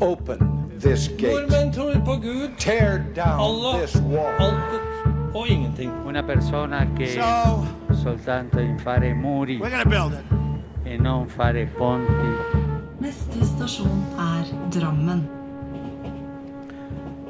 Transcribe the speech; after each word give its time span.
Open 0.00 0.38
this 0.80 1.08
gate. 1.08 1.32
Nordmenn 1.32 1.72
tror 1.72 1.94
på 2.04 2.16
Gud, 2.20 2.50
Tear 2.58 2.98
down 3.16 3.40
Allah, 3.40 3.80
this 3.80 3.96
wall. 3.96 4.28
altet 4.38 4.82
og 5.34 5.48
ingenting. 5.48 5.90
Una 6.06 6.22
persona 6.22 6.86
che 6.96 7.06
So 7.14 7.66
soltanto 8.02 8.58
in 8.60 8.78
fare 8.78 9.14
muri 9.14 9.58
we're 9.58 9.70
gonna 9.70 9.84
build 9.84 10.12
it. 10.12 10.86
e 10.86 10.96
non 10.98 11.26
fare 11.28 11.66
ponti. 11.78 12.30
Neste 13.00 13.44
stasjon 13.44 14.04
er 14.18 14.44
Drammen. 14.70 15.24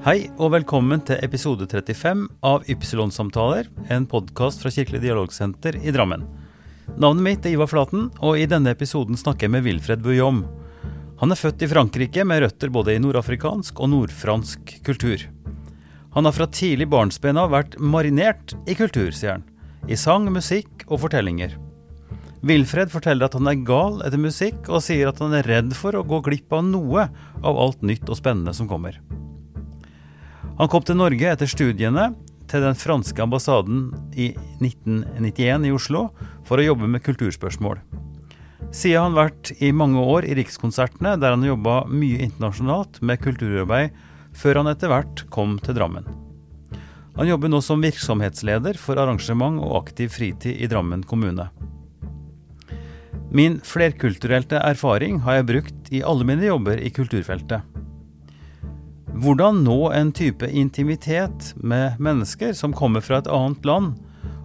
Hei 0.06 0.28
og 0.38 0.52
velkommen 0.52 1.00
til 1.02 1.18
episode 1.22 1.66
35 1.66 2.28
av 2.46 2.62
Ypsilon-samtaler, 2.70 3.66
en 3.90 4.06
podkast 4.06 4.62
fra 4.62 4.70
Kirkelig 4.70 5.00
dialogsenter 5.02 5.74
i 5.82 5.90
Drammen. 5.90 6.22
Navnet 6.96 7.22
mitt 7.26 7.46
er 7.46 7.50
Ivar 7.56 7.66
Flaten, 7.66 8.10
og 8.22 8.38
i 8.38 8.46
denne 8.46 8.70
episoden 8.70 9.16
snakker 9.18 9.46
jeg 9.48 9.50
med 9.50 9.64
Wilfred 9.66 10.02
Bouillom. 10.04 10.44
Han 11.20 11.32
er 11.32 11.40
født 11.40 11.62
i 11.64 11.68
Frankrike 11.70 12.24
med 12.28 12.42
røtter 12.44 12.72
både 12.72 12.92
i 12.92 13.00
nordafrikansk 13.00 13.78
og 13.80 13.88
nordfransk 13.88 14.74
kultur. 14.84 15.22
Han 16.16 16.28
har 16.28 16.34
fra 16.36 16.46
tidlig 16.48 16.88
barnsben 16.92 17.40
av 17.40 17.54
vært 17.54 17.78
marinert 17.80 18.52
i 18.68 18.76
kultur, 18.76 19.08
sier 19.16 19.38
han. 19.38 19.46
I 19.88 19.96
sang, 19.96 20.28
musikk 20.32 20.84
og 20.88 21.00
fortellinger. 21.06 21.56
Wilfred 22.46 22.92
forteller 22.92 23.28
at 23.28 23.36
han 23.36 23.48
er 23.48 23.64
gal 23.66 24.02
etter 24.04 24.20
musikk, 24.20 24.68
og 24.68 24.84
sier 24.84 25.08
at 25.08 25.20
han 25.24 25.34
er 25.36 25.48
redd 25.48 25.72
for 25.76 25.96
å 25.96 26.04
gå 26.06 26.20
glipp 26.26 26.52
av 26.52 26.64
noe 26.68 27.08
av 27.42 27.60
alt 27.64 27.84
nytt 27.86 28.08
og 28.08 28.20
spennende 28.20 28.52
som 28.56 28.68
kommer. 28.68 29.00
Han 30.56 30.72
kom 30.72 30.84
til 30.84 31.00
Norge 31.00 31.32
etter 31.32 31.48
studiene 31.48 32.10
til 32.48 32.62
den 32.64 32.76
franske 32.78 33.24
ambassaden 33.24 33.88
i 34.16 34.30
1991 34.60 35.68
i 35.68 35.72
Oslo 35.74 36.10
for 36.46 36.60
å 36.60 36.68
jobbe 36.70 36.88
med 36.88 37.04
kulturspørsmål. 37.04 37.80
Siden 38.74 39.02
han 39.02 39.16
vært 39.16 39.52
i 39.62 39.70
mange 39.72 40.02
år 40.02 40.26
i 40.26 40.34
Rikskonsertene, 40.36 41.14
der 41.20 41.36
han 41.36 41.46
jobba 41.46 41.84
mye 41.88 42.20
internasjonalt 42.26 43.00
med 43.00 43.22
kulturarbeid, 43.22 43.94
før 44.36 44.60
han 44.60 44.70
etter 44.72 44.92
hvert 44.92 45.24
kom 45.32 45.56
til 45.62 45.78
Drammen. 45.78 46.08
Han 47.16 47.30
jobber 47.30 47.48
nå 47.48 47.62
som 47.64 47.80
virksomhetsleder 47.80 48.76
for 48.76 49.00
arrangement 49.00 49.62
og 49.64 49.78
aktiv 49.78 50.10
fritid 50.12 50.60
i 50.60 50.68
Drammen 50.68 51.06
kommune. 51.08 51.48
Min 53.32 53.56
flerkulturelle 53.64 54.60
erfaring 54.60 55.22
har 55.24 55.38
jeg 55.38 55.48
brukt 55.48 55.88
i 55.92 56.02
alle 56.04 56.26
mine 56.28 56.44
jobber 56.46 56.78
i 56.80 56.92
kulturfeltet. 56.94 57.64
Hvordan 59.16 59.62
nå 59.64 59.78
en 59.96 60.12
type 60.12 60.48
intimitet 60.52 61.54
med 61.56 61.96
mennesker 61.96 62.52
som 62.52 62.76
kommer 62.76 63.00
fra 63.00 63.22
et 63.22 63.30
annet 63.32 63.64
land, 63.64 63.94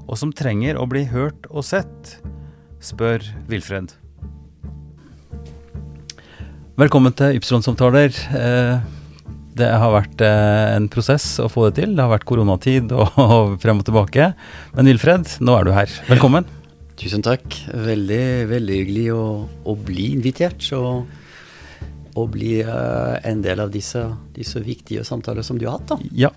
og 0.07 0.15
som 0.19 0.31
trenger 0.31 0.79
å 0.79 0.87
bli 0.87 1.03
hørt 1.11 1.49
og 1.51 1.67
sett, 1.67 2.21
spør 2.79 3.27
Wilfred. 3.51 4.00
Velkommen 6.81 7.13
til 7.13 7.35
Ypsilon-samtaler. 7.37 8.15
Eh, 8.33 8.79
Det 9.53 9.67
har 9.67 9.91
vært 9.93 10.21
eh, 10.25 10.69
en 10.77 10.87
prosess 10.89 11.35
å 11.43 11.45
få 11.51 11.67
det 11.67 11.75
til. 11.77 11.91
Det 11.93 12.01
har 12.01 12.09
vært 12.09 12.25
koronatid 12.25 12.89
og 12.97 13.59
frem 13.61 13.83
og 13.83 13.85
tilbake. 13.85 14.31
Men 14.73 14.89
Wilfred, 14.89 15.29
nå 15.45 15.59
er 15.59 15.67
du 15.67 15.73
her. 15.75 15.93
Velkommen. 16.07 16.47
Tusen 16.97 17.21
takk. 17.21 17.45
Veldig, 17.69 18.23
veldig 18.49 18.79
hyggelig 18.79 19.05
å, 19.13 19.25
å 19.45 19.75
bli 19.77 20.07
invitert. 20.15 20.65
Og, 20.79 21.05
å 22.17 22.25
bli 22.33 22.57
eh, 22.63 23.13
en 23.29 23.45
del 23.45 23.61
av 23.61 23.69
disse, 23.75 24.01
disse 24.33 24.63
viktige 24.65 25.05
samtaler 25.05 25.45
som 25.45 25.61
du 25.61 25.67
har 25.69 25.77
hatt. 25.77 25.93
da. 25.93 25.99
Ja, 26.17 26.33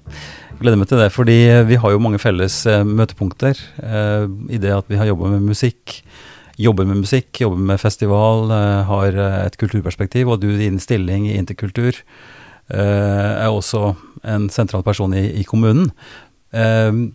gleder 0.61 0.83
meg 0.83 0.92
til 0.92 1.00
det. 1.00 1.09
Fordi 1.15 1.41
vi 1.70 1.81
har 1.81 1.97
jo 1.97 2.05
mange 2.05 2.20
felles 2.20 2.61
møtepunkter 2.69 3.65
eh, 3.81 4.28
i 4.53 4.61
det 4.61 4.77
at 4.77 4.92
vi 4.92 5.00
har 5.00 5.09
jobba 5.09 5.33
med 5.39 5.48
musikk. 5.55 6.03
Jobber 6.56 6.86
med 6.86 7.02
musikk, 7.02 7.41
jobber 7.41 7.58
med 7.58 7.80
festival, 7.83 8.50
eh, 8.50 8.83
har 8.86 9.16
eh, 9.19 9.41
et 9.48 9.56
kulturperspektiv. 9.58 10.30
Og 10.30 10.41
du 10.42 10.52
i 10.52 10.60
din 10.60 10.78
stilling 10.83 11.27
i 11.27 11.38
interkultur 11.38 11.97
eh, 11.98 12.77
er 12.78 13.50
også 13.50 13.94
en 14.22 14.47
sentral 14.52 14.84
person 14.86 15.14
i, 15.14 15.27
i 15.41 15.44
kommunen. 15.44 15.91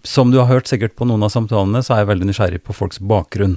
Som 0.03 0.33
du 0.33 0.35
har 0.41 0.49
hørt 0.49 0.67
sikkert 0.67 0.97
på 0.99 1.05
noen 1.07 1.21
av 1.23 1.29
samtalene, 1.31 1.79
så 1.79 1.93
er 1.95 2.01
jeg 2.01 2.09
veldig 2.09 2.25
nysgjerrig 2.27 2.57
på 2.59 2.73
folks 2.75 2.99
bakgrunn. 2.99 3.53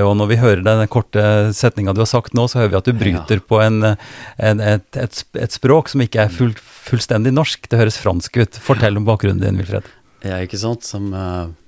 Og 0.00 0.14
når 0.16 0.30
vi 0.30 0.38
hører 0.40 0.62
den 0.64 0.80
korte 0.88 1.24
setninga 1.52 1.92
du 1.92 2.00
har 2.00 2.08
sagt 2.08 2.32
nå, 2.32 2.46
så 2.48 2.62
hører 2.62 2.70
vi 2.72 2.78
at 2.78 2.88
du 2.88 2.96
bryter 2.96 3.42
på 3.44 3.60
en, 3.60 3.90
en, 3.92 4.62
et, 4.64 4.86
et, 4.96 5.20
et 5.36 5.52
språk 5.52 5.92
som 5.92 6.00
ikke 6.00 6.24
er 6.24 6.32
full, 6.32 6.54
fullstendig 6.88 7.34
norsk. 7.36 7.68
Det 7.68 7.82
høres 7.82 8.00
fransk 8.00 8.40
ut. 8.40 8.56
Fortell 8.64 8.96
om 8.96 9.04
bakgrunnen 9.04 9.44
din, 9.44 9.60
Wilfred. 9.60 9.92
Ja, 10.24 10.40
ikke 10.40 10.62
sant? 10.64 10.88
Som 10.88 11.12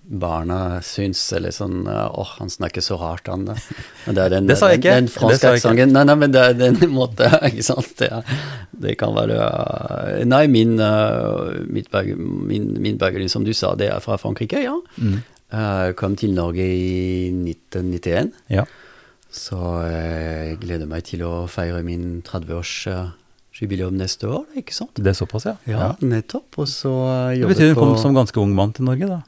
barna 0.05 0.83
syns, 0.85 1.21
eller 1.33 1.53
sånn 1.55 1.87
Å, 1.89 2.25
han 2.37 2.51
snakker 2.53 2.85
så 2.85 2.99
rart, 3.01 3.29
han. 3.33 3.47
Det, 3.49 3.57
det 4.13 4.29
den, 4.35 4.49
Det 4.51 4.57
sa 4.61 4.69
jeg 4.73 4.83
ikke. 4.83 4.95
Den, 4.95 5.07
den 5.07 5.11
Det 5.11 5.15
franske 5.17 5.53
aksenten. 5.57 5.95
Nei, 5.97 6.05
nei, 6.11 6.17
men 6.21 6.35
det 6.35 6.43
er 6.45 6.57
den 6.59 6.81
måten, 6.99 7.39
ikke 7.49 7.65
sant. 7.65 7.95
Det, 7.99 8.11
det 8.85 8.97
kan 9.01 9.17
være 9.17 9.39
Nei, 10.29 10.45
min, 10.53 10.77
bag, 10.79 12.13
min, 12.19 12.99
bakgrunn, 13.01 13.33
som 13.33 13.47
du 13.47 13.55
sa, 13.57 13.73
det 13.81 13.89
er 13.95 14.05
fra 14.05 14.21
Frankrike, 14.21 14.61
ja. 14.67 14.77
Mm. 15.01 15.23
Eh, 15.55 15.91
kom 15.99 16.17
til 16.19 16.35
Norge 16.35 16.65
i 16.65 17.29
1991. 17.31 18.33
Ja. 18.53 18.65
Så 19.35 19.59
eh, 19.83 20.51
jeg 20.51 20.59
gleder 20.63 20.89
meg 20.91 21.05
til 21.09 21.25
å 21.27 21.45
feire 21.51 21.83
min 21.87 22.23
30-års 22.27 22.75
eh, 22.91 23.13
jubileum 23.59 23.97
neste 23.99 24.31
år, 24.31 24.45
ikke 24.59 24.75
sant? 24.77 24.95
Det 24.99 25.11
er 25.11 25.19
såpass, 25.19 25.49
ja. 25.49 25.57
Ja, 25.71 25.89
nettopp. 26.03 26.61
Og 26.63 26.71
så 26.71 26.93
eh, 27.33 27.41
Det 27.43 27.51
betyr 27.51 27.73
du 27.73 27.79
kom 27.79 27.97
som 28.01 28.17
ganske 28.17 28.39
ung 28.41 28.55
mann 28.57 28.75
til 28.77 28.87
Norge, 28.89 29.11
da. 29.11 29.21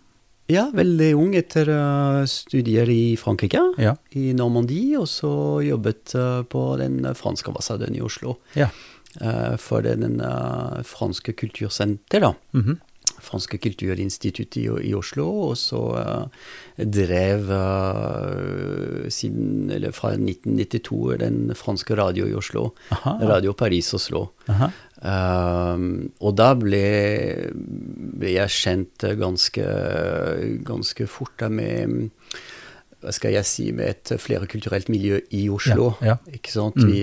Ja, 0.48 0.68
veldig 0.74 1.08
ung 1.18 1.32
etter 1.34 1.66
eh, 1.74 2.24
studier 2.30 2.86
i 2.92 3.16
Frankrike, 3.18 3.58
Ja. 3.82 3.96
i 4.14 4.32
Normandie, 4.38 4.94
og 5.00 5.08
så 5.10 5.30
jobbet 5.66 6.14
eh, 6.14 6.42
på 6.46 6.64
den 6.78 7.00
franske 7.18 7.50
ambassaden 7.50 7.96
i 7.98 8.02
Oslo. 8.06 8.36
Ja. 8.54 8.68
eh, 9.20 9.56
for 9.58 9.82
den 9.82 10.20
eh, 10.20 10.82
franske 10.86 11.32
kultursenter, 11.34 12.20
da. 12.28 12.34
Mhm. 12.54 12.78
Franske 13.26 13.58
kulturinstitutt 13.58 14.56
i, 14.60 14.66
i 14.90 14.92
Oslo, 14.94 15.24
og 15.48 15.54
så 15.58 15.78
drev 16.76 17.48
siden, 19.10 19.70
eller 19.72 19.94
fra 19.96 20.10
1992 20.14 21.16
den 21.22 21.38
franske 21.56 21.96
radio 21.98 22.26
i 22.28 22.34
Oslo. 22.38 22.68
Aha. 22.94 23.16
Radio 23.30 23.54
Paris 23.56 23.88
Oslo. 23.96 24.26
Aha. 24.52 24.68
Um, 25.04 26.10
og 26.24 26.36
da 26.38 26.54
ble, 26.56 26.84
ble 28.16 28.30
jeg 28.38 28.52
kjent 28.54 29.04
ganske, 29.20 29.66
ganske 30.66 31.06
fort 31.10 31.34
da 31.42 31.50
med 31.52 32.12
hva 33.04 33.12
skal 33.12 33.34
jeg 33.36 33.46
si, 33.46 33.66
med 33.76 33.92
et 33.92 34.14
flerkulturelt 34.18 34.88
miljø 34.90 35.18
i 35.36 35.44
Oslo. 35.52 35.92
Ja, 36.00 36.14
ja. 36.16 36.32
Ikke 36.38 36.50
sant? 36.50 36.78
Mm. 36.80 36.88
Vi, 36.90 37.02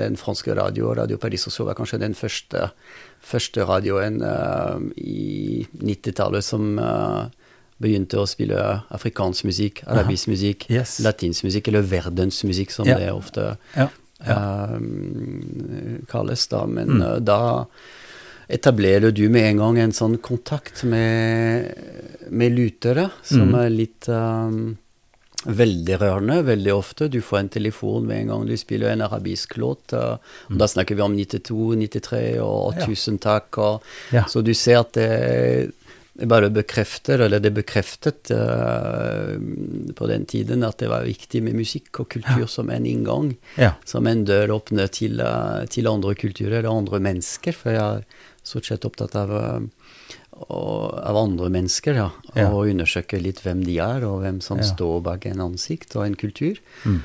den 0.00 0.16
franske 0.18 0.54
radio, 0.56 0.88
Radio 0.96 1.18
Paris 1.20 1.44
Oslo, 1.46 1.66
var 1.68 1.76
kanskje 1.78 2.00
den 2.02 2.16
første, 2.18 2.70
første 3.22 3.66
radioen 3.68 4.18
uh, 4.24 4.80
i 4.98 5.66
90-tallet 5.78 6.42
som 6.42 6.80
uh, 6.80 7.28
begynte 7.78 8.18
å 8.18 8.26
spille 8.26 8.58
afrikansk 8.90 9.46
musikk, 9.46 9.84
arabisk 9.86 10.32
musikk, 10.32 10.66
Yes. 10.72 10.96
latinsk 11.04 11.46
musikk, 11.46 11.70
eller 11.70 11.86
verdensmusikk, 11.86 12.74
som 12.74 12.88
Ja. 12.88 12.98
det 12.98 13.12
ofte 13.14 13.52
Ja. 13.76 13.90
Um, 14.26 16.04
kalles 16.10 16.46
da, 16.48 16.66
men 16.66 16.88
Mm. 16.88 17.02
uh, 17.02 17.18
da 17.20 17.66
etablerer 18.48 19.12
du 19.12 19.28
med 19.28 19.44
en 19.50 19.56
gang 19.60 19.78
en 19.78 19.92
sånn 19.92 20.18
kontakt 20.18 20.84
med, 20.84 21.74
med 22.30 22.52
lutere, 22.56 23.10
som 23.22 23.50
Mm. 23.52 23.54
er 23.64 23.70
litt 23.70 24.08
um, 24.08 24.78
veldig 25.46 25.98
rørende, 26.00 26.42
veldig 26.44 26.72
ofte. 26.74 27.08
Du 27.10 27.20
får 27.20 27.38
en 27.38 27.48
telefon 27.48 28.06
med 28.06 28.22
en 28.22 28.26
gang 28.32 28.46
du 28.48 28.56
spiller 28.56 28.90
en 28.90 29.02
arabisk 29.02 29.56
låt. 29.56 29.92
og 29.92 30.18
og 30.50 30.58
Da 30.58 30.64
snakker 30.66 30.96
vi 30.96 31.02
om 31.02 31.14
92, 31.16 31.76
93 31.76 32.38
og 32.40 32.74
1000 32.74 33.18
Ja. 33.22 33.38
takk'. 33.38 33.58
Og, 33.58 33.82
Ja. 34.12 34.24
Så 34.24 34.42
du 34.42 34.52
ser 34.54 34.80
at 34.80 34.92
det 34.94 35.72
bare 36.26 36.48
bekrefter, 36.50 37.20
eller 37.22 37.38
det 37.38 37.52
bekreftet 37.54 38.30
uh, 38.34 39.36
på 39.94 40.06
den 40.10 40.24
tiden, 40.26 40.64
at 40.66 40.78
det 40.82 40.88
var 40.90 41.06
viktig 41.06 41.42
med 41.46 41.54
musikk 41.54 42.00
og 42.02 42.08
kultur 42.16 42.46
som 42.50 42.70
en 42.74 42.86
inngang 42.86 43.36
Ja. 43.56 43.74
som 43.86 44.06
en 44.06 44.24
dør 44.26 44.50
åpner 44.58 44.88
til, 44.90 45.20
uh, 45.20 45.64
til 45.70 45.86
andre 45.86 46.14
kulturer 46.18 46.66
og 46.66 46.82
andre 46.82 46.98
mennesker. 46.98 47.54
For 47.54 47.70
jeg 47.70 48.00
er 48.00 48.04
stort 48.42 48.66
sett 48.66 48.84
opptatt 48.88 49.14
av, 49.14 49.30
uh, 49.30 49.60
av 50.50 51.16
andre 51.22 51.48
mennesker, 51.54 51.94
ja. 51.94 52.10
Ja. 52.34 52.48
Og 52.50 52.66
undersøke 52.72 53.20
litt 53.22 53.40
hvem 53.44 53.62
de 53.66 53.78
er, 53.78 54.04
og 54.06 54.22
hvem 54.22 54.40
som 54.42 54.58
Ja. 54.58 54.64
står 54.64 55.00
bak 55.02 55.26
en 55.26 55.40
ansikt 55.40 55.94
og 55.96 56.04
en 56.06 56.14
kultur. 56.18 56.58
Mm. 56.84 57.00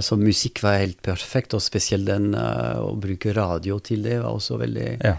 Så 0.00 0.16
musikk 0.16 0.60
var 0.62 0.78
helt 0.78 1.00
perfekt, 1.02 1.52
og 1.54 1.60
spesielt 1.60 2.06
den 2.06 2.32
å 2.34 2.94
bruke 3.00 3.34
radio 3.34 3.78
til 3.80 4.02
det 4.02 4.20
var 4.22 4.30
også 4.36 4.58
veldig, 4.60 5.02
Ja. 5.02 5.16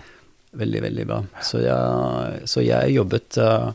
Veldig, 0.60 0.82
veldig 0.88 1.06
bra. 1.10 1.22
Så 1.44 1.62
jeg, 1.64 2.44
så 2.50 2.64
jeg 2.64 2.96
jobbet 2.96 3.40
uh, 3.42 3.72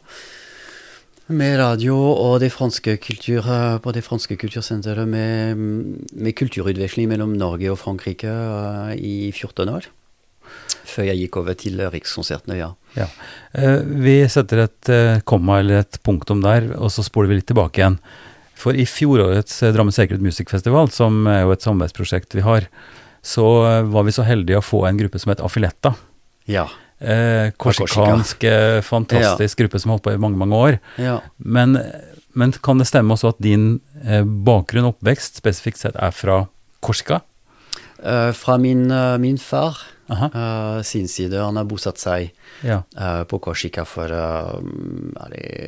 med 1.30 1.58
radio 1.60 1.96
og 2.10 2.40
det 2.42 2.50
franske 2.50 2.96
kultur, 2.98 3.44
eh, 3.46 3.76
på 3.78 3.92
det 3.94 4.02
franske 4.02 4.34
kultursenteret 4.34 5.06
med, 5.06 5.60
med 6.10 6.34
kulturutveksling 6.34 7.06
mellom 7.12 7.36
Norge 7.38 7.70
og 7.70 7.78
Frankrike 7.78 8.30
uh, 8.30 8.90
i 8.96 9.30
14 9.30 9.70
år. 9.70 9.86
Før 10.90 11.06
jeg 11.06 11.20
gikk 11.20 11.38
over 11.38 11.54
til 11.54 11.78
Rikskonsertene, 11.92 12.56
ja. 12.58 12.72
Ja. 12.96 13.06
Vi 13.86 14.16
setter 14.26 14.64
et 14.64 14.90
komma 15.22 15.60
eller 15.62 15.84
et 15.84 16.00
punktum 16.02 16.42
der, 16.42 16.66
og 16.74 16.90
så 16.90 17.04
spoler 17.06 17.30
vi 17.30 17.38
litt 17.38 17.46
tilbake 17.46 17.78
igjen. 17.78 18.00
For 18.58 18.74
i 18.74 18.88
fjorårets 18.88 19.60
Drammen 19.70 19.94
Secret 19.94 20.18
Music 20.24 20.50
Festival, 20.50 20.90
som 20.90 21.22
er 21.30 21.44
jo 21.44 21.54
et 21.54 21.62
samarbeidsprosjekt 21.62 22.34
vi 22.34 22.42
har, 22.42 22.66
så 23.22 23.46
var 23.86 24.06
vi 24.08 24.16
så 24.16 24.24
heldige 24.26 24.58
å 24.58 24.64
få 24.64 24.82
en 24.88 24.98
gruppe 24.98 25.20
som 25.22 25.30
het 25.30 25.42
Affiletta. 25.44 25.94
Ja. 26.50 26.67
Eh, 27.00 27.49
Korsikansk, 27.56 28.44
eh, 28.44 28.81
fantastisk 28.85 29.62
gruppe 29.62 29.81
som 29.81 29.91
har 29.91 29.99
holdt 29.99 30.08
på 30.08 30.14
i 30.14 30.20
mange, 30.20 30.41
mange 30.41 30.56
år. 30.56 30.81
ja. 31.00 31.20
Men, 31.38 31.79
men 32.35 32.52
kan 32.62 32.79
det 32.79 32.87
stemme 32.87 33.17
også 33.17 33.32
at 33.32 33.41
din 33.43 33.81
eh, 34.05 34.23
bakgrunn 34.23 34.87
og 34.87 34.99
oppvekst 34.99 35.41
spesifikt 35.41 35.81
sett 35.81 35.97
er 35.97 36.12
fra 36.14 36.44
Korsika? 36.85 37.23
Eh, 38.02 38.31
fra 38.37 38.58
min, 38.58 38.91
eh, 38.91 39.17
min 39.19 39.38
far 39.38 39.81
eh, 40.11 40.82
sin 40.82 41.08
side, 41.08 41.41
han 41.41 41.56
har 41.56 41.69
bosatt 41.69 41.99
seg 42.00 42.31
ja. 42.62 42.82
eh, 42.97 43.23
på 43.25 43.41
Korsika 43.43 43.85
for 43.88 44.12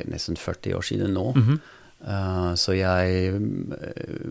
nesten 0.09 0.37
40 0.39 0.77
år 0.77 0.85
siden 0.85 1.13
nå. 1.13 1.31
Mm 1.35 1.47
-hmm. 1.47 1.59
Uh, 2.03 2.51
så 2.59 2.73
jeg 2.75 3.31
uh, 3.31 4.23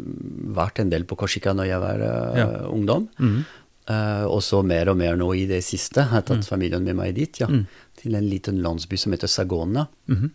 vært 0.52 0.82
en 0.82 0.90
del 0.92 1.06
på 1.08 1.16
Korsika 1.16 1.54
når 1.56 1.70
jeg 1.70 1.80
var 1.80 2.02
uh, 2.04 2.36
Ja. 2.36 2.46
ungdom. 2.68 3.08
Mhm. 3.18 3.44
Eh, 3.90 4.24
og 4.30 4.42
så 4.46 4.60
mer 4.62 4.92
og 4.92 4.98
mer 5.00 5.16
nå 5.18 5.32
i 5.34 5.46
det 5.50 5.62
siste. 5.66 6.04
Jeg 6.04 6.12
har 6.12 6.24
tatt 6.26 6.46
familien 6.46 6.84
med 6.86 6.98
meg 6.98 7.16
dit, 7.18 7.42
ja. 7.42 7.48
Mm. 7.50 7.64
Til 7.98 8.16
en 8.18 8.28
liten 8.30 8.62
landsby 8.62 8.98
som 9.00 9.14
heter 9.14 9.30
Sagona. 9.30 9.88
Mhm. 10.10 10.32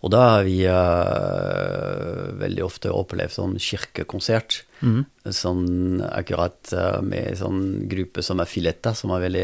Og 0.00 0.08
da 0.08 0.20
har 0.24 0.46
vi 0.46 0.62
uh, 0.64 2.30
veldig 2.40 2.62
ofte 2.64 2.88
opplevd 2.96 3.34
sånn 3.34 3.58
kirkekonsert. 3.60 4.62
Mhm. 4.82 5.04
Sånn 5.36 6.00
akkurat 6.00 6.70
eh, 6.72 7.02
med 7.04 7.36
sånn 7.36 7.86
gruppe 7.90 8.22
som 8.24 8.40
er 8.40 8.48
Filetta, 8.48 8.94
som 8.96 9.10
er 9.12 9.20
veldig 9.26 9.42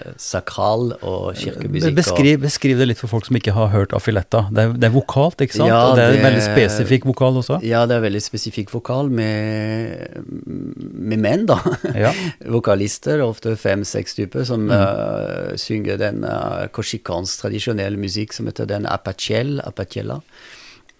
eh, 0.00 0.12
sakral 0.16 0.94
og 1.04 1.34
kirkemusikk. 1.36 1.92
Beskriv, 1.98 2.38
beskriv 2.40 2.78
det 2.80 2.86
litt 2.88 2.98
for 3.02 3.12
folk 3.12 3.26
som 3.28 3.36
ikke 3.36 3.52
har 3.52 3.68
hørt 3.74 3.92
Affiletta. 3.92 4.46
Det 4.50 4.62
er, 4.64 4.72
det 4.80 4.88
er 4.88 4.94
vokalt, 4.94 5.36
ikke 5.44 5.58
sant? 5.58 5.68
Ja, 5.68 5.82
og 5.90 5.98
det 6.00 6.06
er 6.06 6.16
det- 6.16 6.22
veldig 6.24 6.44
spesifikk 6.46 7.04
vokal 7.10 7.36
også. 7.42 7.58
Ja, 7.68 7.82
det 7.86 7.98
er 7.98 8.06
veldig 8.06 8.22
spesifikk 8.24 8.72
vokal 8.72 9.10
med, 9.12 10.24
med 10.46 11.20
menn, 11.20 11.44
da. 11.50 11.58
Ja. 11.92 12.12
Vokalister, 12.56 13.20
ofte 13.26 13.52
fem-seks 13.60 14.16
typer, 14.16 14.46
som 14.48 14.62
Mm. 14.62 14.70
uh, 14.72 15.52
synger 15.58 15.98
den 16.00 16.24
uh, 16.24 16.64
korsikansk 16.72 17.42
tradisjonelle 17.44 17.98
musikk 18.00 18.32
som 18.32 18.46
heter 18.48 18.64
den 18.70 18.86
apachel, 18.86 19.58
apachella. 19.66 20.20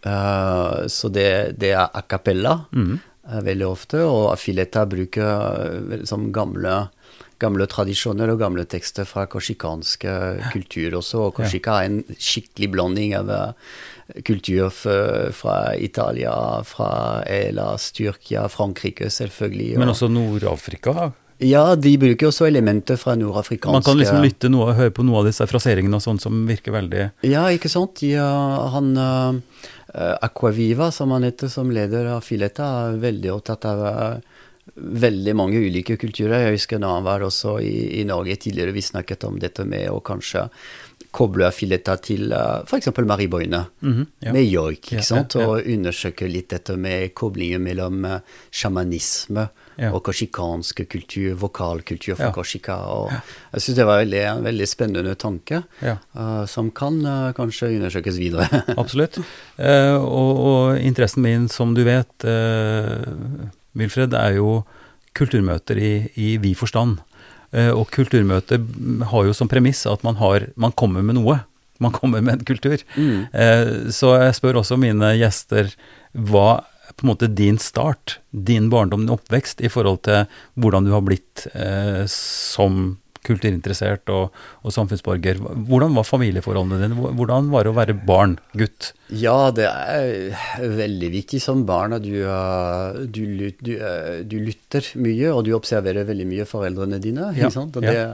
Uh, 0.04 0.82
så 0.90 1.08
det, 1.14 1.56
det 1.62 1.72
er 1.76 1.86
a 1.94 2.02
cappella 2.02 2.64
Mhm. 2.74 3.00
Eh, 3.28 3.40
veldig 3.46 3.68
ofte, 3.68 4.02
og 4.06 4.32
Affiletta 4.32 4.84
bruker 4.90 5.92
eh, 5.92 6.04
som 6.08 6.30
gamle, 6.34 6.88
gamle 7.42 7.68
tradisjoner 7.70 8.32
og 8.32 8.42
gamle 8.42 8.66
tekster 8.70 9.08
fra 9.08 9.26
korsikansk 9.30 10.06
eh, 10.08 10.52
kultur 10.54 10.98
også. 11.00 11.26
Og 11.28 11.34
korsika 11.40 11.80
er 11.80 11.90
en 11.90 12.02
skikkelig 12.18 12.72
blanding 12.74 13.16
av 13.18 13.32
eh, 13.32 13.80
kultur 14.26 14.68
fra 14.74 15.56
Italia, 15.78 16.34
fra 16.68 17.22
Elas, 17.30 17.92
Tyrkia, 17.96 18.44
Frankrike 18.52 19.08
selvfølgelig. 19.08 19.78
Men 19.80 19.94
også 19.94 20.10
Nord-Afrika. 20.12 21.12
Ja, 21.42 21.62
de 21.76 21.92
bruker 21.98 22.28
også 22.30 22.46
elementer 22.48 22.96
fra 23.00 23.14
nordafrikanske 23.18 23.74
Man 23.76 23.84
kan 23.86 23.98
liksom 24.00 24.22
lytte 24.24 24.48
noe, 24.52 24.72
høre 24.78 24.92
på 24.94 25.04
noe 25.06 25.20
av 25.22 25.28
disse 25.28 25.46
fraseringene 25.50 25.98
og 25.98 26.04
sånn 26.04 26.20
som 26.22 26.42
virker 26.48 26.74
veldig 26.76 27.08
Ja, 27.28 27.46
ikke 27.54 27.70
sant. 27.72 28.02
Ja, 28.06 28.28
han 28.74 28.92
uh, 28.96 29.40
Aquaviva, 30.24 30.90
som 30.94 31.10
han 31.12 31.26
heter 31.26 31.48
som 31.52 31.70
leder 31.74 32.06
av 32.14 32.22
Filetta, 32.24 32.68
er 32.88 33.00
veldig 33.02 33.32
opptatt 33.34 33.66
av 33.68 33.82
eh, 33.90 34.20
veldig 34.76 35.34
mange 35.36 35.58
ulike 35.60 35.98
kulturer. 36.00 36.46
Jeg 36.46 36.54
husker 36.56 36.80
da 36.80 36.94
han 36.94 37.04
var 37.04 37.24
også 37.26 37.58
i, 37.60 38.00
i 38.00 38.04
Norge 38.08 38.36
tidligere, 38.40 38.72
vi 38.72 38.80
snakket 38.86 39.26
om 39.28 39.36
dette 39.42 39.66
med 39.68 39.90
å 39.92 39.98
kanskje 40.00 40.46
koble 41.12 41.50
Filetta 41.52 41.98
til 42.00 42.30
uh, 42.32 42.62
f.eks. 42.64 42.88
Marie 43.04 43.28
Boine 43.28 43.66
Mhm, 43.84 44.06
ja. 44.24 44.32
med 44.32 44.46
joik, 44.48 44.92
Ja, 44.96 45.02
sant? 45.04 45.34
ja, 45.36 45.44
og 45.50 45.66
undersøke 45.68 46.24
litt 46.30 46.48
dette 46.54 46.78
med 46.80 47.12
koblingen 47.18 47.60
mellom 47.66 48.06
sjamanisme 48.50 49.48
Ja. 49.80 49.90
og 49.92 50.02
korsikansk 50.04 50.82
kultur, 50.90 51.34
vokalkultur 51.40 52.16
fra 52.18 52.30
Ja. 52.32 52.76
Og 52.92 53.12
jeg 53.52 53.60
syns 53.62 53.76
det 53.76 53.86
var 53.86 54.02
veldig, 54.02 54.20
en 54.20 54.44
veldig 54.44 54.68
spennende 54.68 55.14
tanke, 55.14 55.62
Ja. 55.82 55.96
uh, 56.14 56.44
som 56.46 56.70
kan 56.70 57.00
uh, 57.06 57.32
kanskje 57.32 57.72
undersøkes 57.78 58.18
videre. 58.18 58.48
Absolutt. 58.76 59.18
Uh, 59.58 59.96
og, 59.96 60.42
og 60.42 60.78
interessen 60.78 61.22
min, 61.22 61.48
som 61.48 61.74
du 61.74 61.84
vet, 61.84 62.12
Wilfred, 63.74 64.12
er 64.14 64.36
jo 64.36 64.64
kulturmøter 65.14 65.78
i, 65.78 65.92
i 66.16 66.36
vid 66.36 66.56
forstand. 66.56 67.00
Og 67.52 67.90
kulturmøter 67.92 68.62
har 69.10 69.24
jo 69.26 69.32
som 69.36 69.48
premiss 69.48 69.84
at 69.84 70.00
man, 70.04 70.16
har, 70.16 70.46
man 70.56 70.72
kommer 70.72 71.02
med 71.04 71.18
noe. 71.18 71.42
Man 71.82 71.92
kommer 71.92 72.22
med 72.24 72.40
en 72.40 72.44
kultur. 72.46 72.80
Mm. 72.96 73.26
Eh, 73.32 73.72
så 73.92 74.14
jeg 74.20 74.36
spør 74.38 74.60
også 74.62 74.78
mine 74.80 75.14
gjester 75.18 75.72
hva 76.12 76.62
på 76.96 77.06
en 77.06 77.12
måte 77.12 77.30
din 77.30 77.58
start, 77.62 78.18
din 78.30 78.70
barndom, 78.72 79.06
din 79.06 79.14
oppvekst, 79.14 79.62
i 79.64 79.70
forhold 79.72 80.02
til 80.08 80.26
hvordan 80.60 80.88
du 80.88 80.92
har 80.94 81.04
blitt 81.06 81.46
eh, 81.52 82.02
som 82.10 82.96
kulturinteressert 83.26 84.10
og, 84.12 84.32
og 84.66 84.74
samfunnsborger. 84.74 85.38
Hvordan 85.68 85.94
var 85.94 86.06
familieforholdene 86.06 86.80
dine? 86.82 87.12
Hvordan 87.18 87.50
var 87.52 87.64
det 87.64 87.72
å 87.72 87.76
være 87.76 87.96
barn, 88.08 88.36
gutt? 88.58 88.92
Ja, 89.14 89.52
det 89.54 89.68
er 89.68 90.72
veldig 90.82 91.12
viktig 91.14 91.42
som 91.42 91.62
barn 91.68 91.94
at 91.96 92.06
du, 92.06 92.16
du, 93.14 93.22
du, 93.62 93.72
uh, 93.78 94.22
du 94.26 94.38
lytter 94.42 94.88
mye, 94.98 95.30
og 95.30 95.44
du 95.46 95.52
observerer 95.54 96.08
veldig 96.08 96.26
mye 96.32 96.48
foreldrene 96.48 96.98
dine. 97.02 97.30
Ja, 97.36 97.46
Ikke 97.46 97.58
sant? 97.60 97.78
Og 97.78 97.86
ja. 97.86 98.10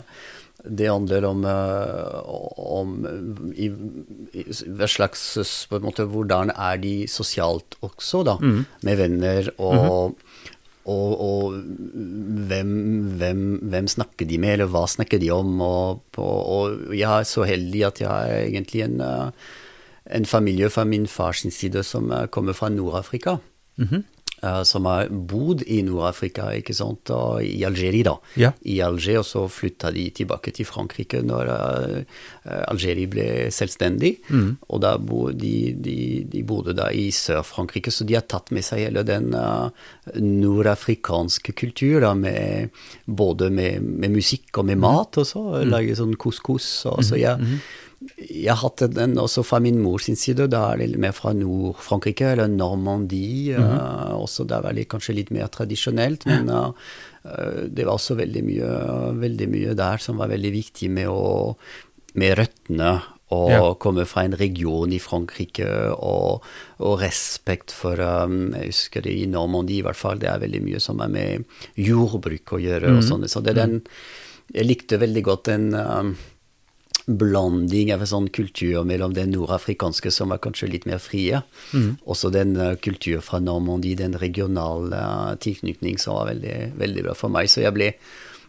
Det, 0.64 0.88
handler 0.90 1.24
om, 1.28 1.44
uh, 1.46 2.18
om 2.58 2.94
i, 3.54 3.68
i, 4.34 4.44
hva 4.74 4.88
slags 4.90 5.22
på 5.70 5.78
en 5.78 5.86
måte, 5.86 6.08
Hvordan 6.10 6.50
er 6.54 6.80
de 6.82 6.94
sosialt 7.10 7.78
også, 7.86 8.24
da, 8.26 8.38
Mm. 8.42 8.64
med 8.82 8.96
venner 8.98 9.52
og 9.58 10.18
og, 10.88 11.20
og 11.20 11.56
hvem, 12.48 12.70
hvem, 13.20 13.40
hvem 13.68 13.88
snakker 13.92 14.28
de 14.28 14.38
med, 14.40 14.54
eller 14.56 14.70
hva 14.72 14.86
snakker 14.88 15.20
de 15.20 15.30
om? 15.34 15.60
Og, 15.60 16.18
og, 16.18 16.94
jeg 16.96 17.08
er 17.08 17.26
så 17.28 17.44
heldig 17.48 17.82
at 17.90 18.00
jeg 18.00 18.08
er 18.08 18.46
egentlig 18.46 18.86
en, 18.86 19.00
eh, 19.04 19.50
en 20.16 20.28
familie 20.28 20.70
fra 20.72 20.86
min 20.88 21.06
fars 21.06 21.44
side 21.52 21.84
som 21.84 22.08
eh, 22.12 22.26
kommer 22.32 22.56
fra 22.56 22.70
Nord-Afrika. 22.72 23.38
Mm 23.76 23.84
eh, 23.90 24.02
som 24.62 24.86
har 24.86 25.08
bodd 25.10 25.64
i 25.66 25.80
Nord-Afrika, 25.82 26.48
ikke 26.54 26.74
sant, 26.76 27.10
og 27.14 27.42
i 27.42 27.64
Algerie, 27.66 28.04
da. 28.06 28.14
Ja. 28.38 28.52
I 28.70 28.78
Alger, 28.84 29.20
og 29.22 29.26
så 29.26 29.44
flytta 29.50 29.90
de 29.94 30.04
tilbake 30.14 30.52
til 30.54 30.68
Frankrike 30.68 31.22
når 31.26 31.50
eh, 31.50 32.20
Algerie 32.70 33.10
ble 33.10 33.26
selvstendig. 33.54 34.14
Mm. 34.30 34.50
Og 34.68 34.82
da 34.84 34.94
bo, 35.02 35.24
de, 35.34 35.54
de, 35.74 35.98
de 36.30 36.44
bodde 36.46 36.76
da 36.78 36.90
i 36.94 37.08
Sør-Frankrike, 37.14 37.92
så 37.94 38.06
de 38.06 38.18
har 38.18 38.28
tatt 38.30 38.52
med 38.54 38.66
seg 38.66 38.86
hele 38.86 39.04
den 39.06 39.32
uh, 39.34 39.68
nordafrikanske 40.14 41.56
kultur, 41.58 42.00
da, 42.06 42.14
med, 42.18 42.70
både 43.06 43.50
med, 43.54 43.82
med 43.82 44.14
musikk 44.14 44.62
og 44.62 44.70
med 44.70 44.80
mat 44.82 45.18
og 45.20 45.26
så 45.28 45.44
mm. 45.48 45.68
Lage 45.68 45.98
sånn 45.98 46.16
couscous. 46.20 46.68
Og, 46.88 47.02
så 47.06 47.18
jeg, 47.18 47.58
jeg 47.98 48.46
har 48.52 48.60
hatt 48.62 48.84
den 48.94 49.16
også 49.18 49.42
fra 49.42 49.58
min 49.62 49.80
mors 49.82 50.06
side. 50.06 50.46
Da 50.52 50.72
er 50.72 50.78
det 50.84 51.00
mer 51.02 51.12
fra 51.16 51.32
Nord-Frankrike, 51.34 52.32
eller 52.32 52.46
Normandie. 52.46 53.56
eh, 53.58 54.14
også 54.14 54.46
Der 54.46 54.62
var 54.62 54.72
det 54.72 54.88
kanskje 54.88 55.16
litt 55.16 55.30
mer 55.34 55.48
tradisjonelt. 55.48 56.26
Men 56.26 56.48
uh, 56.48 56.72
det 57.66 57.84
var 57.84 57.96
også 57.98 58.14
veldig 58.20 58.44
mye, 58.46 58.70
veldig 59.18 59.48
mye 59.50 59.74
der 59.74 59.98
som 59.98 60.16
var 60.22 60.30
veldig 60.30 60.52
viktig 60.54 60.90
med, 60.90 61.08
å, 61.10 61.56
med 62.14 62.38
røttene. 62.38 63.00
Og 63.30 63.50
Ja. 63.50 63.74
komme 63.76 64.06
fra 64.08 64.22
en 64.24 64.32
region 64.32 64.88
i 64.90 64.98
Frankrike, 64.98 65.66
og, 66.00 66.40
og 66.80 66.94
respekt 67.02 67.70
for 67.76 68.00
um, 68.00 68.54
Jeg 68.54 68.70
husker 68.70 69.02
det 69.04 69.12
i 69.12 69.26
Normandie, 69.26 69.82
i 69.82 69.84
hvert 69.84 69.98
fall. 70.00 70.16
Det 70.22 70.30
er 70.30 70.38
veldig 70.40 70.62
mye 70.64 70.80
som 70.80 71.02
er 71.04 71.08
med 71.12 71.44
jordbruk 71.76 72.54
å 72.56 72.62
gjøre. 72.62 72.94
og 72.96 73.02
sånne, 73.04 73.28
Så 73.28 73.42
det 73.44 73.52
er 73.56 73.66
den 73.66 73.82
Jeg 74.54 74.64
likte 74.64 74.96
veldig 75.02 75.22
godt 75.26 75.44
den 75.50 75.74
um, 75.74 76.14
blanding 77.08 77.92
av 77.94 78.02
en 78.04 78.10
sånn 78.10 78.28
kultur 78.28 78.84
mellom 78.84 79.14
den 79.16 79.32
nordafrikanske, 79.32 80.12
som 80.12 80.34
var 80.34 80.42
kanskje 80.44 80.68
litt 80.68 80.86
mer 80.88 81.00
frie, 81.00 81.40
også 82.04 82.30
den 82.34 82.56
uh, 82.60 82.74
kultur 82.84 83.22
fra 83.24 83.40
Normandie, 83.40 83.96
den 83.96 84.18
regionale 84.20 84.98
uh, 85.00 85.36
tilknytning, 85.40 85.96
som 85.98 86.18
var 86.18 86.28
veldig, 86.34 86.56
veldig 86.76 87.06
bra 87.08 87.16
for 87.16 87.32
meg. 87.32 87.48
Så 87.48 87.64
jeg 87.64 87.76
ble 87.76 87.92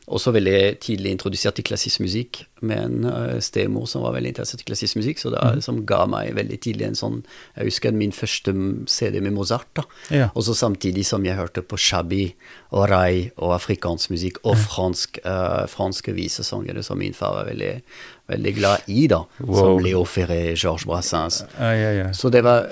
også 0.09 0.31
veldig 0.33 0.79
tidlig 0.81 1.11
introdusert 1.15 1.55
til 1.59 1.63
klassisk 1.69 1.99
musikk 2.01 2.39
med 2.61 2.77
en 2.83 3.05
uh, 3.05 3.39
stemor 3.39 3.85
som 3.87 4.01
var 4.03 4.15
veldig 4.17 4.31
interessert 4.33 4.61
i 4.63 4.67
klassisk 4.67 4.97
musikk, 4.99 5.19
så 5.21 5.29
det 5.31 5.39
Mhm. 5.39 5.61
som 5.63 5.85
ga 5.85 6.05
meg 6.05 6.33
veldig 6.35 6.57
tidlig 6.59 6.87
en 6.87 6.95
sånn 6.95 7.23
Jeg 7.55 7.65
husker 7.69 7.91
min 7.93 8.11
første 8.11 8.51
CD 8.87 9.21
med 9.21 9.33
Mozart, 9.33 9.67
da. 9.75 9.83
Ja. 10.11 10.29
Og 10.35 10.43
så 10.43 10.53
samtidig 10.55 11.05
som 11.05 11.23
jeg 11.23 11.37
hørte 11.37 11.61
på 11.61 11.77
shabby 11.77 12.33
og 12.71 12.89
rai 12.89 13.31
og 13.37 13.53
afrikansk 13.55 14.09
musikk 14.11 14.37
og 14.43 14.57
fransk, 14.57 15.19
uh, 15.25 15.65
franske 15.67 16.13
visesangere 16.13 16.83
som 16.83 16.97
min 16.99 17.13
far 17.13 17.33
var 17.35 17.45
veldig, 17.45 17.81
veldig 18.29 18.55
glad 18.55 18.81
i, 18.87 19.07
da. 19.07 19.23
Wow. 19.39 19.55
Som 19.55 19.79
Leo 19.83 20.03
Ferré, 20.05 20.55
Georges 20.55 20.85
Brassens. 20.85 21.41
Uh, 21.57 21.61
yeah, 21.73 21.93
yeah. 21.95 22.11
Så 22.11 22.29
det 22.31 22.43
var, 22.43 22.67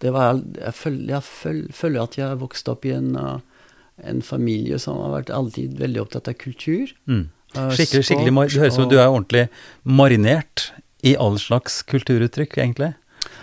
det 0.00 0.12
var 0.12 0.40
Jeg 0.58 0.74
føler, 0.74 1.06
jeg 1.08 1.22
føl- 1.22 1.72
føler 1.72 2.02
at 2.02 2.16
jeg 2.18 2.38
vokste 2.38 2.68
opp 2.72 2.84
i 2.84 2.90
en, 2.92 3.16
uh, 3.16 3.38
en 4.08 4.22
familie 4.24 4.78
som 4.82 5.00
har 5.02 5.14
vært 5.18 5.32
alltid 5.34 5.78
veldig 5.80 6.02
opptatt 6.04 6.30
av 6.32 6.38
kultur. 6.40 6.92
Mm. 7.06 7.28
Skikkelig, 7.52 8.06
skikkelig 8.08 8.32
Det 8.32 8.60
høres 8.62 8.74
ut 8.74 8.80
som 8.80 8.88
du 8.88 8.96
er 8.96 9.10
ordentlig 9.10 9.46
marinert 9.84 10.70
i 11.04 11.16
all 11.20 11.36
slags 11.42 11.82
kulturuttrykk, 11.84 12.56
egentlig. 12.62 12.94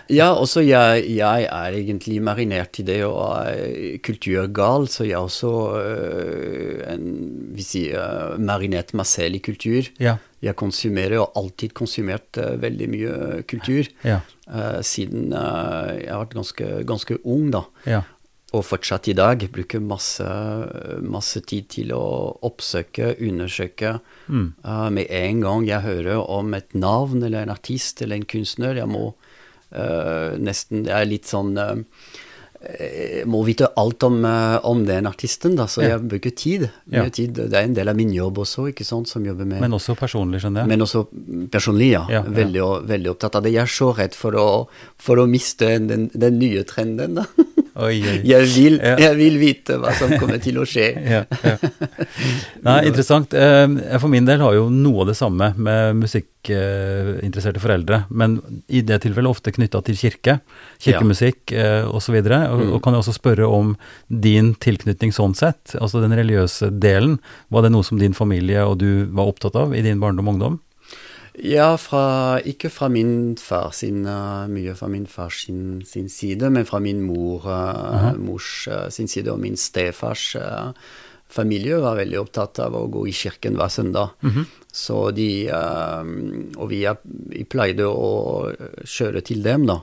Ja, 0.10 0.32
også 0.34 0.63
jeg, 0.66 1.04
jeg 1.13 1.46
er 1.46 1.75
egentlig 1.78 2.18
marinert 2.25 2.80
i 2.82 2.86
det 2.88 2.98
og 3.06 3.46
er 3.46 4.00
kulturgal, 4.01 4.88
så 4.89 5.06
jeg 5.06 5.13
er 5.13 5.28
også 5.28 5.51
øh, 5.78 6.80
en, 6.89 7.06
vi 7.54 7.66
sier, 7.66 8.00
øh, 8.01 8.39
marinert 8.42 8.96
meg 8.98 9.06
selv 9.06 9.38
i 9.38 9.44
kultur. 9.46 9.92
Ja. 10.01 10.18
Jeg 10.42 10.58
konsumerer 10.58 11.20
og 11.20 11.28
har 11.28 11.44
alltid 11.44 11.75
konsumert 11.78 12.42
øh, 12.42 12.58
veldig 12.62 12.89
mye 12.89 13.42
kultur. 13.50 13.92
Ja. 14.08 14.22
Uh, 14.50 14.80
siden 14.82 15.30
uh, 15.30 15.94
jeg 15.94 16.10
har 16.10 16.24
vært 16.24 16.34
ganske, 16.39 16.70
ganske 16.89 17.20
ung, 17.22 17.51
da. 17.54 17.68
Ja. 17.86 18.01
Og 18.50 18.63
fortsatt 18.65 19.06
i 19.12 19.13
dag 19.13 19.44
bruker 19.53 19.82
masse, 19.84 20.25
masse 21.06 21.41
tid 21.46 21.68
til 21.70 21.91
å 21.94 22.03
oppsøke, 22.48 23.12
undersøke. 23.22 24.00
Mm. 24.25 24.48
Uh, 24.65 24.88
med 24.96 25.12
en 25.13 25.44
gang 25.44 25.68
jeg 25.68 25.86
hører 25.86 26.24
om 26.24 26.56
et 26.58 26.74
navn 26.74 27.22
eller 27.22 27.46
en 27.46 27.53
artist 27.53 28.01
eller 28.01 28.18
en 28.18 28.25
kunstner, 28.29 28.79
jeg 28.82 28.89
må 28.89 29.12
uh, 29.12 30.34
nesten 30.41 30.88
Jeg 30.89 30.98
er 30.98 31.12
litt 31.12 31.29
sånn 31.29 31.53
uh, 31.62 31.77
må 33.25 33.39
vite 33.48 33.70
alt 33.80 34.04
om, 34.04 34.18
uh, 34.28 34.60
om 34.68 34.82
den 34.86 35.08
artisten, 35.08 35.56
da, 35.56 35.63
så 35.72 35.82
Ja. 35.82 35.89
jeg 35.96 36.08
bruker 36.12 36.34
tid. 36.36 36.70
Ja. 36.92 37.06
tid. 37.10 37.34
Det 37.36 37.54
er 37.54 37.63
en 37.63 37.74
del 37.74 37.88
av 37.88 37.96
min 37.96 38.12
jobb 38.12 38.38
også, 38.44 38.68
ikke 38.74 38.84
sant, 38.86 39.08
som 39.08 39.24
jobber 39.25 39.46
med 39.48 39.62
Men 39.62 39.72
også 39.78 39.96
personlig, 39.96 40.42
skjønner 40.44 40.62
jeg. 40.66 40.68
men 40.68 40.82
også 40.82 41.06
personlig, 41.51 41.92
ja. 41.94 42.06
Ja. 42.10 42.22
Veldig, 42.24 42.66
veldig 42.89 43.10
opptatt 43.13 43.36
av 43.39 43.44
det. 43.44 43.54
Jeg 43.54 43.63
er 43.63 43.72
så 43.72 43.94
redd 43.96 44.13
for 44.13 44.36
å, 44.36 44.68
for 45.00 45.16
å 45.24 45.28
miste 45.28 45.72
den, 45.88 46.10
den 46.13 46.39
nye 46.39 46.63
trenden, 46.68 47.16
da. 47.22 47.25
Oi, 47.80 48.01
oi. 48.04 48.18
Jeg 48.34 48.44
vil, 48.58 48.75
jeg 48.84 49.16
vil 49.16 49.38
vite 49.39 49.78
hva 49.80 49.94
som 49.96 50.12
kommer 50.20 50.42
til 50.44 50.58
å 50.60 50.66
skje. 50.68 50.89
Ja, 51.16 51.24
ja. 51.46 51.56
Nei, 52.66 52.80
interessant. 52.89 53.32
Eh, 53.34 53.68
Jeg 53.94 54.01
for 54.04 54.12
min 54.12 54.25
del 54.28 54.42
har 54.44 54.54
jo 54.58 54.66
noe 54.70 55.06
av 55.06 55.08
det 55.13 55.16
samme 55.16 55.54
med 55.56 55.96
musikkinteresserte 56.39 57.60
foreldre, 57.60 58.05
men 58.10 58.39
i 58.67 58.81
det 58.81 59.01
tilfellet 59.03 59.29
ofte 59.29 59.51
knytta 59.51 59.81
til 59.84 59.96
kirke, 59.98 60.39
kirkemusikk 60.79 61.51
eh, 61.51 61.86
osv. 61.88 62.15
Og, 62.15 62.31
og, 62.31 62.60
Mm. 62.60 62.74
og 62.74 62.84
kan 62.84 62.93
jeg 62.93 63.03
også 63.03 63.13
spørre 63.19 63.48
om 63.48 63.75
din 64.08 64.55
tilknytning 64.55 65.12
sånn 65.12 65.36
sett, 65.36 65.75
altså 65.79 66.01
den 66.01 66.12
religiøse 66.12 66.72
delen. 66.79 67.19
Var 67.50 67.62
det 67.62 67.72
noe 67.72 67.84
som 67.84 68.00
din 68.00 68.13
familie 68.13 68.63
og 68.65 68.79
du 68.79 69.05
var 69.12 69.27
opptatt 69.27 69.55
av 69.55 69.75
i 69.75 69.81
din 69.81 70.00
barndom 70.00 70.27
og 70.27 70.34
ungdom? 70.36 70.60
Ja, 71.41 71.77
fra, 71.77 72.39
ikke 72.43 72.69
fra 72.69 72.89
min 72.89 73.38
far 73.38 73.72
sin, 73.72 74.05
uh, 74.05 74.48
mye 74.48 74.75
fra 74.75 74.89
min 74.89 75.05
far 75.08 75.29
sin, 75.29 75.81
sin 75.86 76.10
side, 76.10 76.50
men 76.50 76.65
fra 76.65 76.79
min 76.79 77.01
mor, 77.01 77.46
uh, 77.48 78.13
mors 78.17 78.67
uh, 78.67 78.89
sin 78.89 79.08
side, 79.08 79.31
og 79.31 79.39
min 79.39 79.55
stefars 79.55 80.36
uh, 80.36 80.74
familie 81.29 81.77
var 81.81 81.95
veldig 82.00 82.19
opptatt 82.24 82.59
av 82.63 82.74
å 82.75 82.88
gå 82.89 83.07
i 83.07 83.13
kirken 83.13 83.55
hver 83.59 83.69
søndag. 83.69 84.15
Så 84.74 85.12
de 85.17 85.50
uh, 85.50 86.03
Og 86.57 86.69
vi, 86.69 86.83
vi 87.33 87.43
pleide 87.50 87.86
å 87.89 88.51
kjøre 88.86 89.21
til 89.25 89.41
dem, 89.45 89.65
da. 89.69 89.79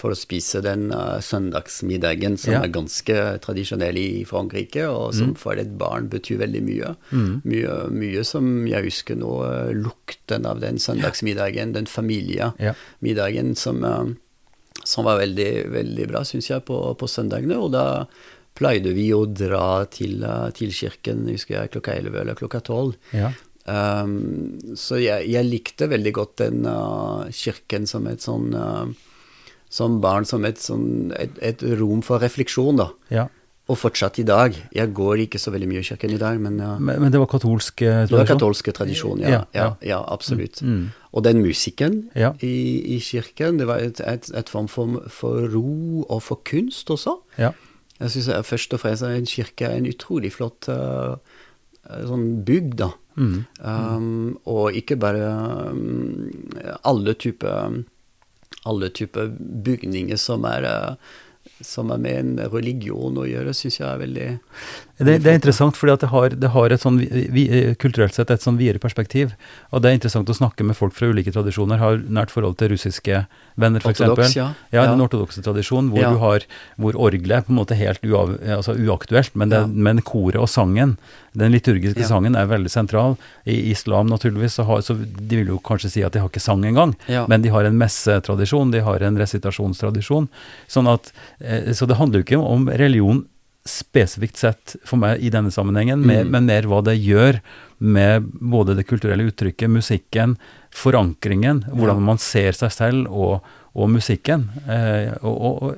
For 0.00 0.14
å 0.14 0.16
spise 0.16 0.62
den 0.64 0.88
uh, 0.94 1.18
søndagsmiddagen 1.20 2.38
som 2.40 2.54
Ja. 2.54 2.62
er 2.64 2.72
ganske 2.72 3.16
tradisjonell 3.44 3.98
i 4.00 4.24
Frankrike, 4.24 4.86
og 4.88 5.12
som 5.14 5.34
for 5.36 5.58
et 5.60 5.74
barn 5.78 6.08
betyr 6.08 6.38
veldig 6.40 6.62
mye. 6.64 6.94
Mye, 7.44 7.74
mye 7.92 8.24
som 8.24 8.66
jeg 8.70 8.86
husker 8.86 9.18
nå, 9.20 9.34
uh, 9.44 9.70
lukten 9.76 10.46
av 10.48 10.62
den 10.62 10.78
søndagsmiddagen, 10.80 11.74
den 11.76 11.86
familiemiddagen 11.90 13.54
som, 13.56 13.84
som 14.84 15.04
var 15.04 15.18
veldig, 15.20 15.52
veldig 15.74 16.08
bra, 16.10 16.24
syns 16.24 16.48
jeg, 16.50 16.64
på, 16.64 16.80
på 16.96 17.06
søndagene. 17.10 17.58
Og 17.60 17.72
da 17.74 17.84
pleide 18.60 18.92
vi 18.96 19.08
å 19.16 19.24
dra 19.26 19.86
til, 19.90 20.20
uh, 20.22 20.50
til 20.56 20.70
kirken, 20.76 21.24
husker 21.32 21.56
jeg, 21.62 21.72
klokka 21.74 21.96
11 21.96 22.20
eller 22.26 22.36
klokka 22.38 22.60
12. 22.62 22.94
Ja. 23.16 23.32
Um, 23.70 24.56
så 24.78 24.96
jeg, 25.00 25.26
jeg 25.30 25.46
likte 25.46 25.86
veldig 25.90 26.12
godt 26.16 26.38
den 26.40 26.64
uh, 26.68 27.26
kirken 27.34 27.84
som 27.86 28.06
et 28.10 28.24
sånn 28.24 28.54
uh, 28.56 28.86
Som 29.70 30.00
barn 30.02 30.24
som 30.26 30.42
et, 30.48 30.58
sånn, 30.58 31.12
et, 31.14 31.36
et 31.44 31.60
rom 31.78 32.00
for 32.02 32.18
refleksjon, 32.24 32.80
da. 32.80 32.88
ja. 33.14 33.28
Og 33.70 33.76
fortsatt 33.78 34.16
i 34.18 34.24
dag. 34.26 34.56
Jeg 34.74 34.90
går 34.98 35.20
ikke 35.28 35.38
så 35.38 35.52
veldig 35.54 35.68
mye 35.70 35.78
i 35.78 35.86
kirken 35.86 36.10
i 36.10 36.18
dag, 36.18 36.40
men 36.42 36.56
uh, 36.58 36.72
Men, 36.82 36.96
men 37.04 37.12
det 37.14 37.20
var 37.22 37.28
katolsk 37.30 37.76
tradisjon? 37.84 38.08
det 38.10 38.18
var 38.18 38.26
katolsk 38.32 38.70
tradisjon, 38.74 39.20
ja. 39.22 39.28
Ja, 39.30 39.38
Ja, 39.54 39.60
ja. 39.60 39.68
ja, 39.92 39.98
absolutt. 40.10 40.58
Mm. 40.66 40.88
Og 41.14 41.22
den 41.28 41.38
musikken 41.44 42.00
Ja. 42.18 42.32
i, 42.42 42.50
i 42.96 42.98
kirken, 42.98 43.60
det 43.62 43.68
var 43.70 43.78
et, 43.78 44.00
et 44.02 44.50
form 44.50 44.66
for, 44.66 45.04
for 45.14 45.46
ro 45.54 46.02
og 46.08 46.18
for 46.26 46.42
kunst 46.42 46.90
også. 46.90 47.14
Ja. 47.38 47.52
Jeg 48.00 48.14
syns 48.14 48.48
først 48.48 48.74
og 48.76 48.82
fremst 48.82 49.04
en 49.06 49.28
kirke 49.28 49.68
er 49.68 49.78
en 49.78 49.88
utrolig 49.90 50.32
flott 50.32 50.70
uh, 50.72 51.16
sånn 51.84 52.42
bygg, 52.48 52.74
da. 52.80 52.90
Mm. 53.20 53.40
Um, 53.60 54.36
og 54.48 54.76
ikke 54.78 54.96
bare 55.00 55.32
um, 55.74 56.30
alle 56.88 57.16
typer 57.20 57.82
alle 58.68 58.90
typer 58.92 59.30
bygninger 59.66 60.18
som 60.20 60.44
er, 60.48 60.66
uh, 60.68 61.50
som 61.64 61.92
er 61.92 62.00
med 62.02 62.18
en 62.20 62.52
religion 62.52 63.18
å 63.20 63.28
gjøre, 63.28 63.54
syns 63.56 63.80
jeg 63.80 63.88
er 63.88 64.02
veldig 64.02 64.28
Det, 65.00 65.14
det 65.24 65.30
er 65.32 65.38
interessant, 65.38 65.76
fordi 65.80 65.94
det 66.02 66.08
har, 66.12 66.34
det 66.36 66.48
har 66.52 66.72
et 66.74 66.82
sånn, 66.82 66.98
vi, 67.00 67.22
vi, 67.32 67.44
kulturelt 67.80 68.12
sett 68.12 68.30
et 68.34 68.42
sånn 68.44 68.58
videre 68.60 68.78
perspektiv. 68.82 69.32
Og 69.72 69.80
det 69.80 69.88
er 69.90 69.96
interessant 69.96 70.28
å 70.28 70.36
snakke 70.36 70.66
med 70.68 70.76
folk 70.76 70.92
fra 70.96 71.08
ulike 71.08 71.32
tradisjoner, 71.32 71.80
har 71.80 72.02
nært 72.04 72.30
forhold 72.34 72.58
til 72.60 72.74
russiske 72.74 73.22
venner, 73.60 73.80
f.eks. 73.80 74.02
Ja. 74.04 74.12
ja. 74.36 74.48
Ja, 74.74 74.82
Ja. 74.84 74.90
den 74.92 75.00
ortodokse 75.00 75.40
tradisjonen, 75.44 75.88
hvor 75.94 76.02
Ja. 76.04 76.10
du 76.12 76.20
har, 76.20 76.44
hvor 76.76 76.98
orgelet 77.00 77.38
er 77.38 77.46
på 77.48 77.54
en 77.54 77.58
måte 77.62 77.78
helt 77.80 78.04
uav, 78.04 78.36
altså 78.44 78.76
uaktuelt, 78.76 79.32
men, 79.34 79.48
det, 79.48 79.62
Ja. 79.64 79.66
men 79.66 80.02
koret 80.02 80.36
og 80.40 80.48
sangen, 80.52 80.98
den 81.32 81.52
liturgiske 81.52 82.04
sangen, 82.04 82.36
er 82.36 82.46
veldig 82.46 82.70
sentral. 82.70 83.16
I 83.46 83.70
islam, 83.70 84.08
naturligvis, 84.08 84.58
så, 84.60 84.64
har, 84.66 84.82
så 84.84 84.94
de 85.00 85.36
vil 85.36 85.46
jo 85.54 85.58
kanskje 85.64 85.90
si 85.90 86.02
at 86.04 86.12
de 86.12 86.20
har 86.20 86.28
ikke 86.28 86.40
sang 86.44 86.62
engang, 86.64 86.94
men 87.28 87.40
de 87.42 87.48
har 87.48 87.64
en 87.64 87.78
messetradisjon, 87.78 88.70
de 88.72 88.80
har 88.84 89.00
en 89.02 89.16
resitasjonstradisjon. 89.16 90.28
Sånn 90.68 90.88
at, 90.92 91.12
eh, 91.40 91.72
så 91.72 91.86
det 91.86 91.96
handler 91.96 92.20
jo 92.20 92.24
ikke 92.28 92.44
om 92.44 92.68
religion 92.68 93.24
spesifikt 93.66 94.36
sett 94.40 94.76
for 94.88 94.96
meg 95.02 95.20
i 95.20 95.30
denne 95.32 95.50
sammenhengen, 95.52 96.00
mer, 96.06 96.24
Mm. 96.24 96.30
men 96.32 96.46
mer 96.48 96.62
hva 96.68 96.82
det 96.84 96.96
gjør 96.96 97.40
med 97.78 98.24
både 98.40 98.74
det 98.76 98.86
kulturelle 98.88 99.28
uttrykket, 99.28 99.70
musikken, 99.70 100.36
forankringen, 100.72 101.64
hvordan 101.72 102.00
man 102.02 102.18
ser 102.18 102.52
seg 102.56 102.72
selv 102.72 103.10
og, 103.10 103.44
og 103.76 103.90
musikken. 103.92 104.48
Eh, 104.68 105.12
og, 105.22 105.36
og, 105.36 105.62
og 105.62 105.76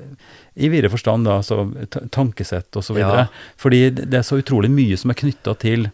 i 0.62 0.68
videre 0.68 0.90
forstand 0.92 1.24
da, 1.26 1.40
så 1.42 1.64
tankesett 2.12 2.70
videre. 2.94 3.26
Ja. 3.26 3.52
Fordi 3.56 3.90
det 3.90 4.18
er 4.20 4.26
så 4.26 4.38
utrolig 4.42 4.70
mye 4.70 4.96
som 5.00 5.10
er 5.10 5.20
knytta 5.22 5.56
til 5.58 5.90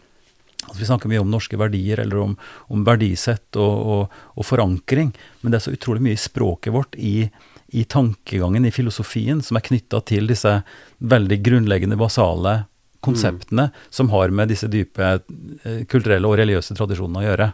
Altså 0.69 0.83
vi 0.83 0.85
snakker 0.85 1.09
mye 1.09 1.21
om 1.23 1.29
norske 1.31 1.57
verdier, 1.57 1.97
eller 2.03 2.19
om, 2.21 2.33
om 2.69 2.81
verdisett 2.85 3.57
og, 3.57 3.77
og, 3.89 4.17
og 4.37 4.45
forankring, 4.45 5.07
men 5.41 5.49
det 5.53 5.57
er 5.57 5.63
så 5.63 5.71
utrolig 5.73 6.03
mye 6.05 6.13
i 6.13 6.19
språket 6.19 6.73
vårt, 6.75 6.93
i, 6.99 7.23
i 7.71 7.83
tankegangen, 7.85 8.65
i 8.65 8.73
filosofien, 8.73 9.41
som 9.45 9.57
er 9.59 9.65
knytta 9.65 10.01
til 10.09 10.29
disse 10.29 10.59
veldig 10.99 11.39
grunnleggende, 11.45 11.99
basale 11.99 12.63
konseptene 13.05 13.69
som 13.89 14.09
har 14.11 14.33
med 14.35 14.51
disse 14.51 14.67
dype 14.67 15.11
eh, 15.19 15.83
kulturelle 15.87 16.27
og 16.27 16.39
religiøse 16.39 16.75
tradisjonene 16.75 17.21
å 17.21 17.27
gjøre. 17.27 17.51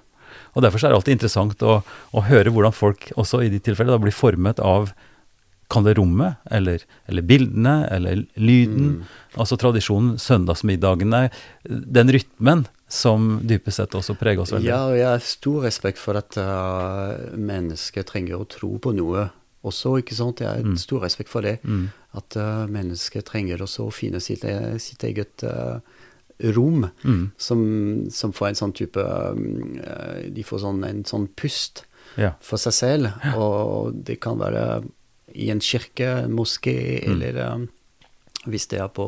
Og 0.55 0.63
Derfor 0.63 0.81
så 0.81 0.88
er 0.88 0.93
det 0.93 1.00
alltid 1.01 1.17
interessant 1.17 1.65
å, 1.67 1.81
å 1.86 2.24
høre 2.25 2.53
hvordan 2.53 2.74
folk 2.75 3.12
også 3.15 3.43
i 3.45 3.51
de 3.53 3.60
tilfellene 3.63 4.01
blir 4.01 4.15
formet 4.15 4.62
av 4.63 4.93
kan 5.72 5.81
det 5.81 5.95
rommet, 5.98 6.38
eller, 6.53 6.84
eller 7.10 7.25
bildene, 7.25 7.88
eller 7.89 8.19
lyden. 8.38 9.00
Altså 9.34 9.57
tradisjonen, 9.57 10.19
søndagsmiddagene, 10.22 11.24
den 11.65 12.12
rytmen 12.13 12.67
som 12.91 13.39
dypest 13.50 13.81
sett 13.81 13.95
også 13.98 14.13
preger 14.19 14.43
oss 14.43 14.53
veldig. 14.53 14.69
Ja, 14.69 14.84
og 14.91 15.00
jeg 15.00 15.07
har 15.10 15.25
stor 15.25 15.65
respekt 15.65 16.01
for 16.01 16.19
at 16.19 16.38
uh, 16.38 17.34
mennesket 17.34 18.12
trenger 18.12 18.43
å 18.43 18.50
tro 18.50 18.75
på 18.77 18.93
noe 18.93 19.25
også, 19.65 19.98
ikke 20.01 20.15
sant? 20.17 20.39
Jeg 20.43 20.48
har 20.65 20.77
stor 20.81 21.01
respekt 21.05 21.29
for 21.34 21.41
det. 21.45 21.57
Mm. 21.63 21.88
At 22.15 22.38
uh, 22.39 22.65
mennesker 22.72 23.25
trenger 23.27 23.62
også 23.65 23.88
å 23.89 23.93
finne 23.93 24.22
sitt, 24.24 24.45
e- 24.48 24.77
sitt 24.79 25.03
eget 25.03 25.43
uh, 25.43 25.79
rom, 26.55 26.89
Mm. 27.03 27.31
som, 27.38 27.62
som 28.12 28.34
får 28.36 28.50
en 28.50 28.57
sånn 28.60 28.74
type 28.75 29.00
um, 29.00 29.77
De 30.36 30.43
får 30.43 30.60
sånn, 30.65 30.84
en 30.88 31.03
sånn 31.07 31.27
pust 31.39 31.86
Ja. 32.19 32.34
for 32.39 32.57
seg 32.62 32.74
selv, 32.75 33.07
og 33.36 33.93
det 34.07 34.19
kan 34.24 34.38
være 34.39 34.84
i 35.36 35.50
en 35.51 35.60
kirke, 35.60 36.10
en 36.25 36.31
moské, 36.36 36.75
Mm. 37.03 37.12
eller 37.15 37.39
um, 37.55 37.65
hvis 38.45 38.67
det 38.69 38.77
er 38.79 38.88
på 38.93 39.05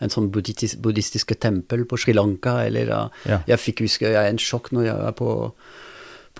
en 0.00 0.08
sånn 0.10 0.30
buddhistisk, 0.32 0.78
buddhistiske 0.80 1.34
tempel 1.38 1.84
på 1.84 1.98
Sri 2.00 2.14
Lanka, 2.16 2.62
eller 2.64 2.88
uh, 2.90 3.08
Ja. 3.28 3.42
Jeg 3.46 3.58
fikk 3.60 3.82
huske 3.84 4.06
jeg 4.08 4.14
er 4.16 4.30
en 4.30 4.38
sjokk 4.40 4.70
når 4.72 4.84
jeg 4.88 4.96
er 5.10 5.12
på, 5.18 5.52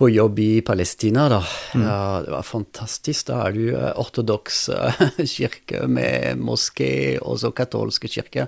på 0.01 0.09
jobb 0.09 0.39
i 0.39 0.61
Palestina, 0.65 1.27
da. 1.29 1.43
Mm. 1.75 1.81
Ja, 1.85 2.21
det 2.25 2.31
var 2.33 2.45
fantastisk. 2.47 3.27
Da 3.27 3.35
er 3.45 3.53
du 3.53 3.67
uh, 3.75 3.91
ortodoks 4.01 4.63
uh, 4.73 5.03
kirke 5.35 5.83
med 5.85 6.41
moské 6.41 7.19
og 7.21 7.37
så 7.43 7.51
katolske 7.53 8.09
kirke 8.09 8.47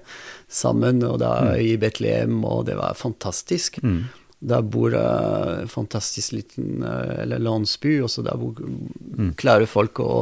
sammen, 0.49 1.03
og 1.05 1.19
da 1.21 1.53
i 1.61 1.75
Betlehem, 1.77 2.39
og 2.41 2.65
det 2.71 2.79
var 2.81 2.97
fantastisk. 2.97 3.77
Mm. 3.85 4.01
Der 4.49 4.65
bor 4.65 4.97
en 4.97 5.69
fantastisk 5.69 6.33
liten 6.39 6.81
landsby, 7.29 7.99
og 8.01 8.09
så 8.09 8.25
der 8.25 8.41
bor, 8.41 8.57
klarer 9.37 9.69
folk 9.69 10.01
å, 10.01 10.13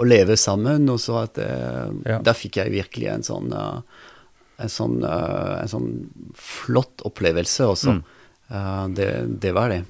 å 0.00 0.08
leve 0.08 0.40
sammen. 0.40 0.88
Og 0.88 1.02
så 1.04 1.20
at 1.26 1.44
Ja. 1.44 2.22
Da 2.24 2.32
fikk 2.32 2.62
jeg 2.62 2.72
virkelig 2.72 3.12
en 3.12 3.28
sånn, 3.28 3.52
en 3.52 4.72
sånn, 4.80 5.02
en 5.04 5.70
sånn 5.70 5.90
flott 6.34 7.04
opplevelse 7.04 7.68
også. 7.76 8.00
Mm. 8.00 8.94
Det, 8.96 9.10
det 9.44 9.52
var 9.54 9.76
det. 9.76 9.84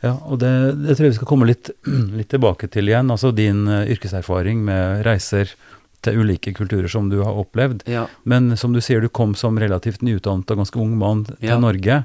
Ja, 0.00 0.14
og 0.24 0.38
det, 0.40 0.50
det 0.80 0.96
tror 0.96 1.06
jeg 1.08 1.14
vi 1.14 1.18
skal 1.18 1.28
komme 1.28 1.48
litt, 1.50 1.70
litt 2.18 2.30
tilbake 2.32 2.70
til 2.72 2.88
igjen. 2.88 3.12
Altså 3.12 3.34
din 3.36 3.66
uh, 3.68 3.82
yrkeserfaring 3.90 4.62
med 4.64 5.04
reiser 5.06 5.52
til 6.00 6.16
ulike 6.22 6.54
kulturer 6.56 6.88
som 6.88 7.10
du 7.12 7.18
har 7.20 7.36
opplevd. 7.36 7.82
Ja. 7.90 8.06
Men 8.24 8.54
som 8.56 8.72
du 8.72 8.80
sier, 8.80 9.02
du 9.04 9.10
kom 9.12 9.34
som 9.36 9.58
relativt 9.60 10.00
nyutdannet 10.00 10.48
og 10.48 10.62
ganske 10.62 10.80
ung 10.80 10.94
mann 11.00 11.26
til 11.28 11.50
Ja. 11.50 11.58
Norge. 11.60 11.98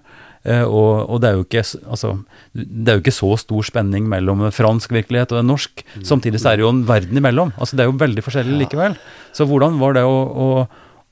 Eh, 0.46 0.62
og, 0.68 1.08
og 1.10 1.22
det 1.24 1.30
er 1.30 1.38
jo 1.40 1.46
ikke 1.46 1.62
altså, 1.64 2.10
det 2.54 2.92
er 2.92 2.98
jo 3.00 3.04
ikke 3.06 3.16
så 3.16 3.30
stor 3.42 3.64
spenning 3.66 4.06
mellom 4.12 4.44
fransk 4.54 4.92
virkelighet 4.94 5.32
og 5.34 5.46
norsk. 5.48 5.86
Samtidig 6.06 6.42
så 6.44 6.52
er 6.52 6.60
det 6.60 6.66
jo 6.68 6.74
en 6.76 6.84
verden 6.86 7.18
imellom. 7.18 7.54
Altså 7.56 7.80
Det 7.80 7.86
er 7.86 7.90
jo 7.90 7.96
veldig 8.04 8.26
forskjellig 8.28 8.60
likevel. 8.66 8.98
Så 9.34 9.48
hvordan 9.50 9.80
var 9.80 9.96
det 9.98 10.04
å, 10.06 10.12
å, 10.28 10.50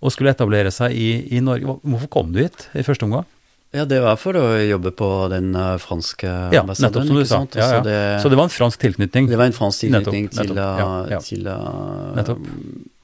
å 0.03 0.11
skulle 0.13 0.35
etablere 0.35 0.69
seg 0.75 0.93
i, 0.93 1.07
i 1.33 1.41
Norge? 1.41 1.79
Hvorfor 1.87 2.11
kom 2.19 2.35
du 2.35 2.43
hit 2.43 2.67
i 2.77 2.83
første 2.85 3.07
omgang? 3.07 3.25
Ja, 3.73 3.85
det 3.89 3.99
var 4.03 4.15
for 4.21 4.37
å 4.37 4.43
jobbe 4.61 4.91
på 4.93 5.07
den 5.31 5.53
franske 5.53 5.81
franske 5.87 6.27
Ja, 6.53 6.61
ambassaden. 6.61 6.91
nettopp 6.91 7.07
som 7.09 7.15
du 7.17 7.25
sa. 7.25 7.39
Ja, 7.57 7.63
ja. 7.63 7.69
Så 7.71 7.83
det, 7.87 8.21
Så 8.21 8.29
det 8.29 8.37
var 8.37 8.43
en 8.45 8.53
fransk 8.53 8.79
tilknytning? 8.83 9.27
det 9.31 9.37
var 9.39 9.45
en 9.49 9.55
fransk 9.57 9.79
tilknytning 9.81 10.27
Nettopp, 10.27 10.45
til, 10.45 10.53
nettopp, 10.53 10.57
eh, 10.57 10.83
ja, 10.83 11.07
ja. 11.15 11.19
til 11.25 11.47
eh, 11.47 12.13
Nettopp. 12.19 12.39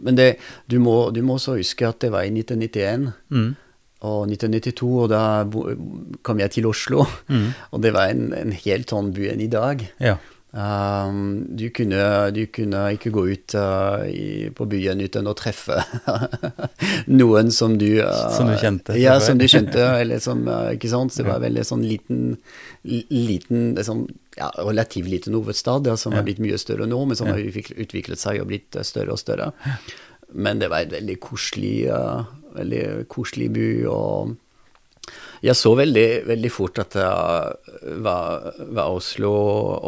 Men 0.06 0.16
det, 0.20 0.28
du, 0.70 0.78
må, 0.80 0.94
du 1.12 1.22
må 1.26 1.40
også 1.40 1.58
huske 1.58 1.88
at 1.90 2.00
det 2.06 2.12
var 2.14 2.22
i 2.28 2.30
1991 2.32 3.10
Mm. 3.34 3.56
og 4.02 4.30
1992, 4.30 4.92
og 5.04 5.10
da 5.12 5.24
kom 6.24 6.40
jeg 6.40 6.52
til 6.52 6.68
Oslo. 6.70 7.04
Mm. 7.28 7.50
Og 7.74 7.82
det 7.84 7.92
var 7.94 8.14
en, 8.14 8.30
en 8.34 8.52
helt 8.54 8.94
annen 8.94 9.12
by 9.14 9.26
enn 9.34 9.42
i 9.44 9.50
dag. 9.52 9.82
Ja. 10.00 10.16
Um, 10.50 11.46
du, 11.54 11.68
kunne, 11.70 12.32
du 12.34 12.40
kunne 12.50 12.80
ikke 12.96 13.12
gå 13.14 13.22
ut 13.36 13.54
uh, 13.54 14.02
i, 14.10 14.48
på 14.50 14.66
byen 14.66 14.98
uten 15.06 15.30
å 15.30 15.36
treffe 15.38 15.78
noen 17.22 17.52
som 17.54 17.76
du 17.78 18.00
uh, 18.02 18.32
Som 18.34 18.50
du 18.50 18.56
kjente 18.58 18.96
Ja, 18.98 19.20
som 19.22 19.38
du 19.38 19.46
kjente, 19.46 19.78
eller 20.02 20.18
som 20.24 20.42
uh, 20.50 20.72
Ikke 20.74 20.90
sant? 20.90 21.14
Så 21.14 21.22
det 21.22 21.30
var 21.30 21.44
veldig 21.46 21.68
sånn 21.70 21.86
liten, 21.86 22.24
liten 22.82 23.78
sånn, 23.86 24.08
ja, 24.40 24.50
Relativt 24.58 25.12
liten 25.14 25.38
hovedstad, 25.38 25.86
ja, 25.86 25.94
som 26.02 26.18
Ja. 26.18 26.24
har 26.24 26.26
blitt 26.32 26.42
mye 26.42 26.58
større 26.58 26.90
nå, 26.90 27.04
men 27.06 27.20
som 27.20 27.30
Ja. 27.30 27.38
har 27.38 27.46
utviklet, 27.46 27.78
utviklet 27.86 28.18
seg 28.26 28.42
og 28.42 28.50
blitt 28.50 28.74
uh, 28.74 28.82
større 28.82 29.14
og 29.14 29.22
større. 29.22 29.52
Men 30.34 30.58
det 30.66 30.74
var 30.74 30.82
en 30.88 30.98
veldig 30.98 31.20
koselig, 31.22 31.90
uh, 31.94 32.26
veldig 32.58 33.06
koselig 33.08 33.54
by. 33.54 33.70
og 33.86 34.34
jeg 35.42 35.56
så 35.56 35.72
veldig, 35.78 36.08
veldig 36.28 36.52
fort 36.52 36.80
at 36.84 36.98
det 36.98 37.06
var, 38.04 38.50
var 38.76 38.92
Oslo 38.92 39.32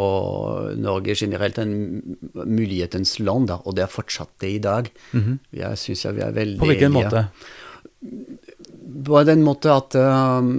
og 0.05 0.77
Norge 0.79 1.15
generelt 1.20 1.58
en 1.60 1.74
mulighetens 2.46 3.17
land, 3.20 3.50
da, 3.51 3.60
og 3.65 3.75
det 3.75 3.84
er 3.86 3.91
fortsatt 3.91 4.31
det 4.43 4.53
i 4.55 4.62
dag. 4.63 4.88
Jeg 5.51 5.77
syns 5.81 6.05
vi 6.12 6.24
er 6.24 6.31
veldig 6.31 6.58
Mhm. 6.58 6.63
På 6.63 6.70
hvilken 6.72 6.93
måte? 6.96 7.25
På 9.05 9.22
den 9.25 9.41
måte 9.46 9.72
at 9.74 9.96
um, 9.96 10.50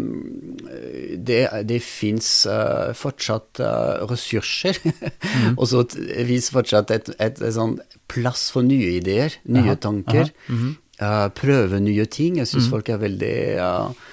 det, 1.19 1.43
det 1.69 1.81
fins 1.85 2.47
uh, 2.49 2.93
fortsatt 2.97 3.61
uh, 3.61 4.03
ressurser. 4.11 4.79
mm. 4.83 5.57
og 5.59 5.67
så 5.69 5.83
fins 5.93 6.51
fortsatt 6.55 6.91
et, 6.95 7.11
et, 7.19 7.43
et 7.43 7.55
sånn 7.55 7.77
plass 8.11 8.49
for 8.55 8.67
nye 8.67 8.97
ideer, 8.99 9.37
nye 9.49 9.75
Aha, 9.75 9.81
tanker. 9.85 10.33
aha, 10.33 10.55
mhm. 10.55 10.73
uh, 11.03 11.29
prøve 11.39 11.81
nye 11.83 12.07
ting. 12.11 12.41
Jeg 12.41 12.51
syns 12.51 12.71
folk 12.73 12.89
er 12.93 13.03
veldig 13.03 13.37
uh, 13.63 14.09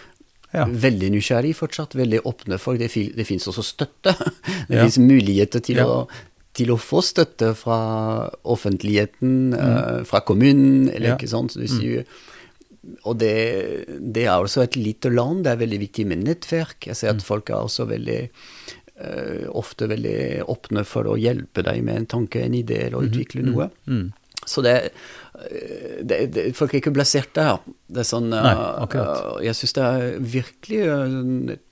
Ja. 0.54 0.66
Veldig 0.66 1.12
nysgjerrig 1.14 1.54
fortsatt, 1.56 1.94
veldig 1.96 2.22
åpne 2.26 2.58
for 2.60 2.78
det. 2.78 2.90
Det 3.16 3.26
fins 3.28 3.46
også 3.48 3.62
støtte. 3.64 4.16
Det 4.70 4.76
Ja. 4.78 4.84
fins 4.88 4.98
muligheter 4.98 5.62
til, 5.62 5.78
Ja. 5.78 5.86
å, 5.86 6.08
til 6.54 6.72
å 6.74 6.78
få 6.82 7.02
støtte 7.06 7.54
fra 7.56 8.30
offentligheten, 8.44 9.54
Mm. 9.54 9.54
uh, 9.54 10.04
fra 10.06 10.20
kommunen, 10.22 10.90
eller 10.90 11.10
Ja. 11.10 11.16
ikke 11.18 11.30
sant. 11.30 11.56
mm. 11.56 11.80
du 11.80 12.04
og 13.04 13.18
det, 13.20 13.86
det 14.00 14.24
er 14.26 14.40
også 14.40 14.64
et 14.64 14.76
lite 14.80 15.10
land, 15.12 15.44
det 15.44 15.52
er 15.52 15.58
veldig 15.68 15.80
viktig 15.82 16.06
med 16.08 16.24
nettverk. 16.24 16.80
Jeg 16.88 16.96
Mm. 16.96 16.96
ser 16.96 17.10
at 17.10 17.22
folk 17.22 17.50
er 17.50 17.56
også 17.56 17.86
veldig 17.88 18.30
uh, 19.00 19.48
ofte 19.56 19.88
veldig 19.88 20.44
åpne 20.48 20.86
for 20.86 21.04
å 21.04 21.16
hjelpe 21.16 21.64
deg 21.64 21.84
med 21.84 21.96
en 21.96 22.06
tanke, 22.06 22.42
en 22.44 22.54
idé, 22.54 22.86
eller 22.88 22.98
å 23.00 23.06
utvikle 23.08 23.44
noe. 23.46 23.70
Mm. 23.88 24.12
Så 24.46 24.62
det, 24.64 24.74
eh, 24.86 24.90
det, 26.04 26.18
det 26.36 26.44
Folk 26.58 26.74
er 26.74 26.82
ikke 26.82 26.94
plassert 26.96 27.32
der. 27.38 27.60
Det 27.90 28.04
er 28.04 28.08
sånn 28.10 28.30
Nei, 28.34 28.54
akkurat. 28.84 29.40
Jeg 29.46 29.56
syns 29.60 29.74
det 29.78 29.86
er 29.88 30.20
virkelig 30.36 30.82
et, 31.56 31.64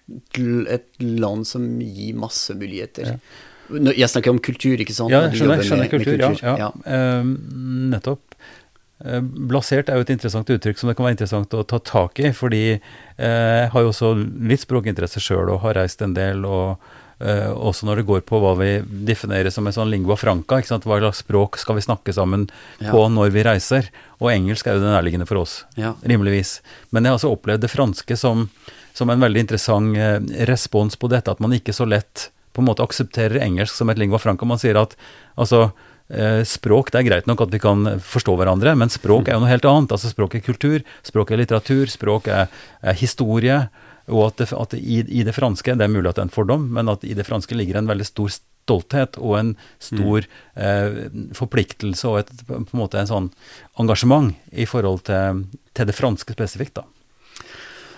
et 0.77 0.88
land 1.03 1.47
som 1.50 1.65
gir 1.83 2.15
masse 2.19 2.55
muligheter. 2.57 3.15
Ja. 3.17 3.91
Jeg 3.91 4.07
snakker 4.07 4.31
om 4.31 4.39
kultur, 4.39 4.79
ikke 4.79 4.95
sant? 4.95 5.12
Ja, 5.12 5.25
skjønner, 5.27 5.60
skjønner 5.60 5.89
med- 5.89 5.91
med 5.91 6.06
kultur, 6.08 6.21
ja. 6.23 6.53
ja. 6.56 6.56
Ja. 6.63 6.69
Uh, 6.88 7.34
nettopp. 7.91 8.23
Eh, 9.06 9.19
Blasert 9.21 9.91
er 9.91 9.99
jo 9.99 10.06
et 10.08 10.10
interessant 10.15 10.47
uttrykk 10.49 10.80
som 10.80 10.89
det 10.89 10.95
kan 10.97 11.06
være 11.06 11.13
interessant 11.19 11.51
å 11.53 11.60
ta 11.69 11.77
tak 11.86 12.17
i, 12.23 12.32
fordi 12.34 12.63
eh, 12.73 12.80
jeg 13.19 13.67
har 13.75 13.84
jo 13.84 13.91
også 13.91 14.13
litt 14.49 14.63
språkinteresse 14.63 15.21
sjøl 15.21 15.51
og 15.53 15.60
har 15.67 15.77
reist 15.77 16.01
en 16.01 16.15
del, 16.17 16.41
og 16.49 16.80
eh, 17.19 17.49
også 17.51 17.88
når 17.88 18.01
det 18.01 18.06
går 18.08 18.21
på 18.30 18.39
hva 18.41 18.53
vi 18.60 18.69
definerer 19.08 19.49
som 19.53 19.65
en 19.67 19.73
sånn 19.73 19.89
lingua 19.91 20.17
franca, 20.19 20.60
ikke 20.62 20.67
sant? 20.71 20.86
hva 20.86 20.99
slags 21.01 21.23
språk 21.23 21.58
skal 21.58 21.75
vi 21.80 21.82
snakke 21.86 22.13
sammen 22.13 22.47
Ja. 22.80 22.91
på 22.91 23.08
når 23.10 23.32
vi 23.34 23.43
reiser, 23.43 23.89
og 24.21 24.32
engelsk 24.32 24.67
er 24.67 24.77
jo 24.77 24.84
det 24.86 24.93
nærliggende 24.93 25.27
for 25.27 25.38
oss, 25.41 25.63
Ja. 25.75 25.93
rimeligvis. 26.03 26.62
Men 26.91 27.03
jeg 27.03 27.12
har 27.12 27.17
også 27.19 27.34
opplevd 27.38 27.62
det 27.62 27.71
franske 27.71 28.17
som, 28.17 28.49
som 28.93 29.10
en 29.10 29.19
veldig 29.21 29.39
interessant 29.47 29.97
uh, 29.97 30.19
respons 30.45 30.95
på 30.95 31.10
dette, 31.10 31.30
at 31.32 31.39
man 31.39 31.51
ikke 31.53 31.73
så 31.73 31.86
lett 31.88 32.30
på 32.53 32.62
en 32.62 32.65
måte 32.69 32.82
aksepterer 32.82 33.41
engelsk 33.41 33.75
som 33.75 33.89
et 33.89 33.97
lingua 33.99 34.17
franca. 34.17 34.45
Man 34.45 34.58
sier 34.58 34.75
at 34.82 34.95
altså, 35.38 35.71
uh, 36.10 36.41
språk, 36.43 36.89
det 36.91 37.01
er 37.03 37.10
greit 37.10 37.27
nok 37.27 37.41
at 37.41 37.51
vi 37.53 37.60
kan 37.60 37.99
forstå 38.01 38.34
hverandre, 38.39 38.73
men 38.75 38.89
språk 38.89 39.27
er 39.30 39.34
jo 39.38 39.43
noe 39.43 39.51
helt 39.51 39.65
annet. 39.69 39.91
Altså 39.93 40.10
Språk 40.10 40.36
er 40.36 40.41
kultur, 40.41 40.82
språk 41.06 41.32
er 41.32 41.38
litteratur, 41.38 41.86
språk 41.86 42.27
er, 42.27 42.47
er 42.82 42.93
historie. 42.97 43.69
Og 44.08 44.30
at, 44.30 44.38
det, 44.39 44.52
at 44.56 44.76
i, 44.78 45.02
i 45.20 45.24
det 45.28 45.36
franske, 45.36 45.76
det 45.76 45.84
er 45.84 45.91
mulig 45.91 46.10
at 46.10 46.20
det 46.20 46.24
er 46.24 46.30
en 46.30 46.38
fordom, 46.38 46.70
men 46.74 46.91
at 46.91 47.04
i 47.04 47.15
det 47.17 47.28
franske 47.28 47.56
ligger 47.58 47.80
en 47.80 47.89
veldig 47.89 48.08
stor 48.08 48.32
stolthet 48.32 49.17
og 49.20 49.34
en 49.39 49.54
stor 49.84 50.24
eh, 50.56 51.00
forpliktelse 51.36 52.08
og 52.08 52.22
et, 52.22 52.32
på 52.48 52.62
en 52.62 52.67
måte 52.76 53.00
en 53.02 53.10
sånn 53.10 53.32
engasjement 53.80 54.36
i 54.52 54.67
forhold 54.67 55.04
til, 55.08 55.43
til 55.76 55.89
det 55.89 55.96
franske 55.96 56.38
spesifikt. 56.38 56.80
da. 56.80 56.88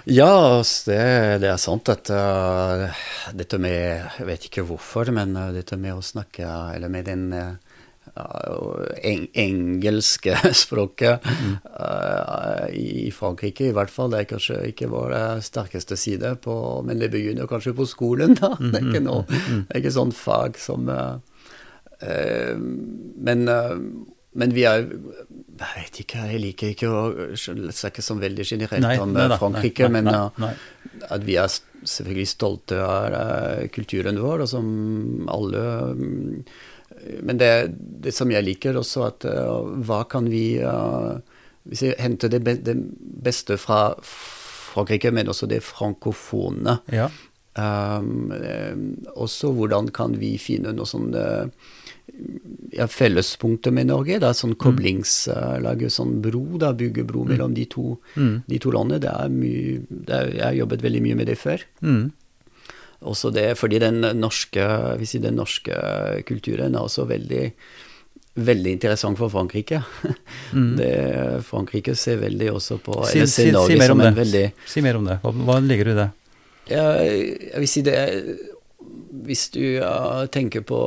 Ja, 0.10 0.64
det, 0.88 1.02
det 1.44 1.50
er 1.52 1.60
sant 1.62 1.90
at 1.92 2.10
uh, 2.10 2.88
dette 3.36 3.60
med 3.62 4.08
Jeg 4.18 4.26
vet 4.26 4.46
ikke 4.48 4.64
hvorfor, 4.66 5.12
men 5.14 5.36
uh, 5.38 5.52
dette 5.54 5.78
med 5.78 5.98
å 5.98 6.06
snakke 6.06 6.48
Eller 6.74 6.90
med 6.90 7.06
den 7.06 7.28
uh, 7.36 7.58
eng 9.04 9.28
engelske 9.34 10.36
språket 10.64 11.26
uh, 11.26 12.68
i 12.74 13.10
Frankrike, 13.16 13.70
i 13.70 13.76
hvert 13.76 13.92
fall. 13.94 14.12
Det 14.14 14.22
er 14.22 14.30
kanskje 14.34 14.60
ikke 14.72 14.90
vår 14.92 15.16
uh, 15.16 15.42
sterkeste 15.44 15.98
side, 16.00 16.36
på, 16.44 16.54
men 16.86 17.02
det 17.02 17.12
begynner 17.14 17.50
kanskje 17.50 17.76
på 17.78 17.88
skolen, 17.90 18.36
da. 18.40 18.56
Det 18.70 18.78
er 18.78 18.88
ikke, 18.92 19.04
noe, 19.04 19.26
det 19.28 19.74
er 19.74 19.82
ikke 19.82 19.96
sånn 19.96 20.14
fag 20.16 20.60
som 20.62 20.90
uh, 20.92 21.18
uh, 22.04 22.56
Men, 22.60 23.46
men 23.50 24.54
vi 24.56 24.66
er 24.70 24.84
Jeg 24.86 25.70
vet 25.76 26.02
ikke, 26.04 26.26
jeg 26.32 26.42
liker 26.44 26.74
ikke 26.76 26.92
å 26.92 27.02
snakke 27.36 28.04
sånn 28.06 28.22
veldig 28.22 28.46
generelt 28.46 28.86
Nei, 28.86 28.98
om 29.02 29.16
nei 29.16 29.28
da, 29.32 29.40
Frankrike, 29.42 29.90
nei, 29.90 30.04
men 30.04 30.52
at 31.10 31.24
vi 31.26 31.40
er 31.40 31.50
selvfølgelig 31.50 32.30
stolte 32.30 32.80
av 32.84 33.16
kulturen 33.74 34.20
vår, 34.22 34.46
og 34.46 34.52
som 34.52 34.70
alle 35.32 35.64
mm, 35.96 36.44
Men 37.24 37.40
det, 37.40 37.52
det 38.04 38.14
som 38.16 38.32
jeg 38.32 38.46
liker 38.46 38.78
også, 38.80 39.06
at 39.08 39.26
uh, 39.30 39.70
hva 39.88 40.04
kan 40.10 40.30
vi 40.32 40.60
uh, 40.60 41.20
Hvis 41.70 41.84
vi 41.86 41.94
henter 42.00 42.32
det, 42.32 42.42
be 42.44 42.56
det 42.60 42.76
beste 43.24 43.58
fra 43.60 43.94
Frankrike, 44.04 45.12
men 45.12 45.30
også 45.30 45.48
det 45.50 45.62
frankofone 45.66 46.80
Ja. 46.94 47.10
um, 47.56 48.32
Også 49.16 49.52
hvordan 49.54 49.92
kan 49.96 50.18
vi 50.20 50.38
finne 50.42 50.74
noe 50.76 50.88
sånn 50.90 51.12
ja, 52.74 52.88
fellespunkter 52.90 53.72
med 53.72 53.88
Norge. 53.90 54.20
Det 54.20 54.28
er 54.28 54.38
sånn 54.38 54.56
koblings... 54.60 55.28
uh, 55.32 55.58
lage 55.62 55.90
sånn 55.94 56.18
bro, 56.24 56.44
da, 56.62 56.74
bygge 56.78 57.06
bro 57.08 57.24
mellom 57.28 57.54
de 57.56 57.66
to, 57.70 57.94
de 58.16 58.60
to 58.60 58.74
landene. 58.76 59.02
Det 59.04 59.14
er 59.14 59.30
mye, 59.34 59.78
det 59.90 60.16
er, 60.16 60.32
jeg 60.36 60.46
har 60.46 60.58
jobbet 60.64 60.84
veldig 60.86 61.04
mye 61.06 61.20
med 61.22 61.30
det 61.32 61.38
før. 61.40 61.64
Mm. 61.86 62.10
Også 63.00 63.32
det, 63.32 63.54
fordi 63.56 63.80
den 63.80 64.02
norske, 64.20 64.64
sier 65.08 65.24
den 65.24 65.38
norske 65.40 65.76
kulturen 66.28 66.76
er 66.76 66.84
også 66.84 67.06
veldig 67.08 67.46
veldig 68.40 68.72
interessant 68.72 69.20
for 69.20 69.32
Frankrike. 69.32 69.82
Det, 70.80 70.92
Frankrike 71.48 71.96
ser 71.98 72.22
veldig 72.22 72.52
også 72.56 72.78
på 72.84 72.96
Si, 73.10 73.18
eller 73.20 73.32
si, 73.32 73.50
Norge 73.52 73.74
si 73.74 73.80
mer 73.82 73.92
om 73.92 73.98
som 73.98 74.04
det. 74.04 74.08
en 74.12 74.20
veldig 74.20 74.44
Si 74.70 74.84
mer 74.86 75.00
om 75.00 75.10
det. 75.10 75.18
Hva, 75.24 75.34
hva 75.50 75.58
ligger 75.64 75.92
i 75.92 75.98
det? 75.98 76.08
jeg, 76.70 77.20
jeg 77.50 77.64
vil 77.64 77.70
si 77.72 77.82
det 77.86 77.96
Hvis 79.26 79.50
du 79.54 79.62
tenker 80.32 80.62
på 80.68 80.78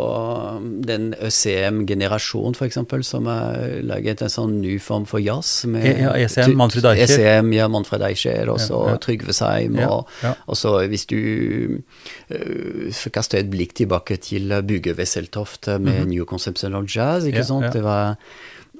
um, 0.57 0.69
den 0.87 1.11
ØCM-generasjonen, 1.19 2.55
f.eks., 2.57 2.79
som 3.09 3.27
har 3.31 3.59
laget 3.87 4.23
en 4.23 4.33
sånn 4.33 4.59
ny 4.63 4.77
form 4.83 5.05
for 5.09 5.23
jazz 5.23 5.65
med 5.71 5.85
E- 5.87 5.95
ja, 6.05 6.13
ECM, 6.19 6.55
Manfred 6.59 6.87
Eicher. 6.93 7.17
ECM, 7.19 7.53
ja, 7.57 7.69
Manfred 7.73 8.05
Eicher, 8.09 8.49
og 8.53 8.61
så 8.63 8.81
Ja, 8.87 8.95
ja. 8.95 9.03
Trygve 9.03 9.33
Seim. 9.37 9.79
Og, 9.89 10.09
ja. 10.23 10.35
og 10.47 10.57
så 10.59 10.77
hvis 10.91 11.07
du 11.11 11.19
uh, 12.33 13.03
kaster 13.13 13.43
et 13.43 13.51
blikk 13.53 13.75
tilbake 13.79 14.17
til 14.23 14.53
Bugge 14.67 14.95
Wesseltoft 14.99 15.69
med 15.83 16.07
New 16.11 16.25
Conception 16.29 16.75
of 16.79 16.89
Jazz, 16.89 17.27
ikke 17.29 17.45
sant? 17.45 17.73
Det 17.73 17.83
var 17.85 18.17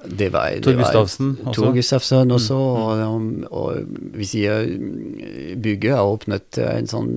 Det 0.03 0.29
var, 0.33 0.51
Tor 0.63 0.75
Gustavsen 0.79 1.29
også. 1.43 1.53
Tor 1.55 1.73
Gustavsen 1.75 2.31
også. 2.35 2.55
Og, 2.55 2.97
og 3.51 3.99
vi 4.17 4.27
sier 4.27 4.65
mm, 4.67 5.61
bygget 5.63 5.95
har 5.95 6.09
åpnet 6.09 6.59
en 6.63 6.89
sånn 6.89 7.13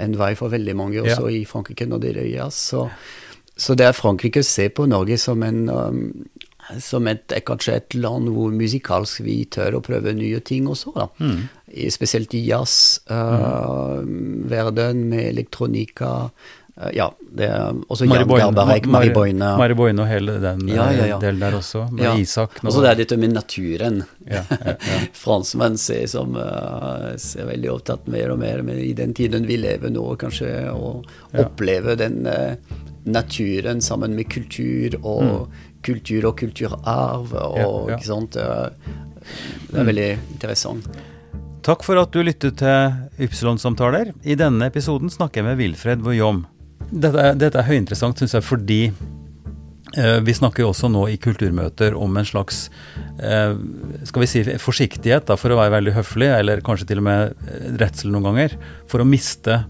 en 0.00 0.14
vei 0.18 0.34
for 0.38 0.52
veldig 0.52 0.76
mange 0.78 1.00
Ja. 1.00 1.02
også 1.06 1.30
i 1.34 1.44
Frankrike 1.48 1.86
når 1.88 1.98
det 2.00 2.12
gjelder 2.12 2.30
jazz. 2.30 2.54
Så, 2.70 2.86
så 3.56 3.74
det 3.74 3.86
er 3.88 3.98
Frankrike 3.98 4.42
ser 4.46 4.70
på 4.76 4.86
Norge 4.90 5.18
som 5.18 5.42
en 5.42 5.68
um, 5.68 6.04
som 6.78 7.06
et, 7.10 7.32
kanskje 7.46 7.74
et 7.80 7.94
land 7.98 8.28
hvor 8.30 8.52
musikalsk 8.54 9.24
vi 9.26 9.44
tør 9.50 9.74
å 9.78 9.82
prøve 9.84 10.12
nye 10.14 10.40
ting 10.44 10.68
også. 10.70 10.92
da. 10.94 11.08
Mm. 11.18 11.40
Spesielt 11.90 12.34
i 12.38 12.44
jazzverden 12.46 14.06
uh, 14.78 15.02
mm. 15.02 15.08
med 15.10 15.24
elektronika. 15.32 16.30
Eh, 16.80 16.90
ja, 16.96 17.10
det 17.36 17.48
også 17.92 18.06
Jan 18.08 18.26
Garbarek, 18.28 18.86
Ma- 18.86 18.92
Mari 18.98 19.10
Boine. 19.12 19.50
Mari 19.60 19.74
Boine 19.76 20.00
og 20.00 20.08
hele 20.08 20.38
den 20.40 20.62
Ja, 20.68 20.86
ja, 20.92 21.04
ja. 21.10 21.16
eh, 21.16 21.20
delen 21.20 21.40
der 21.44 21.52
også, 21.58 21.82
med 21.92 22.04
Ja. 22.04 22.14
Isak. 22.16 22.56
Og 22.64 22.72
så 22.72 22.80
det 22.82 22.90
er 22.90 22.96
litt 23.02 23.12
om 23.12 23.20
naturen. 23.34 24.02
Ja, 24.26 24.42
ja, 24.50 24.74
ja. 24.76 25.00
Franskmenn 25.24 25.76
ser 25.78 26.06
som 26.08 26.36
eh, 26.40 27.16
ser 27.20 27.44
veldig 27.50 27.70
opptatt 27.74 28.08
mer 28.08 28.30
og 28.32 28.38
mer 28.40 28.62
men 28.62 28.78
i 28.78 28.92
den 28.96 29.12
tiden 29.14 29.46
vi 29.46 29.56
lever 29.60 29.90
nå, 29.92 30.06
kanskje, 30.16 30.48
Ja. 30.64 31.44
oppleve 31.44 31.96
den 31.96 32.24
naturen 33.04 33.80
sammen 33.80 34.14
med 34.16 34.28
kultur 34.30 34.96
og 35.02 35.48
kultur 35.82 36.26
og 36.28 36.36
kulturarv 36.38 37.32
og 37.34 37.88
Mm. 37.90 37.94
Ikke 37.96 38.04
sant. 38.04 38.32
Det 38.32 39.78
er 39.78 39.84
veldig 39.84 40.18
interessant. 40.32 40.86
Takk 41.62 41.82
for 41.84 41.98
at 42.00 42.10
du 42.10 42.22
lyttet 42.24 42.56
til 42.56 42.92
Ypsilon-samtaler. 43.20 44.12
I 44.24 44.34
denne 44.34 44.66
episoden 44.70 45.10
snakker 45.12 45.42
jeg 45.42 45.44
med 45.44 45.58
Wilfred 45.58 46.00
Voyom. 46.00 46.46
Dette, 46.88 47.32
dette 47.38 47.60
er 47.60 47.68
høyinteressant, 47.68 48.18
syns 48.18 48.34
jeg, 48.34 48.46
fordi 48.46 48.80
eh, 48.88 50.18
vi 50.26 50.34
snakker 50.34 50.64
jo 50.64 50.70
også 50.72 50.90
nå 50.90 51.04
i 51.12 51.18
kulturmøter 51.22 51.94
om 51.98 52.16
en 52.18 52.26
slags 52.26 52.64
eh, 53.22 53.52
skal 54.08 54.24
vi 54.24 54.30
si 54.30 54.42
forsiktighet, 54.62 55.28
da, 55.28 55.36
for 55.38 55.54
å 55.54 55.60
være 55.60 55.76
veldig 55.76 55.94
høflig, 56.00 56.30
eller 56.40 56.64
kanskje 56.66 56.90
til 56.90 57.02
og 57.02 57.06
med 57.06 57.44
eh, 57.46 57.68
redsel 57.82 58.10
noen 58.14 58.30
ganger, 58.30 58.56
for 58.90 59.04
å 59.04 59.08
miste 59.08 59.62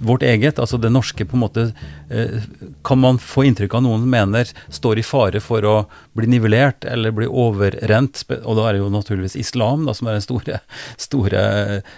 vårt 0.00 0.22
eget, 0.22 0.58
altså 0.58 0.78
det 0.80 0.90
norske 0.92 1.24
på 1.28 1.36
en 1.36 1.42
måte 1.42 1.62
eh, 2.10 2.42
Kan 2.84 3.00
man 3.02 3.18
få 3.20 3.44
inntrykk 3.48 3.74
av 3.76 3.84
noen 3.84 4.06
mener 4.10 4.48
står 4.72 5.00
i 5.00 5.04
fare 5.04 5.40
for 5.44 5.64
å 5.68 5.74
bli 6.16 6.28
nivellert 6.30 6.84
eller 6.88 7.14
bli 7.16 7.28
overrent, 7.28 8.22
og 8.40 8.58
da 8.58 8.66
er 8.68 8.76
det 8.76 8.82
jo 8.82 8.90
naturligvis 8.92 9.38
islam 9.40 9.86
da, 9.88 9.94
som 9.96 10.08
er 10.08 10.18
det 10.18 10.26
store, 10.26 10.60
store 11.00 11.46
eh, 11.76 11.96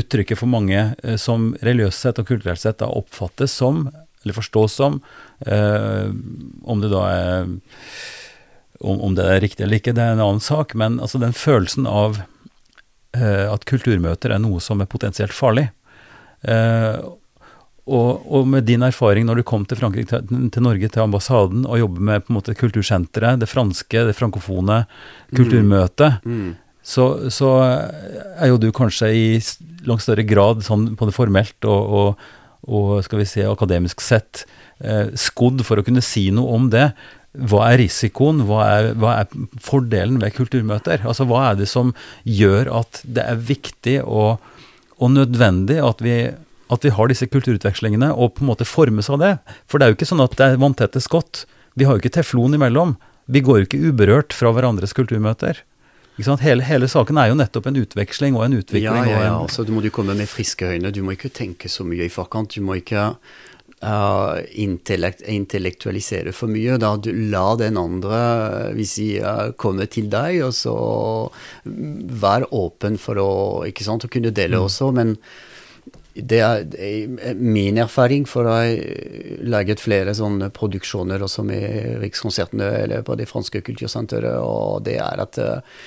uttrykket 0.00 0.38
for 0.38 0.50
mange 0.50 0.90
eh, 1.02 1.18
som 1.20 1.52
religiøst 1.62 2.06
sett 2.06 2.22
og 2.22 2.30
kulturelt 2.30 2.62
sett 2.62 2.80
da 2.82 2.90
oppfattes 2.90 3.54
som, 3.62 3.86
eller 4.22 4.36
forstås 4.36 4.74
som, 4.76 4.98
om 5.40 6.82
det 6.82 6.90
da 6.92 7.04
er 7.08 7.46
om, 8.80 9.00
om 9.00 9.14
det 9.16 9.26
er 9.28 9.40
riktig 9.44 9.64
eller 9.64 9.80
ikke, 9.80 9.94
det 9.96 10.04
er 10.04 10.14
en 10.16 10.24
annen 10.24 10.44
sak, 10.44 10.74
men 10.78 10.98
altså 11.00 11.20
den 11.20 11.34
følelsen 11.36 11.88
av 11.88 12.22
eh, 13.16 13.46
at 13.50 13.66
kulturmøter 13.68 14.32
er 14.34 14.42
noe 14.42 14.60
som 14.64 14.80
er 14.80 14.90
potensielt 14.90 15.36
farlig. 15.36 15.68
Eh, 16.48 17.00
og, 17.90 18.22
og 18.30 18.46
med 18.46 18.66
din 18.68 18.84
erfaring 18.86 19.26
når 19.26 19.40
du 19.40 19.46
kom 19.48 19.64
til 19.66 19.78
Frankrike, 19.80 20.20
til, 20.28 20.62
Norge, 20.62 20.88
til 20.88 21.02
ambassaden, 21.02 21.64
og 21.66 21.80
jobber 21.80 22.00
med 22.06 22.24
på 22.26 22.30
en 22.32 22.36
måte 22.38 22.54
kultursenteret, 22.54 23.40
det 23.42 23.48
franske, 23.50 24.04
det 24.06 24.16
frankofone 24.18 24.84
kulturmøtet, 25.34 26.20
Mm. 26.24 26.52
så, 26.82 27.06
så 27.32 27.50
er 28.38 28.48
jo 28.52 28.60
du 28.62 28.70
kanskje 28.72 29.10
i 29.14 29.24
langt 29.88 30.04
større 30.04 30.24
grad, 30.28 30.62
sånn 30.66 30.90
både 30.98 31.14
formelt 31.16 31.66
og, 31.68 31.94
og, 32.00 32.28
og 32.70 32.92
skal 33.04 33.22
vi 33.22 33.28
si 33.28 33.42
akademisk 33.46 34.00
sett, 34.04 34.44
eh, 34.84 35.10
skodd 35.18 35.64
for 35.66 35.80
å 35.80 35.86
kunne 35.86 36.04
si 36.04 36.28
noe 36.34 36.54
om 36.56 36.68
det. 36.70 36.90
Hva 37.30 37.68
er 37.70 37.78
risikoen, 37.84 38.42
hva 38.48 38.62
er, 38.66 38.92
hva 38.98 39.20
er 39.20 39.34
fordelen 39.62 40.18
ved 40.20 40.34
kulturmøter? 40.34 41.04
Altså 41.06 41.26
Hva 41.30 41.50
er 41.52 41.60
det 41.60 41.68
som 41.70 41.92
gjør 42.26 42.70
at 42.80 43.02
det 43.06 43.22
er 43.22 43.38
viktig 43.50 44.00
og, 44.02 44.42
og 45.00 45.14
nødvendig 45.14 45.80
at 45.84 46.02
vi, 46.04 46.16
at 46.70 46.84
vi 46.84 46.92
har 46.96 47.10
disse 47.10 47.28
kulturutvekslingene 47.30 48.12
og 48.12 48.36
på 48.36 48.44
en 48.44 48.50
måte 48.52 48.68
formes 48.68 49.10
av 49.10 49.22
det? 49.22 49.32
For 49.70 49.80
det 49.80 49.86
er 49.86 49.94
jo 49.94 49.98
ikke 50.00 50.10
sånn 50.12 50.24
at 50.24 50.36
det 50.38 50.46
er 50.46 50.60
vanntette 50.60 51.02
skott. 51.02 51.44
Vi 51.78 51.88
har 51.88 51.96
jo 51.96 52.02
ikke 52.04 52.16
teflon 52.20 52.56
imellom. 52.58 52.96
Vi 53.30 53.42
går 53.46 53.60
jo 53.60 53.68
ikke 53.68 53.82
uberørt 53.90 54.36
fra 54.36 54.52
hverandres 54.54 54.94
kulturmøter. 54.96 55.62
Hele, 56.20 56.64
hele 56.66 56.88
saken 56.90 57.16
er 57.16 57.30
jo 57.30 57.36
nettopp 57.38 57.70
en 57.70 57.78
utveksling 57.80 58.34
og 58.36 58.44
en 58.44 58.58
utvikling. 58.58 59.06
ja, 59.08 59.20
ja. 59.24 59.34
og 59.38 59.46
en, 59.46 59.52
Så 59.52 59.64
du 59.64 59.72
må 59.72 59.80
jo 59.80 59.92
komme 59.94 60.12
med 60.18 60.28
friske 60.28 60.66
øyne. 60.68 60.90
Du 60.92 61.00
må 61.02 61.14
ikke 61.16 61.30
tenke 61.32 61.70
så 61.70 61.86
mye 61.86 62.04
i 62.04 62.12
forkant. 62.12 62.52
Du 62.52 62.60
må 62.66 62.76
ikke 62.76 63.14
intellekt, 63.80 65.22
intellektualisere 65.24 66.34
for 66.36 66.52
mye. 66.52 66.76
Da 66.80 66.96
du 67.00 67.12
la 67.32 67.54
den 67.56 67.78
andre 67.80 68.72
vi 68.76 68.84
sier, 68.84 69.54
komme 69.56 69.86
til 69.88 70.10
deg, 70.12 70.42
og 70.44 70.52
så 70.56 70.74
mm, 71.64 72.10
vær 72.20 72.44
åpen 72.52 72.98
for 73.00 73.20
å, 73.20 73.30
ikke 73.68 73.86
sant, 73.86 74.04
å 74.04 74.12
kunne 74.12 74.34
dele 74.36 74.60
også. 74.60 74.90
Men 74.92 75.16
det 76.12 76.40
er, 76.42 77.34
min 77.38 77.78
erfaring, 77.80 78.26
for 78.28 78.48
å 78.48 78.58
ha 78.58 78.66
laget 79.46 79.80
flere 79.80 80.12
sånne 80.16 80.50
produksjoner 80.52 81.22
også 81.22 81.44
med 81.46 82.02
Rikskonsertene 82.02 82.66
eller 82.82 83.04
på 83.06 83.16
det 83.16 83.28
franske 83.30 83.62
kultursenteret, 83.64 84.42
og 84.42 84.84
det 84.84 84.98
er 85.00 85.22
at 85.24 85.38
eh, 85.40 85.80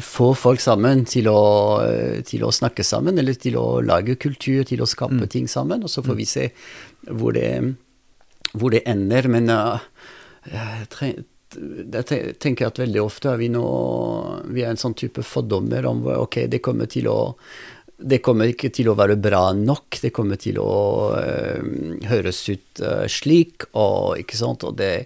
få 0.00 0.30
folk 0.38 0.60
sammen 0.62 1.04
til 1.08 1.28
å, 1.28 1.42
til 2.24 2.46
å 2.46 2.52
snakke 2.54 2.84
sammen, 2.86 3.18
eller 3.20 3.36
til 3.36 3.58
å 3.60 3.66
lage 3.84 4.16
kultur, 4.20 4.62
til 4.68 4.80
å 4.80 4.88
skape 4.88 5.28
ting 5.32 5.48
sammen, 5.50 5.84
og 5.84 5.92
så 5.92 6.04
får 6.04 6.16
vi 6.16 6.28
se 6.28 6.46
hvor 7.10 7.36
det, 7.36 7.50
hvor 8.56 8.72
det 8.72 8.84
ender. 8.88 9.28
Men 9.32 9.52
uh, 9.52 9.82
jeg 10.48 12.34
tenker 12.40 12.70
at 12.70 12.80
veldig 12.80 13.02
ofte 13.02 13.34
er 13.34 13.40
vi 13.42 13.50
nå 13.52 13.66
Vi 14.54 14.64
er 14.64 14.72
en 14.72 14.80
sånn 14.80 14.96
type 14.96 15.20
fordommer 15.26 15.84
om 15.90 16.06
ok, 16.14 16.46
det 16.48 16.62
kommer 16.64 16.88
til 16.88 17.12
å 17.12 17.20
det 18.02 18.18
kommer 18.18 18.50
ikke 18.50 18.72
til 18.74 18.88
å 18.90 18.96
være 18.98 19.14
bra 19.14 19.52
nok. 19.54 20.00
Det 20.02 20.10
kommer 20.10 20.40
til 20.40 20.56
å 20.58 20.72
uh, 21.14 21.60
høres 22.10 22.40
ut 22.48 22.82
uh, 22.82 23.04
slik, 23.06 23.68
og 23.78 24.18
ikke 24.18 24.40
sant. 24.40 24.64
Og, 24.66 24.74
det, 24.80 25.04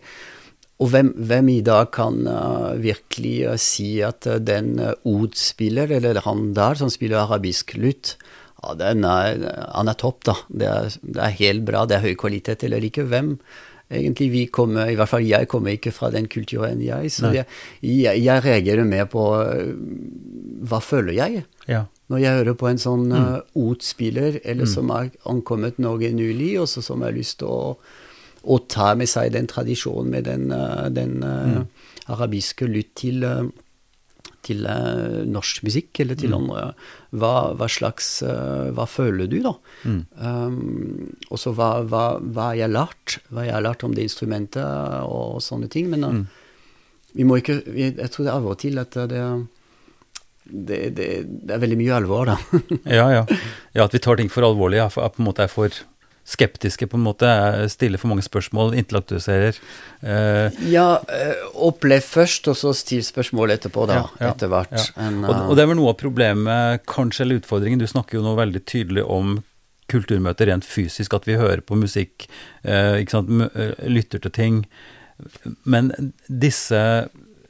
og 0.76 0.90
hvem, 0.92 1.12
hvem 1.28 1.52
i 1.54 1.60
dag 1.64 1.88
kan 1.96 2.18
uh, 2.28 2.74
virkelig 2.80 3.36
uh, 3.48 3.54
si 3.60 3.96
at 4.04 4.28
uh, 4.28 4.36
den 4.42 4.74
Oud-spiller, 5.08 5.94
eller 5.98 6.20
han 6.26 6.50
der 6.56 6.76
som 6.76 6.92
spiller 6.92 7.22
arabisk 7.22 7.76
lutt, 7.80 8.16
ja, 8.62 8.74
den 8.76 9.06
er, 9.08 9.40
han 9.72 9.88
er 9.88 9.96
topp, 10.00 10.26
da. 10.28 10.36
Det 10.48 10.68
er, 10.68 10.92
det 11.00 11.22
er 11.22 11.40
helt 11.40 11.64
bra, 11.68 11.86
det 11.88 11.96
er 11.96 12.04
høy 12.04 12.14
kvalitet 12.20 12.66
eller 12.66 12.84
ikke. 12.84 13.06
Hvem 13.08 13.34
egentlig 13.88 14.30
vi 14.32 14.44
kommer, 14.52 14.90
i 14.90 14.96
hvert 14.98 15.12
fall 15.12 15.24
jeg 15.24 15.48
kommer 15.48 15.76
ikke 15.76 15.94
fra 15.94 16.10
den 16.12 16.26
kulturen, 16.28 16.80
jeg. 16.82 17.12
Så 17.14 17.30
jeg, 17.32 17.46
jeg, 17.80 18.24
jeg 18.24 18.44
reagerer 18.44 18.88
mer 18.88 19.06
på 19.12 19.22
hva 20.66 20.80
føler 20.82 21.14
jeg? 21.16 21.44
ja. 21.70 21.84
Når 22.06 22.20
jeg 22.22 22.38
hører 22.38 22.54
på 22.54 22.68
en 22.70 22.78
sånn 22.78 23.06
uh, 23.10 23.38
Oud-spiller, 23.58 24.36
eller 24.46 24.68
som 24.70 24.92
har 24.94 25.08
ankommet 25.26 25.80
Norge 25.82 26.12
nylig, 26.14 26.52
og 26.62 26.68
så 26.70 26.82
som 26.84 27.02
har 27.02 27.16
lyst 27.16 27.40
til 27.40 27.50
å, 27.50 27.74
å 28.46 28.58
ta 28.70 28.94
med 28.98 29.10
seg 29.10 29.34
den 29.34 29.48
tradisjonen 29.50 30.12
med 30.14 30.26
den, 30.28 30.50
uh, 30.54 30.88
den 30.92 31.22
uh, 31.24 31.62
arabiske 32.12 32.68
lytt 32.70 32.92
til, 32.98 33.26
uh, 33.26 33.48
til 34.46 34.62
norsk 35.26 35.64
musikk, 35.66 35.90
eller 36.04 36.18
til 36.18 36.36
andre 36.36 36.68
hva, 37.16 37.32
hva 37.58 37.66
slags 37.70 38.20
Hva 38.22 38.84
føler 38.86 39.26
du, 39.30 39.40
da? 39.42 39.56
Um, 39.86 41.08
og 41.30 41.40
så 41.42 41.50
hva, 41.56 41.80
hva, 41.82 42.04
hva 42.22 42.50
har 42.52 42.60
jeg 42.60 42.74
lært? 42.74 43.16
Hva 43.32 43.46
jeg 43.48 43.56
har 43.56 43.64
lært 43.66 43.82
om 43.86 43.96
det 43.96 44.04
instrumentet, 44.06 44.62
og 45.02 45.40
sånne 45.42 45.66
ting. 45.72 45.90
Men 45.90 46.06
uh, 46.06 46.20
vi 47.16 47.26
må 47.26 47.40
ikke 47.40 47.58
Jeg 47.74 48.10
tror 48.12 48.26
det 48.28 48.30
er 48.30 48.36
av 48.36 48.50
og 48.52 48.58
til 48.62 48.82
at 48.82 48.98
det 49.10 49.18
er 49.18 49.44
det, 50.46 50.78
det, 50.94 51.06
det 51.26 51.54
er 51.54 51.62
veldig 51.62 51.78
mye 51.80 51.94
alvor, 51.96 52.30
da. 52.30 52.36
Ja, 52.98 53.06
ja. 53.10 53.22
ja, 53.74 53.86
at 53.86 53.94
vi 53.94 54.02
tar 54.02 54.20
ting 54.20 54.30
for 54.30 54.46
alvorlig, 54.46 54.78
at 54.84 54.94
på 54.94 55.22
en 55.22 55.26
måte 55.26 55.46
er 55.46 55.50
for 55.50 55.74
skeptiske, 56.26 56.86
på 56.90 56.96
en 56.98 57.04
måte, 57.06 57.22
er- 57.30 57.68
stiller 57.70 57.98
for 58.02 58.08
mange 58.10 58.22
spørsmål, 58.26 58.74
intellektualiserer. 58.80 59.54
Eh, 60.02 60.50
ja, 60.72 60.98
eh, 61.08 61.34
opplev 61.54 62.02
først, 62.02 62.48
og 62.50 62.56
så 62.58 62.72
still 62.74 63.02
spørsmål 63.06 63.50
etterpå, 63.54 63.84
da. 63.86 63.94
Ja, 63.94 64.02
ja, 64.20 64.30
etter 64.34 64.48
hvert. 64.50 64.72
ja. 64.74 64.82
En, 65.06 65.20
og, 65.24 65.30
eh, 65.34 65.46
og 65.48 65.54
det 65.56 65.62
er 65.62 65.66
vel 65.70 65.76
noe 65.78 65.88
av 65.94 65.98
problemet, 66.00 66.82
kanskje, 66.90 67.20
eller 67.24 67.38
utfordringen, 67.40 67.78
du 67.78 67.86
snakker 67.86 68.14
jo 68.18 68.22
nå 68.26 68.34
veldig 68.40 68.62
tydelig 68.66 69.04
om 69.06 69.36
kulturmøter 69.88 70.46
rent 70.50 70.64
fysisk, 70.66 71.14
at 71.14 71.24
vi 71.28 71.36
hører 71.38 71.60
på 71.62 71.76
musikk, 71.78 72.26
eh, 72.64 72.98
ikke 73.04 73.10
sant, 73.14 73.30
eh, 73.54 73.74
lytter 73.86 74.18
til 74.18 74.30
ting. 74.34 74.64
Men 75.64 75.92
disse 76.28 77.06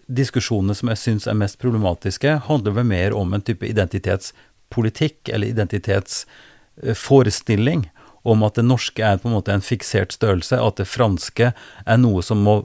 diskusjonene 0.06 0.74
som 0.76 0.88
jeg 0.92 0.98
syns 1.00 1.26
er 1.26 1.34
mest 1.34 1.58
problematiske, 1.58 2.36
handler 2.46 2.72
vel 2.76 2.84
mer 2.84 3.14
om 3.16 3.32
en 3.34 3.40
type 3.40 3.64
identitetspolitikk, 3.66 5.28
eller 5.32 5.46
identitetsforestilling, 5.48 7.88
om 8.26 8.42
at 8.46 8.58
det 8.58 8.66
norske 8.66 9.04
er 9.04 9.20
på 9.22 9.30
en 9.30 9.36
måte 9.36 9.54
en 9.54 9.64
fiksert 9.64 10.14
størrelse, 10.16 10.58
at 10.58 10.80
det 10.80 10.88
franske 10.90 11.52
er 11.52 12.00
noe 12.02 12.24
som 12.26 12.42
må 12.46 12.62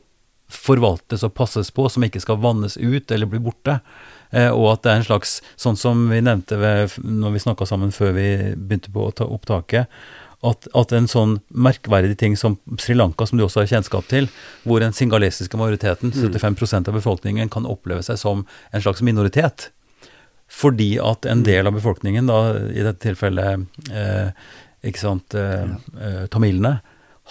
forvaltes 0.52 1.24
og 1.24 1.34
passes 1.38 1.71
på, 1.71 1.88
som 1.89 2.04
ikke 2.04 2.21
skal 2.24 2.41
vannes 2.43 2.78
ut 2.78 3.12
eller 3.12 3.30
bli 3.30 3.39
borte. 3.43 3.80
Eh, 4.32 4.50
og 4.52 4.74
at 4.74 4.84
det 4.84 4.91
er 4.91 5.02
en 5.02 5.08
slags, 5.08 5.38
sånn 5.60 5.80
som 5.80 6.08
vi 6.12 6.21
nevnte 6.24 6.60
ved, 6.60 6.97
når 7.04 7.36
vi 7.36 7.43
snakka 7.45 7.67
sammen 7.67 7.93
før 7.95 8.15
vi 8.17 8.28
begynte 8.56 8.91
på 8.93 9.08
å 9.08 9.15
ta 9.15 9.28
opptaket, 9.28 9.88
At, 10.41 10.65
at 10.74 10.89
en 10.97 11.06
sånn 11.06 11.36
merkverdig 11.54 12.15
ting 12.17 12.34
som 12.34 12.56
Sri 12.82 12.95
Lanka, 12.95 13.28
som 13.30 13.38
du 13.38 13.43
også 13.45 13.60
har 13.62 13.67
kjennskap 13.69 14.08
til, 14.10 14.26
hvor 14.65 14.82
den 14.82 14.95
singalesiske 14.97 15.54
majoriteten, 15.54 16.10
75% 16.10 16.89
av 16.89 16.97
befolkningen, 16.97 17.52
kan 17.54 17.67
oppleve 17.69 18.02
seg 18.02 18.17
som 18.17 18.41
en 18.74 18.82
slags 18.82 19.04
minoritet. 19.06 19.67
Fordi 20.50 20.95
at 20.97 21.30
en 21.30 21.45
del 21.45 21.69
av 21.69 21.78
befolkningen, 21.78 22.26
da, 22.26 22.58
i 22.74 22.82
dette 22.82 23.06
tilfellet 23.06 23.93
eh, 23.93 24.34
ikke 24.86 25.02
sant, 25.02 25.36
eh, 25.38 25.67
eh, 26.00 26.24
tamilene, 26.34 26.80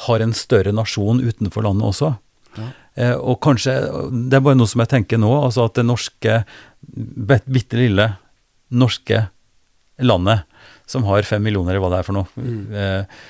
har 0.06 0.22
en 0.22 0.32
større 0.32 0.72
nasjon 0.72 1.20
utenfor 1.20 1.66
landet 1.66 1.88
også. 1.88 2.14
Eh, 2.98 3.14
og 3.14 3.40
kanskje, 3.44 3.74
det 4.30 4.38
er 4.38 4.44
bare 4.44 4.58
noe 4.58 4.70
som 4.70 4.82
jeg 4.82 4.92
tenker 4.94 5.20
nå, 5.20 5.30
altså 5.38 5.68
at 5.68 5.78
det 5.78 5.86
norske, 5.86 6.40
bitte 6.90 7.78
lille 7.78 8.08
norske 8.70 9.26
landet, 10.00 10.46
som 10.90 11.06
har 11.06 11.26
fem 11.26 11.42
millioner, 11.44 11.76
eller 11.76 11.84
hva 11.84 11.92
det 11.92 12.00
er 12.00 12.08
for 12.08 12.18
noe, 12.18 12.48
eh, 12.74 13.20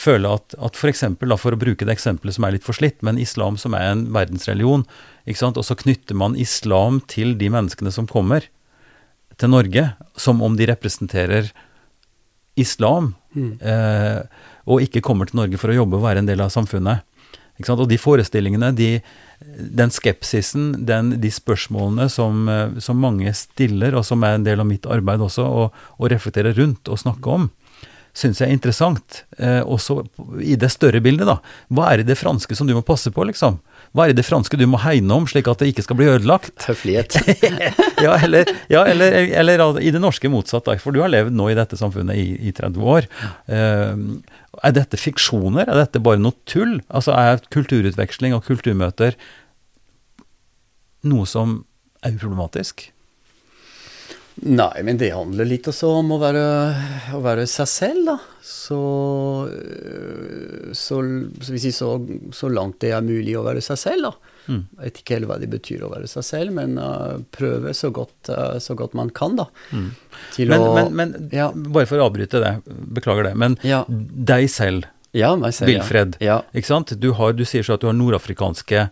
føler 0.00 0.38
at, 0.40 0.56
at 0.58 0.78
for 0.78 0.90
eksempel, 0.90 1.30
da, 1.30 1.38
for 1.38 1.54
å 1.54 1.60
bruke 1.60 1.86
det 1.86 1.94
eksempelet 1.94 2.36
som 2.36 2.46
er 2.46 2.56
litt 2.56 2.66
forslitt, 2.66 3.00
men 3.06 3.20
islam 3.20 3.58
som 3.60 3.76
er 3.78 3.90
en 3.90 4.06
verdensreligion, 4.14 4.86
ikke 5.28 5.42
sant, 5.42 5.60
og 5.60 5.66
så 5.66 5.76
knytter 5.78 6.18
man 6.18 6.38
islam 6.40 7.02
til 7.10 7.36
de 7.38 7.50
menneskene 7.52 7.92
som 7.94 8.08
kommer 8.10 8.46
til 9.40 9.52
Norge, 9.52 9.90
som 10.20 10.40
om 10.44 10.56
de 10.58 10.68
representerer 10.68 11.52
islam, 12.60 13.14
eh, 13.36 14.20
og 14.70 14.84
ikke 14.84 15.02
kommer 15.04 15.28
til 15.28 15.40
Norge 15.40 15.60
for 15.60 15.72
å 15.72 15.78
jobbe 15.80 15.98
og 15.98 16.06
være 16.06 16.22
en 16.22 16.30
del 16.30 16.42
av 16.44 16.52
samfunnet. 16.54 17.06
Ikke 17.58 17.68
sant? 17.68 17.82
Og 17.82 17.90
de 17.90 17.98
forestillingene, 18.00 18.72
de, 18.76 18.90
den 19.80 19.92
skepsisen, 19.92 20.72
den, 20.88 21.14
de 21.20 21.30
spørsmålene 21.32 22.08
som, 22.12 22.48
eh, 22.48 22.76
som 22.80 23.00
mange 23.00 23.32
stiller, 23.36 23.96
og 23.98 24.06
som 24.08 24.24
er 24.24 24.38
en 24.38 24.46
del 24.46 24.62
av 24.62 24.68
mitt 24.68 24.88
arbeid 24.88 25.24
også, 25.26 25.46
å 25.46 26.12
reflektere 26.12 26.54
rundt 26.56 26.88
og 26.88 27.00
snakke 27.02 27.34
om, 27.36 27.50
syns 28.16 28.40
jeg 28.40 28.50
er 28.50 28.56
interessant. 28.56 29.22
Eh, 29.38 29.60
også 29.60 30.00
i 30.42 30.56
det 30.58 30.72
større 30.72 31.02
bildet, 31.04 31.28
da. 31.28 31.38
Hva 31.70 31.90
er 31.90 32.00
det 32.00 32.10
det 32.10 32.20
franske 32.20 32.56
som 32.56 32.68
du 32.68 32.74
må 32.76 32.84
passe 32.86 33.12
på, 33.14 33.26
liksom? 33.28 33.60
Hva 33.96 34.06
er 34.06 34.14
det 34.14 34.22
franske 34.22 34.54
du 34.54 34.66
må 34.70 34.78
hegne 34.84 35.16
om, 35.16 35.24
slik 35.26 35.48
at 35.50 35.62
det 35.62 35.72
ikke 35.72 35.82
skal 35.82 35.98
bli 35.98 36.06
ødelagt? 36.12 36.52
Høflighet. 36.68 37.16
ja, 38.06 38.14
eller, 38.22 38.52
ja 38.70 38.84
eller, 38.86 39.16
eller 39.42 39.80
i 39.82 39.90
det 39.90 40.02
norske 40.02 40.30
motsatt, 40.30 40.70
for 40.78 40.94
du 40.94 41.00
har 41.02 41.10
levd 41.10 41.34
nå 41.34 41.48
i 41.50 41.56
dette 41.58 41.78
samfunnet 41.80 42.20
i, 42.20 42.28
i 42.50 42.54
30 42.54 42.86
år. 42.94 43.08
Uh, 43.50 44.22
er 44.62 44.76
dette 44.76 45.00
fiksjoner? 45.00 45.66
Er 45.66 45.82
dette 45.82 46.02
bare 46.02 46.22
noe 46.22 46.38
tull? 46.46 46.78
Altså 46.86 47.16
Er 47.18 47.42
kulturutveksling 47.50 48.36
og 48.36 48.46
kulturmøter 48.46 49.18
noe 51.10 51.26
som 51.26 51.62
er 52.04 52.14
uproblematisk? 52.14 52.90
Nei, 54.42 54.82
men 54.86 54.96
det 54.96 55.10
handler 55.12 55.44
litt 55.44 55.66
også 55.68 55.90
om 56.00 56.14
å 56.14 56.18
være, 56.20 56.42
å 57.12 57.18
være 57.20 57.44
seg 57.50 57.68
selv, 57.68 58.06
da. 58.08 58.14
Så, 58.40 58.78
så, 60.72 61.00
si 61.44 61.72
så, 61.76 61.90
så 62.32 62.48
langt 62.48 62.78
det 62.80 62.94
er 62.96 63.04
mulig 63.04 63.34
å 63.36 63.44
være 63.44 63.60
seg 63.64 63.80
selv, 63.80 64.06
da. 64.08 64.36
Mm. 64.50 64.62
Jeg 64.62 64.86
vet 64.86 65.00
ikke 65.02 65.18
helt 65.18 65.28
hva 65.28 65.36
det 65.42 65.50
betyr 65.52 65.84
å 65.84 65.90
være 65.92 66.08
seg 66.10 66.24
selv, 66.24 66.54
men 66.56 66.78
uh, 66.80 67.18
prøve 67.36 67.74
så 67.76 67.92
godt, 67.94 68.32
uh, 68.32 68.56
så 68.62 68.76
godt 68.78 68.96
man 68.96 69.12
kan, 69.12 69.36
da. 69.42 69.46
Til 70.34 70.54
Men, 70.54 70.64
å 70.64 70.72
men, 70.78 70.96
men 70.96 71.12
ja, 71.36 71.50
bare 71.52 71.90
for 71.90 72.00
å 72.00 72.08
avbryte 72.08 72.40
det, 72.40 72.54
beklager 72.96 73.28
det, 73.28 73.36
men 73.44 73.58
Ja. 73.66 73.84
deg 73.88 74.48
selv, 74.52 74.88
ja, 75.12 75.34
selv. 75.50 75.68
Wilfred, 75.68 76.16
ikke 76.22 76.70
sant? 76.70 76.96
Du, 76.96 77.12
har, 77.18 77.36
du 77.36 77.44
sier 77.44 77.66
så 77.66 77.76
at 77.76 77.84
du 77.84 77.90
har 77.90 77.98
nordafrikanske 77.98 78.88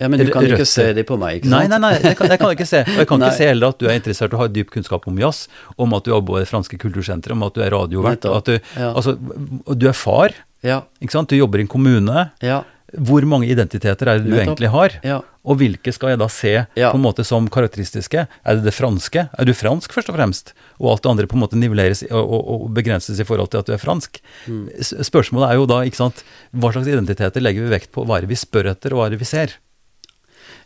ja, 0.00 0.08
men 0.08 0.20
du 0.22 0.30
kan 0.30 0.44
ikke 0.46 0.66
se 0.68 0.92
det 0.94 1.04
på 1.08 1.16
meg, 1.18 1.40
ikke 1.40 1.50
sant? 1.50 1.70
nei, 1.72 1.78
nei, 1.82 2.14
kan, 2.14 2.28
det 2.30 2.38
kan 2.38 2.48
jeg 2.52 2.58
ikke 2.60 2.68
se. 2.70 2.82
Og 2.86 3.00
jeg 3.02 3.08
kan 3.10 3.22
ikke 3.26 3.36
se 3.42 3.48
heller 3.50 3.68
at 3.74 3.78
du 3.82 3.86
er 3.90 3.96
interessert 3.98 4.34
og 4.36 4.40
har 4.44 4.48
dyp 4.54 4.70
kunnskap 4.70 5.06
om 5.10 5.18
jazz, 5.18 5.46
om 5.76 5.94
at 5.98 6.04
du 6.06 6.12
jobber 6.14 6.38
i 6.38 6.44
det 6.44 6.50
franske 6.52 6.78
kultursenteret, 6.78 7.34
om 7.34 7.42
at 7.48 7.54
du 7.58 7.62
er 7.66 7.70
radiovert. 7.74 8.24
At 8.30 8.44
du, 8.52 8.58
Ja. 8.78 8.92
altså, 8.94 9.16
du 9.18 9.88
er 9.88 9.96
far, 9.98 10.34
Ja, 10.62 10.80
ikke 11.00 11.14
sant? 11.14 11.28
Du 11.30 11.36
jobber 11.38 11.58
i 11.60 11.62
en 11.62 11.68
kommune. 11.70 12.30
ja, 12.42 12.62
Hvor 12.96 13.22
mange 13.28 13.46
identiteter 13.46 14.08
er 14.08 14.18
det 14.18 14.24
du 14.24 14.30
Nettopp. 14.32 14.46
egentlig 14.46 14.70
har? 14.72 14.94
ja. 15.04 15.20
Og 15.48 15.56
hvilke 15.56 15.92
skal 15.94 16.10
jeg 16.10 16.18
da 16.20 16.26
se 16.28 16.50
på 16.76 16.94
en 16.98 17.00
måte 17.00 17.24
som 17.24 17.46
karakteristiske? 17.48 18.26
Er 18.44 18.54
det 18.58 18.64
det 18.66 18.74
franske? 18.76 19.28
Er 19.32 19.44
du 19.48 19.54
fransk, 19.56 19.92
først 19.96 20.10
og 20.10 20.16
fremst? 20.18 20.50
Og 20.78 20.90
alt 20.92 21.02
det 21.06 21.10
andre 21.10 21.26
på 21.30 21.38
en 21.38 21.40
måte 21.40 21.56
nivelleres 21.56 22.02
og, 22.10 22.20
og, 22.20 22.42
og 22.66 22.66
begrenses 22.76 23.16
i 23.18 23.24
forhold 23.24 23.48
til 23.54 23.62
at 23.62 23.66
du 23.66 23.72
er 23.72 23.80
fransk? 23.80 24.18
Mm. 24.46 24.66
Spørsmålet 24.82 25.48
er 25.48 25.54
jo 25.56 25.64
da, 25.70 25.78
ikke 25.88 25.96
sant, 26.02 26.20
hva 26.52 26.72
slags 26.74 26.90
identiteter 26.90 27.40
legger 27.40 27.64
vi 27.64 27.72
vekt 27.72 27.92
på? 27.94 28.04
Hva 28.04 28.18
er 28.18 28.26
det 28.26 28.32
vi 28.34 28.36
spør 28.36 28.68
etter, 28.74 28.92
og 28.92 29.00
hva 29.00 29.06
er 29.08 29.14
det 29.16 29.20
vi 29.22 29.28
ser? 29.30 29.54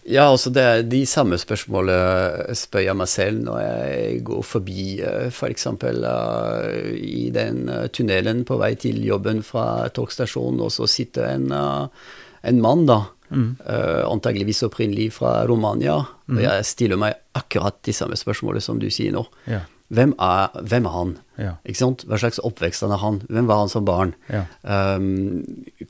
Ja, 0.02 0.24
altså 0.32 0.50
det 0.50 0.62
er 0.66 0.80
de 0.82 1.04
samme 1.06 1.36
spørsmålene 1.38 2.54
spør 2.58 2.82
jeg 2.82 2.98
meg 2.98 3.10
selv 3.10 3.44
når 3.46 3.58
jeg 3.62 4.22
går 4.26 4.42
forbi 4.42 4.86
f.eks. 5.30 5.66
Uh, 5.78 6.90
i 6.98 7.28
den 7.34 7.68
eh, 7.70 7.86
tunnelen 7.94 8.42
på 8.48 8.58
vei 8.58 8.72
til 8.80 8.98
jobben 9.06 9.44
fra 9.46 9.86
togstasjonen, 9.94 10.62
og 10.66 10.72
så 10.74 10.88
sitter 10.90 11.28
en, 11.30 11.46
eh, 11.54 12.08
en 12.50 12.62
mann, 12.64 12.82
da, 12.90 12.98
eh, 13.30 14.02
antageligvis 14.02 14.64
opprinnelig 14.66 15.12
fra 15.20 15.44
Romania, 15.46 16.00
og 16.32 16.42
jeg 16.42 16.66
stiller 16.66 16.98
meg 16.98 17.20
akkurat 17.38 17.78
de 17.86 17.94
samme 17.94 18.18
spørsmålene 18.18 18.64
som 18.64 18.82
du 18.82 18.88
sier 18.90 19.14
nå. 19.14 19.22
Ja. 19.46 19.62
Hvem 19.92 20.14
er, 20.16 20.54
hvem 20.64 20.86
er 20.88 20.94
han? 20.94 21.10
Ja. 21.36 21.52
Hva 21.68 22.18
slags 22.20 22.40
oppvekst 22.40 22.84
han 22.84 22.94
har 22.94 23.02
han? 23.02 23.20
Hvem 23.28 23.48
var 23.50 23.60
han 23.60 23.72
som 23.72 23.84
barn? 23.84 24.14
Ja. 24.32 24.46
Um, 24.64 25.42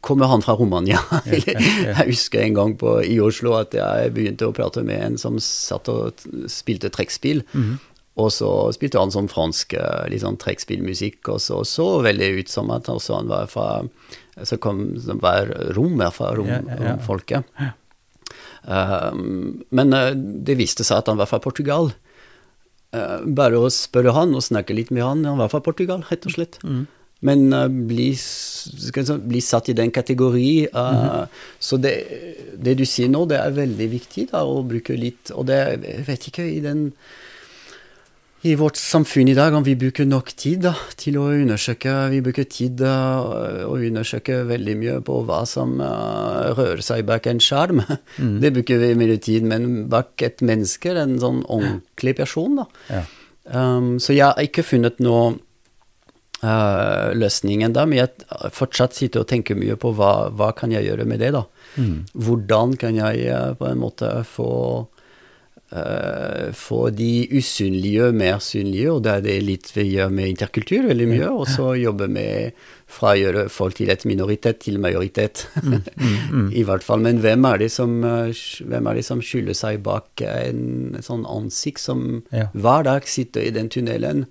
kommer 0.02 0.30
han 0.32 0.42
fra 0.42 0.56
Romania? 0.58 0.98
jeg 1.30 2.08
husker 2.08 2.42
en 2.42 2.58
gang 2.58 2.74
på, 2.80 2.96
i 3.06 3.20
Oslo 3.22 3.54
at 3.60 3.76
jeg 3.78 4.14
begynte 4.16 4.48
å 4.48 4.56
prate 4.56 4.82
med 4.86 4.98
en 4.98 5.20
som 5.20 5.38
satt 5.42 5.90
og 5.92 6.26
spilte 6.50 6.90
trekkspill. 6.92 7.44
Mhm. 7.52 7.80
Og 8.20 8.28
så 8.28 8.48
spilte 8.76 9.00
han 9.00 9.08
sånn 9.08 9.30
fransk 9.32 9.72
sånn 10.20 10.34
trekkspillmusikk, 10.36 11.30
og 11.32 11.38
så 11.40 11.62
så 11.64 11.86
veldig 12.04 12.26
ut 12.42 12.50
som 12.52 12.68
at 12.74 12.90
han 12.92 13.30
var 13.30 13.46
fra 13.48 13.68
så 14.44 14.58
kom, 14.60 14.82
som 15.00 15.20
var 15.22 15.48
romer 15.76 16.12
fra 16.12 16.34
rom, 16.36 16.50
romfolket. 16.68 17.48
Um, 18.62 19.62
men 19.74 19.92
eh, 19.96 20.12
det 20.14 20.56
viste 20.60 20.86
seg 20.86 21.02
at 21.02 21.10
han 21.10 21.18
var 21.20 21.28
fra 21.30 21.40
Portugal. 21.42 21.90
Eh, 22.92 23.20
bare 23.24 23.56
å 23.56 23.70
spørre 23.72 24.12
han 24.12 24.34
og 24.36 24.44
snakke 24.44 24.76
litt 24.76 24.90
med 24.92 25.04
han, 25.06 25.24
han 25.24 25.40
var 25.40 25.48
fra 25.52 25.62
Portugal, 25.64 26.04
rett 26.10 26.26
og 26.28 26.34
slett. 26.34 26.58
Men 27.22 27.44
uh, 27.54 27.68
bli, 27.70 28.10
si, 28.18 28.90
bli 29.30 29.40
satt 29.40 29.70
i 29.70 29.76
den 29.78 29.92
kategori 29.94 30.48
eh, 30.66 31.42
Så 31.62 31.78
det, 31.78 31.92
det 32.58 32.74
du 32.80 32.82
sier 32.82 33.12
nå, 33.12 33.20
det 33.30 33.38
er 33.38 33.54
veldig 33.54 33.86
viktig 33.92 34.24
da, 34.32 34.40
å 34.42 34.64
bruke 34.66 34.96
litt 34.98 35.30
Og 35.30 35.46
det 35.46 35.60
jeg 35.60 36.02
vet 36.08 36.26
ikke 36.32 36.48
i 36.50 36.58
den 36.64 36.88
i 38.42 38.54
vårt 38.58 38.76
samfunn 38.76 39.28
i 39.30 39.34
dag, 39.38 39.54
om 39.54 39.62
vi 39.62 39.76
bruker 39.78 40.06
nok 40.08 40.32
tid 40.34 40.64
da, 40.64 40.72
til 40.98 41.18
å 41.20 41.28
undersøke 41.30 41.92
Vi 42.10 42.18
bruker 42.26 42.46
tid 42.50 42.80
uh, 42.82 43.62
å 43.68 43.76
undersøke 43.76 44.40
veldig 44.48 44.74
mye 44.80 44.96
på 45.06 45.20
hva 45.28 45.44
som 45.46 45.76
uh, 45.78 46.50
rører 46.56 46.82
seg 46.82 47.04
bak 47.06 47.28
en 47.30 47.42
skjerm. 47.42 47.84
Det 48.42 48.50
bruker 48.56 48.82
vi 48.82 48.92
mye 48.98 49.18
tid, 49.22 49.46
men 49.46 49.86
bak 49.92 50.24
et 50.26 50.42
menneske, 50.42 50.90
en 50.98 51.20
sånn 51.22 51.44
ordentlig 51.46 52.16
person, 52.18 52.58
da. 52.62 52.66
Ja. 52.90 53.04
Um, 53.42 53.96
så 54.02 54.14
jeg 54.14 54.26
har 54.26 54.38
ikke 54.42 54.66
funnet 54.66 54.98
noe 55.02 55.32
uh, 56.42 57.10
løsningen 57.14 57.74
da, 57.74 57.86
men 57.86 58.02
jeg 58.02 58.50
fortsatt 58.54 58.98
sitter 58.98 59.22
og 59.22 59.30
tenker 59.30 59.58
mye 59.58 59.78
på 59.78 59.94
hva, 59.98 60.32
hva 60.34 60.50
kan 60.58 60.74
jeg 60.74 60.88
gjøre 60.90 61.06
med 61.06 61.22
det, 61.22 61.30
da. 61.38 61.46
Hvordan 62.18 62.74
kan 62.80 62.98
jeg 62.98 63.54
på 63.58 63.70
en 63.70 63.80
måte 63.80 64.10
få 64.28 64.50
få 66.52 66.90
de 66.92 67.28
usynlige 67.32 68.10
mer 68.12 68.38
synlige, 68.44 68.90
og 68.92 69.02
det 69.06 69.12
er 69.16 69.22
det 69.24 69.36
litt 69.46 69.70
vi 69.72 69.86
gjør 69.94 70.10
med 70.12 70.28
interkultur 70.34 70.84
veldig 70.90 71.06
mye, 71.08 71.28
og 71.32 71.46
så 71.48 71.70
jobbe 71.80 72.08
med 72.12 72.52
fra 72.92 73.14
å 73.14 73.16
gjøre 73.16 73.44
folk 73.48 73.78
til 73.78 73.88
et 73.88 74.04
minoritet 74.04 74.58
til 74.66 74.76
majoritet, 74.82 75.46
i 76.60 76.64
hvert 76.68 76.84
fall. 76.84 77.00
Men 77.04 77.22
hvem 77.24 77.46
er 77.48 77.62
det 77.64 77.70
som, 77.72 77.94
eh, 78.04 78.34
hvem 78.68 78.90
er 78.90 78.98
det 79.00 79.04
som 79.06 79.22
skjuler 79.24 79.56
seg 79.56 79.80
bak 79.86 80.20
en 80.28 80.98
sånn 81.00 81.24
ansikt 81.24 81.80
som 81.80 82.22
Ja. 82.32 82.48
hver 82.52 82.84
dag 82.84 83.06
sitter 83.08 83.46
i 83.46 83.50
den 83.54 83.68
tunnelen 83.72 84.26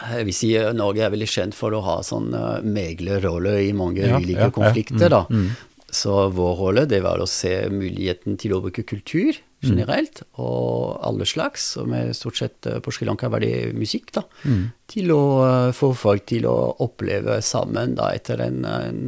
jeg 0.00 0.26
vil 0.28 0.36
si 0.36 0.50
eh, 0.58 0.72
Norge 0.76 1.04
er 1.06 1.14
veldig 1.14 1.28
kjent 1.30 1.56
for 1.56 1.72
å 1.76 1.80
ha 1.86 1.96
sånn 2.06 2.28
uh, 2.36 2.60
meglerrolle 2.62 3.58
i 3.68 3.72
mange 3.76 4.04
Ja, 4.04 4.18
ulike 4.20 4.38
ja, 4.40 4.50
ja. 4.50 4.54
konflikter, 4.54 5.08
da. 5.12 5.24
Mm, 5.30 5.46
mm. 5.48 5.82
Så 5.96 6.16
vår 6.34 6.56
rolle 6.58 6.86
det 6.90 6.98
var 7.04 7.22
å 7.22 7.28
se 7.30 7.54
muligheten 7.72 8.36
til 8.40 8.56
å 8.56 8.62
bruke 8.64 8.82
kultur 8.84 9.38
Mm. 9.64 9.70
generelt, 9.72 10.18
og 10.36 10.98
alle 11.02 11.24
slags. 11.24 11.62
Og 11.80 11.88
med 11.88 12.10
stort 12.14 12.36
sett 12.36 12.66
eh, 12.68 12.76
på 12.84 12.92
Sri 12.92 13.06
Lanka 13.08 13.30
var 13.32 13.40
det 13.40 13.72
musikk, 13.74 14.12
da. 14.12 14.22
Mm. 14.44 14.66
Til 14.92 15.10
å 15.14 15.20
eh, 15.46 15.70
få 15.74 15.88
folk 15.96 16.26
til 16.28 16.44
å 16.46 16.76
oppleve 16.84 17.38
sammen 17.42 17.94
da, 17.96 18.10
etter, 18.14 18.42
en, 18.44 18.58
en, 18.68 19.00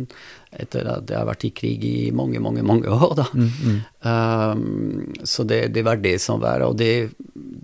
etter 0.56 0.88
at 0.88 1.04
det 1.06 1.18
har 1.18 1.28
vært 1.28 1.44
i 1.44 1.52
krig 1.52 1.84
i 1.84 2.10
mange, 2.16 2.40
mange, 2.40 2.64
mange 2.66 2.88
år, 2.96 3.14
da. 3.20 3.28
Mm, 3.36 3.78
Um, 4.08 5.12
så 5.26 5.42
det, 5.44 5.72
det 5.74 5.82
var 5.84 5.98
det 6.00 6.14
som 6.22 6.38
var, 6.40 6.62
og 6.62 6.76
det, 6.78 7.10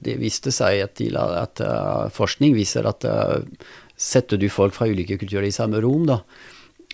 det 0.05 0.19
viste 0.21 0.53
seg 0.55 0.83
at, 0.85 0.97
de, 1.01 1.11
at 1.17 1.63
uh, 1.65 2.11
forskning 2.15 2.55
viser 2.57 2.87
at 2.89 3.07
uh, 3.09 3.41
setter 3.97 4.41
du 4.41 4.49
folk 4.53 4.75
fra 4.77 4.89
ulike 4.91 5.19
kulturer 5.21 5.49
i 5.49 5.55
samme 5.55 5.81
rom, 5.85 6.07
da, 6.11 6.21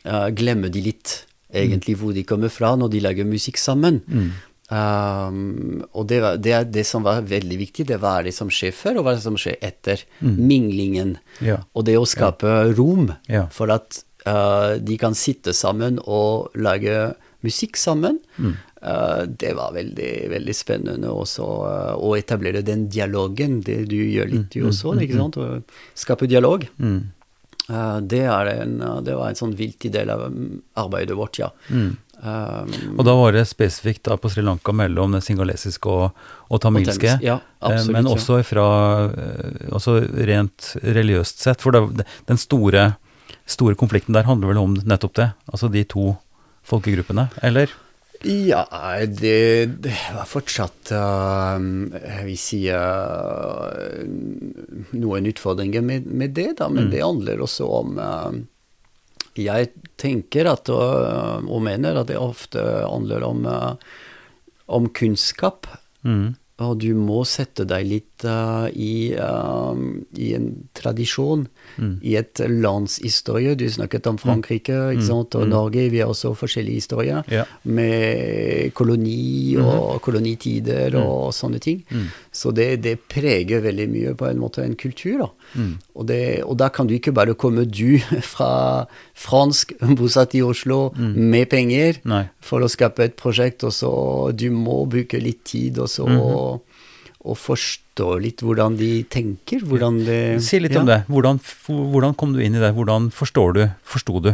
uh, 0.07 0.29
glemmer 0.35 0.73
de 0.73 0.85
litt 0.91 1.21
egentlig 1.51 1.97
hvor 1.99 2.15
de 2.15 2.23
kommer 2.23 2.53
fra 2.53 2.77
når 2.79 2.93
de 2.93 3.03
lager 3.03 3.27
musikk 3.27 3.59
sammen. 3.59 4.01
Mm. 4.07 4.31
Um, 4.71 5.81
og 5.99 6.05
det, 6.07 6.21
det 6.45 6.53
er 6.55 6.69
det 6.71 6.85
som 6.87 7.03
var 7.03 7.25
veldig 7.27 7.57
viktig, 7.59 7.89
det 7.89 7.99
var 8.03 8.23
det 8.23 8.35
som 8.37 8.53
skjer 8.55 8.75
før, 8.77 9.01
og 9.01 9.09
hva 9.09 9.17
som 9.19 9.39
skjer 9.41 9.59
etter. 9.67 10.05
Mm. 10.23 10.37
Minglingen. 10.47 11.17
Ja. 11.43 11.59
Og 11.75 11.89
det 11.89 11.99
å 11.99 12.07
skape 12.07 12.71
rom 12.79 13.11
Ja. 13.31 13.49
for 13.51 13.73
at 13.75 14.03
uh, 14.29 14.79
de 14.79 14.99
kan 15.01 15.19
sitte 15.19 15.57
sammen 15.57 15.99
og 16.07 16.55
lage 16.55 17.11
musikk 17.47 17.79
sammen. 17.81 18.19
Mm. 18.37 18.57
Uh, 18.81 19.23
det 19.29 19.55
var 19.59 19.75
veldig, 19.77 20.13
veldig 20.33 20.57
spennende 20.57 21.13
også 21.13 21.47
uh, 21.47 21.95
å 22.01 22.15
etablere 22.17 22.65
den 22.65 22.89
dialogen. 22.93 23.61
Det 23.67 23.83
du 23.91 23.99
gjør 23.99 24.31
litt 24.33 24.53
du 24.55 24.69
også, 24.71 24.95
ikke 25.01 25.19
sant? 25.21 25.41
Å 25.41 25.61
skape 25.99 26.29
dialog. 26.31 26.65
Mm. 26.81 27.01
Uh, 27.71 27.99
det, 28.01 28.25
er 28.27 28.55
en, 28.55 28.79
det 29.05 29.17
var 29.19 29.31
en 29.31 29.39
sånn 29.39 29.57
viktig 29.59 29.93
del 29.95 30.13
av 30.13 30.25
arbeidet 30.81 31.19
vårt, 31.19 31.43
ja. 31.43 31.53
Mm. 31.69 31.99
Um, 32.21 32.73
Og 33.01 33.05
da 33.09 33.15
var 33.17 33.33
det 33.33 33.47
spesifikt 33.49 34.05
da 34.05 34.19
på 34.21 34.29
Sri 34.29 34.43
Lanka 34.45 34.75
mellom 34.77 35.15
det 35.17 35.23
singalesiske 35.25 35.89
og, 35.89 36.19
og 36.53 36.61
tamilske. 36.61 37.15
ja, 37.25 37.39
Eh, 37.61 37.69
absolutt. 37.69 37.93
Men 37.93 38.09
også 38.09 38.39
fra 38.49 38.67
også 39.77 39.99
rent 40.29 40.75
religiøst 40.81 41.43
sett. 41.45 41.61
For 41.61 41.77
det, 41.77 42.07
den 42.29 42.41
store, 42.41 42.95
store 43.45 43.77
konflikten 43.77 44.17
der 44.17 44.25
handler 44.25 44.55
vel 44.55 44.61
om 44.63 44.77
nettopp 44.81 45.15
det? 45.19 45.29
Altså 45.53 45.69
de 45.69 45.85
to 45.85 46.15
folkegruppene, 46.67 47.29
eller? 47.43 47.71
Ja, 48.21 48.67
det, 49.09 49.81
det 49.81 49.95
var 50.13 50.27
fortsatt 50.29 50.91
uh, 50.93 51.57
Jeg 51.97 52.25
vil 52.27 52.37
si 52.37 52.59
uh, 52.69 54.05
noen 54.93 55.29
utfordringer 55.31 55.81
med, 55.81 56.05
med 56.05 56.35
det, 56.37 56.51
da, 56.59 56.69
men 56.69 56.89
Mm. 56.89 56.91
det 56.93 57.01
handler 57.01 57.41
også 57.47 57.69
om 57.81 57.97
uh, 57.97 58.35
Jeg 59.41 59.71
tenker 59.97 60.51
at, 60.51 60.69
og 60.69 61.63
mener 61.65 61.97
at 61.97 62.09
det 62.11 62.19
ofte 62.21 62.61
handler 62.61 63.23
om, 63.25 63.47
om 64.67 64.89
kunnskap. 64.93 65.69
Mm. 66.03 66.35
Og 66.61 66.79
du 66.83 66.91
må 66.95 67.23
sette 67.25 67.65
deg 67.65 67.87
litt 67.89 68.25
uh, 68.29 68.69
i, 68.69 69.15
uh, 69.17 69.73
i 70.21 70.35
en 70.37 70.51
tradisjon, 70.77 71.47
Mm. 71.79 72.01
i 72.03 72.17
et 72.19 72.41
lands 72.51 72.99
historie. 73.01 73.55
Du 73.57 73.65
snakket 73.71 74.07
om 74.11 74.17
Frankrike 74.19 74.75
ikke 74.93 75.05
sant? 75.07 75.35
og 75.39 75.47
Mm. 75.47 75.51
Norge. 75.55 75.85
Vi 75.91 76.01
har 76.03 76.09
også 76.11 76.35
forskjellige 76.37 76.75
historier 76.83 77.23
Ja. 77.31 77.45
med 77.65 78.75
koloni 78.75 79.57
og 79.57 80.01
kolonitider 80.03 80.95
og 81.01 81.33
sånne 81.33 81.61
ting. 81.63 81.85
Mm. 81.91 82.09
Så 82.33 82.53
det, 82.55 82.83
det 82.83 82.97
preger 83.09 83.63
veldig 83.65 83.89
mye 83.89 84.15
på 84.19 84.29
en 84.29 84.39
måte 84.43 84.65
en 84.65 84.75
kultur. 84.77 85.19
da. 85.19 85.29
Mm. 85.55 85.75
Og, 85.95 86.07
det, 86.09 86.23
og 86.45 86.57
da 86.61 86.71
kan 86.73 86.89
du 86.89 86.95
ikke 86.97 87.15
bare 87.17 87.37
komme 87.39 87.67
du 87.67 87.99
fra 88.35 88.51
fransk, 89.19 89.77
bosatt 89.99 90.37
i 90.39 90.45
Oslo, 90.47 90.91
med 90.97 91.51
penger 91.53 92.01
Nei. 92.09 92.25
for 92.45 92.65
å 92.65 92.71
skape 92.71 93.09
et 93.09 93.17
prosjekt, 93.19 93.65
og 93.67 93.75
så 93.75 93.93
du 94.37 94.49
må 94.55 94.83
bruke 94.91 95.21
litt 95.23 95.45
tid 95.49 95.81
og 95.83 95.91
så 95.91 96.09
og 97.21 97.37
forstå 97.37 98.15
litt 98.25 98.41
hvordan 98.41 98.79
de 98.79 99.03
tenker, 99.13 99.61
hvordan 99.69 99.99
det 100.07 100.21
Si 100.45 100.57
litt 100.57 100.77
om 100.81 100.87
det. 100.89 101.03
Hvordan, 101.13 101.41
hvordan 101.69 102.15
kom 102.17 102.33
du 102.33 102.41
inn 102.41 102.57
i 102.57 102.63
det? 102.63 102.71
Hvordan 102.73 103.11
forstår 103.13 103.59
du, 103.59 103.61
forsto 103.85 104.23
du 104.25 104.31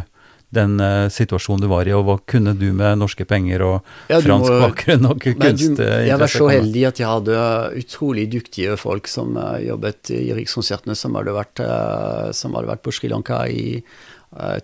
den 0.54 0.78
uh, 0.80 1.08
situasjonen 1.10 1.64
du 1.64 1.68
var 1.70 1.88
i, 1.88 1.92
og 1.96 2.04
hva 2.06 2.16
kunne 2.30 2.52
du 2.58 2.68
med 2.76 3.00
norske 3.00 3.26
penger 3.28 3.64
og 3.66 3.88
Ja, 4.12 4.20
fransk 4.22 4.50
må- 4.52 4.60
bakgrunn 4.62 5.08
og 5.10 5.18
kunstinteresse? 5.24 6.06
jeg 6.06 6.18
var 6.22 6.30
så 6.32 6.48
heldig 6.52 6.84
at 6.86 7.00
jeg 7.02 7.08
hadde 7.10 7.40
utrolig 7.82 8.26
dyktige 8.30 8.76
folk 8.78 9.08
som 9.10 9.36
uh, 9.36 9.56
jobbet 9.58 10.12
i 10.14 10.32
Rikskonsertene, 10.38 10.94
som 10.94 11.16
eh, 11.16 12.30
som 12.32 12.54
hadde 12.54 12.68
vært 12.70 12.82
på 12.84 12.92
Sri 12.94 13.08
Lanka 13.10 13.46
i 13.48 13.82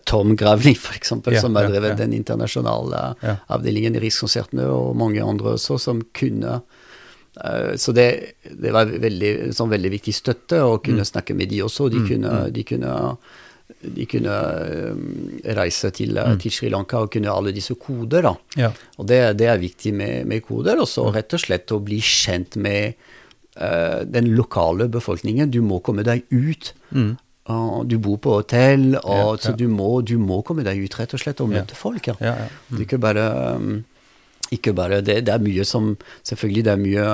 Tom 0.04 0.34
Gravling, 0.36 0.76
f.eks., 0.76 1.12
Ja, 1.32 1.40
som 1.40 1.54
har 1.56 1.64
ja, 1.64 1.70
drevet 1.70 1.94
ja. 1.94 1.96
den 2.04 2.12
internasjonale 2.12 3.14
Ja. 3.22 3.36
avdelingen 3.48 3.96
i 3.96 4.00
Rikskonsertene, 4.00 4.66
og 4.68 4.96
mange 4.96 5.22
andre 5.22 5.54
også, 5.56 5.78
som 5.80 6.02
kunne 6.12 6.60
så 7.76 7.92
det, 7.96 8.34
det 8.44 8.72
var 8.74 8.84
veldig, 8.84 9.54
sånn 9.56 9.70
veldig 9.72 9.90
viktig 9.94 10.12
støtte 10.12 10.58
å 10.60 10.74
kunne 10.84 11.00
snakke 11.08 11.32
med 11.34 11.48
de 11.48 11.62
også. 11.64 11.86
De 11.88 12.02
kunne, 12.04 12.50
de 12.52 12.62
kunne, 12.68 13.16
de 13.80 14.06
kunne 14.10 14.36
eh, 14.36 15.54
reise 15.56 15.90
til, 15.94 16.16
mm. 16.18 16.38
til 16.42 16.54
Sri 16.54 16.70
Lanka 16.72 17.02
og 17.04 17.10
kunne 17.14 17.32
alle 17.32 17.54
disse 17.54 17.76
koder. 17.80 18.28
da. 18.28 18.34
Ja. 18.58 18.70
Og 18.98 19.08
det, 19.10 19.20
det 19.40 19.48
er 19.50 19.62
viktig 19.62 19.94
med, 19.96 20.28
med 20.30 20.44
koder. 20.46 20.80
Og 20.82 20.88
så 20.90 21.08
rett 21.14 21.34
og 21.34 21.42
slett 21.42 21.74
å 21.74 21.80
bli 21.84 22.00
kjent 22.02 22.58
med 22.60 22.94
uh, 23.58 24.02
den 24.06 24.32
lokale 24.36 24.88
befolkningen. 24.92 25.52
Du 25.52 25.60
må 25.64 25.80
komme 25.84 26.04
deg 26.06 26.24
ut. 26.30 26.72
Mm. 26.90 27.14
Og 27.52 27.88
du 27.90 27.96
bor 27.98 28.20
på 28.22 28.36
hotell, 28.38 28.92
og, 29.00 29.08
Ja, 29.10 29.22
ja. 29.32 29.38
så 29.42 29.54
du 29.58 29.66
må, 29.66 29.88
du 30.06 30.14
må 30.22 30.42
komme 30.46 30.62
deg 30.62 30.78
ut 30.78 30.98
rett 31.00 31.14
og 31.16 31.22
slett 31.24 31.40
og 31.42 31.50
møte 31.50 31.74
folk. 31.74 32.06
Ja. 32.12 32.36
Det 32.68 32.78
er 32.78 32.84
ikke 32.84 33.00
bare, 33.02 33.24
um, 33.58 33.80
ikke 34.52 34.74
bare 34.76 35.00
det, 35.02 35.24
det 35.26 35.32
er 35.34 35.42
mye 35.42 35.64
som 35.64 35.96
Selvfølgelig, 36.28 36.64
det 36.64 36.72
er 36.72 36.82
mye 36.82 37.08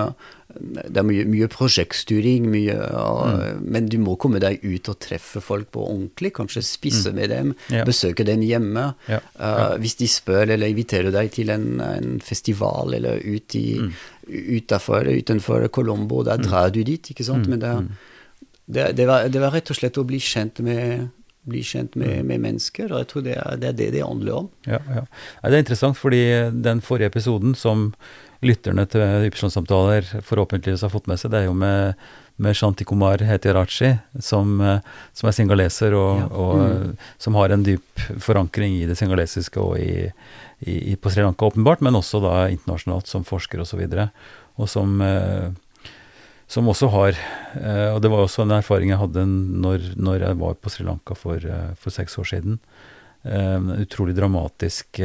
det 0.58 0.96
er 0.96 1.04
mye, 1.04 1.24
mye 1.28 1.46
prosjektstyring, 1.52 2.46
mye, 2.50 2.74
Mm. 2.74 3.58
men 3.70 3.86
du 3.92 3.98
må 4.00 4.14
komme 4.18 4.40
deg 4.40 4.62
ut 4.64 4.88
og 4.88 4.96
treffe 4.98 5.42
folk 5.44 5.68
på 5.76 5.82
ordentlig. 5.84 6.32
Kanskje 6.34 6.62
spise 6.64 7.12
med 7.14 7.28
dem, 7.30 7.52
Mm. 7.68 7.76
Ja. 7.76 7.84
besøke 7.84 8.24
dem 8.24 8.40
hjemme. 8.42 8.94
Ja, 9.08 9.20
Uh, 9.38 9.76
hvis 9.78 9.94
de 10.00 10.08
spør 10.08 10.48
eller 10.50 10.66
inviterer 10.72 11.12
deg 11.12 11.30
til 11.36 11.50
en, 11.50 11.80
en 11.80 12.18
festival 12.20 12.94
eller 12.96 13.20
ut 13.20 13.54
i, 13.54 13.78
Mm. 13.78 13.92
utenfor, 14.56 15.04
utenfor 15.20 15.68
Colombo, 15.68 16.22
da 16.24 16.36
drar 16.36 16.70
du 16.70 16.82
dit, 16.82 17.02
ikke 17.12 17.24
sant. 17.24 17.46
Men 17.46 17.58
det, 17.60 17.74
det, 18.68 18.96
det, 18.96 19.06
var, 19.06 19.28
det 19.28 19.40
var 19.40 19.52
rett 19.52 19.70
og 19.70 19.76
slett 19.76 19.98
å 20.00 20.04
bli 20.08 20.18
kjent 20.18 20.58
med, 20.64 21.08
bli 21.48 21.62
kjent 21.64 21.94
med, 21.96 22.24
med 22.28 22.40
mennesker, 22.44 22.90
og 22.92 23.02
jeg 23.02 23.08
tror 23.10 23.24
det 23.26 23.36
er 23.40 23.60
det 23.60 23.74
det, 23.78 23.90
det 23.94 24.04
handler 24.04 24.40
om. 24.42 24.48
Ja, 24.66 24.80
ja. 24.94 25.04
Det 25.44 25.54
er 25.54 25.64
interessant, 25.64 25.96
fordi 25.98 26.22
den 26.52 26.82
forrige 26.84 27.12
episoden 27.12 27.54
som 27.56 27.92
lytterne 28.44 28.84
til 28.86 29.26
Ypsilon-samtaler 29.30 30.06
forhåpentligvis 30.22 30.84
har 30.86 30.92
fått 30.92 31.08
med 31.10 31.18
seg, 31.18 31.32
det 31.32 31.40
er 31.40 31.48
jo 31.48 31.56
med, 31.58 31.94
med 32.38 32.54
Shanti 32.54 32.84
Kumar 32.86 33.22
Hetiarachi, 33.24 33.94
som, 34.22 34.58
som 35.16 35.30
er 35.30 35.34
singaleser, 35.38 35.96
og, 35.98 36.26
Ja. 36.28 36.66
Mm. 36.68 36.92
som 37.18 37.34
har 37.34 37.50
en 37.54 37.64
dyp 37.66 38.04
forankring 38.22 38.76
i 38.78 38.86
det 38.86 38.98
singalesiske 38.98 39.58
og 39.62 39.78
i, 39.82 40.10
i, 40.60 40.94
på 40.96 41.10
Sri 41.10 41.24
Lanka, 41.24 41.48
åpenbart, 41.48 41.82
men 41.82 41.98
også 41.98 42.20
da 42.22 42.34
internasjonalt 42.52 43.10
som 43.10 43.26
forsker 43.26 43.64
osv. 43.64 43.82
Og, 43.82 43.90
så 43.96 44.08
og 44.58 44.70
som 44.70 45.00
eh, 45.02 45.50
som 46.48 46.68
også 46.68 46.88
har 46.92 47.16
eh, 47.60 47.90
Og 47.92 48.00
det 48.02 48.10
var 48.12 48.24
også 48.24 48.44
en 48.44 48.56
erfaring 48.56 48.92
jeg 48.92 49.00
hadde 49.02 49.26
når, 49.28 49.90
når 50.00 50.24
jeg 50.24 50.38
var 50.40 50.56
på 50.56 50.72
Sri 50.72 50.86
Lanka 50.86 51.16
for, 51.18 51.36
eh, 51.36 51.74
for 51.76 51.94
seks 51.94 52.16
år 52.20 52.30
siden. 52.32 52.58
Eh, 53.24 53.74
utrolig 53.84 54.16
dramatisk 54.16 55.02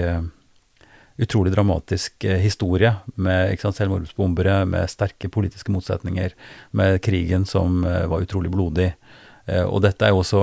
Utrolig 1.13 1.51
dramatisk 1.53 2.25
historie 2.41 2.89
med 3.21 3.62
selvmordsbombere, 3.62 4.63
med 4.65 4.89
sterke 4.89 5.29
politiske 5.29 5.69
motsetninger, 5.69 6.34
med 6.73 6.97
krigen 7.06 7.45
som 7.45 7.84
var 7.86 8.25
utrolig 8.25 8.49
blodig. 8.49 8.88
Og 9.69 9.77
dette 9.86 10.08
er 10.08 10.10
jo 10.10 10.23
også 10.23 10.41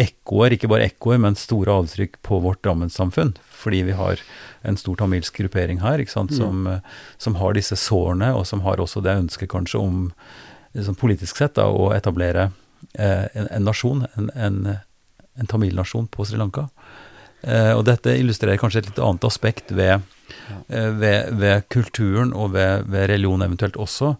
ekkoer, 0.00 0.54
ikke 0.54 0.70
bare 0.70 0.88
ekkoer, 0.88 1.20
men 1.22 1.36
store 1.38 1.74
avtrykk 1.80 2.18
på 2.26 2.40
vårt 2.42 2.62
Drammen-samfunn. 2.66 3.34
Fordi 3.54 3.82
vi 3.86 3.94
har 3.98 4.22
en 4.66 4.78
stor 4.80 4.98
tamilsk 5.00 5.38
gruppering 5.38 5.82
her, 5.84 6.02
ikke 6.02 6.14
sant, 6.14 6.34
som, 6.34 6.64
mm. 6.66 6.90
som 7.20 7.38
har 7.40 7.54
disse 7.56 7.78
sårene, 7.78 8.32
og 8.34 8.46
som 8.48 8.64
har 8.66 8.82
også 8.82 9.04
det 9.04 9.16
ønsket 9.22 9.52
kanskje 9.52 9.80
om, 9.80 10.10
liksom 10.74 10.98
politisk 10.98 11.38
sett, 11.38 11.56
da, 11.60 11.68
å 11.70 11.92
etablere 11.94 12.50
eh, 12.98 13.26
en, 13.34 13.48
en 13.48 13.66
nasjon, 13.68 14.06
en, 14.18 14.30
en, 14.34 14.60
en 15.38 15.50
tamilnasjon 15.50 16.10
på 16.10 16.26
Sri 16.26 16.40
Lanka. 16.40 16.68
Eh, 17.44 17.72
og 17.76 17.84
dette 17.88 18.16
illustrerer 18.16 18.60
kanskje 18.60 18.82
et 18.82 18.90
litt 18.90 19.02
annet 19.04 19.26
aspekt 19.28 19.72
ved, 19.76 20.00
eh, 20.68 20.90
ved, 20.96 21.34
ved 21.38 21.68
kulturen 21.72 22.32
og 22.32 22.54
ved, 22.56 22.88
ved 22.90 23.10
religion 23.12 23.44
eventuelt 23.44 23.76
også. 23.80 24.14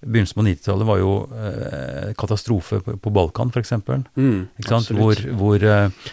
Begynnelsen 0.00 0.38
på 0.40 0.46
90-tallet 0.46 0.88
var 0.88 0.98
jo 1.02 1.10
eh, 1.36 2.10
katastrofe 2.18 2.80
på, 2.84 2.96
på 3.04 3.12
Balkan, 3.12 3.50
f.eks. 3.52 3.72
Mm, 3.84 4.48
Ikke 4.56 4.68
sant? 4.70 4.88
absolutt. 4.88 5.00
Hvor, 5.00 5.20
hvor 5.36 5.66
eh, 5.68 6.08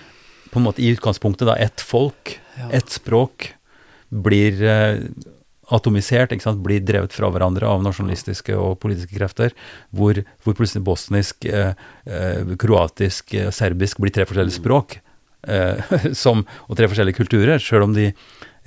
på 0.51 0.59
en 0.59 0.65
måte 0.67 0.83
i 0.83 0.91
utgangspunktet 0.95 1.47
da 1.47 1.55
ett 1.61 1.81
folk, 1.83 2.37
Ja. 2.57 2.71
ett 2.73 2.89
språk, 2.89 3.51
blir 4.09 4.59
eh, 4.65 5.03
atomisert, 5.69 6.31
ikke 6.33 6.45
sant? 6.47 6.61
blir 6.63 6.79
drevet 6.81 7.13
fra 7.13 7.29
hverandre 7.31 7.67
av 7.69 7.83
nasjonalistiske 7.85 8.55
og 8.57 8.79
politiske 8.81 9.13
krefter, 9.17 9.51
hvor, 9.93 10.19
hvor 10.43 10.55
plutselig 10.57 10.83
bosnisk, 10.87 11.45
eh, 11.45 11.73
eh, 12.07 12.55
kroatisk, 12.59 13.33
eh, 13.37 13.51
serbisk 13.53 13.99
blir 14.03 14.15
tre 14.15 14.25
forskjellige 14.25 14.57
språk, 14.61 14.97
eh, 15.47 15.91
som, 16.23 16.45
og 16.67 16.79
tre 16.79 16.87
forskjellige 16.89 17.19
kulturer, 17.19 17.59
sjøl 17.61 17.83
om 17.89 17.93
de 17.97 18.09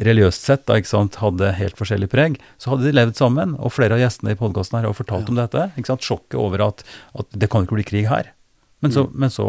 religiøst 0.00 0.46
sett 0.48 0.66
da, 0.68 0.78
sant, 0.86 1.18
hadde 1.20 1.52
helt 1.58 1.78
forskjellig 1.78 2.08
preg, 2.12 2.38
så 2.60 2.72
hadde 2.72 2.88
de 2.88 2.94
levd 2.96 3.18
sammen, 3.20 3.56
og 3.60 3.74
flere 3.74 3.96
av 3.96 4.02
gjestene 4.02 4.34
i 4.34 4.38
podkasten 4.38 4.80
har 4.80 4.96
fortalt 4.96 5.30
om 5.32 5.38
dette. 5.38 5.68
Sjokket 6.00 6.38
over 6.40 6.64
at, 6.70 6.84
at 7.18 7.28
det 7.36 7.50
kan 7.52 7.66
ikke 7.66 7.78
bli 7.78 7.88
krig 7.88 8.08
her. 8.10 8.32
Men 8.80 8.94
så, 8.94 9.04
men, 9.12 9.32
så, 9.32 9.46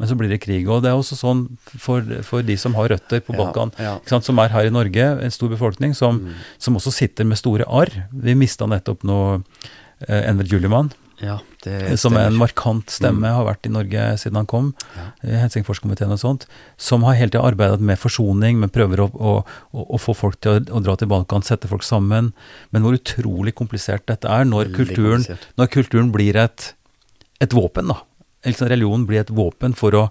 men 0.00 0.08
så 0.08 0.16
blir 0.18 0.32
det 0.32 0.40
krig. 0.44 0.68
Og 0.72 0.82
det 0.84 0.90
er 0.92 0.98
også 0.98 1.18
sånn 1.18 1.44
for, 1.68 2.04
for 2.26 2.46
de 2.46 2.56
som 2.60 2.76
har 2.78 2.90
røtter 2.94 3.22
på 3.24 3.36
Ja, 3.36 3.40
Balkan, 3.42 3.74
ja. 3.76 3.96
ja. 3.96 3.96
sant, 4.08 4.26
som 4.28 4.40
er 4.40 4.54
her 4.54 4.68
i 4.68 4.74
Norge, 4.74 5.08
en 5.22 5.34
stor 5.34 5.52
befolkning, 5.52 5.96
som, 5.98 6.22
som 6.62 6.78
også 6.80 6.94
sitter 6.94 7.28
med 7.28 7.40
store 7.40 7.68
arr. 7.68 7.92
Vi 8.12 8.36
mista 8.38 8.68
nettopp 8.70 9.04
nå 9.06 9.20
eh, 9.36 10.22
Enver 10.22 10.48
Juliman, 10.48 10.92
Ja, 11.22 11.38
det 11.64 11.96
som 11.98 12.12
er 12.18 12.26
en 12.28 12.36
markant 12.36 12.90
stemme, 12.92 13.30
har 13.32 13.46
vært 13.46 13.64
i 13.64 13.70
Norge 13.72 14.02
siden 14.20 14.36
han 14.36 14.46
kom, 14.50 14.74
Ja. 14.96 15.06
i 15.24 15.38
Helsingforskomiteen 15.40 16.12
og 16.12 16.18
sånt, 16.20 16.44
som 16.76 17.06
har 17.08 17.14
hele 17.16 17.30
tida 17.32 17.40
arbeidet 17.46 17.80
med 17.80 17.96
forsoning, 17.98 18.58
men 18.60 18.68
prøver 18.68 19.00
å, 19.00 19.06
å, 19.16 19.32
å, 19.72 19.98
få 20.02 20.12
folk 20.14 20.36
til 20.44 20.58
å, 20.58 20.64
å 20.76 20.82
dra 20.84 20.96
til 21.00 21.08
Balkan, 21.08 21.40
sette 21.46 21.70
folk 21.70 21.82
sammen. 21.88 22.32
Men 22.70 22.84
hvor 22.84 22.98
utrolig 22.98 23.54
komplisert 23.56 24.04
dette 24.10 24.28
er 24.28 24.44
når 24.44 24.74
kulturen, 24.76 25.24
når 25.56 25.72
kulturen 25.72 26.12
blir 26.12 26.36
et, 26.36 26.74
et 27.40 27.56
våpen, 27.56 27.88
da. 27.94 28.02
Eller 28.44 28.60
sånn, 28.60 28.68
Religionen 28.70 29.06
blir 29.08 29.24
et 29.24 29.32
våpen 29.34 29.72
for 29.74 29.96
å 29.96 30.04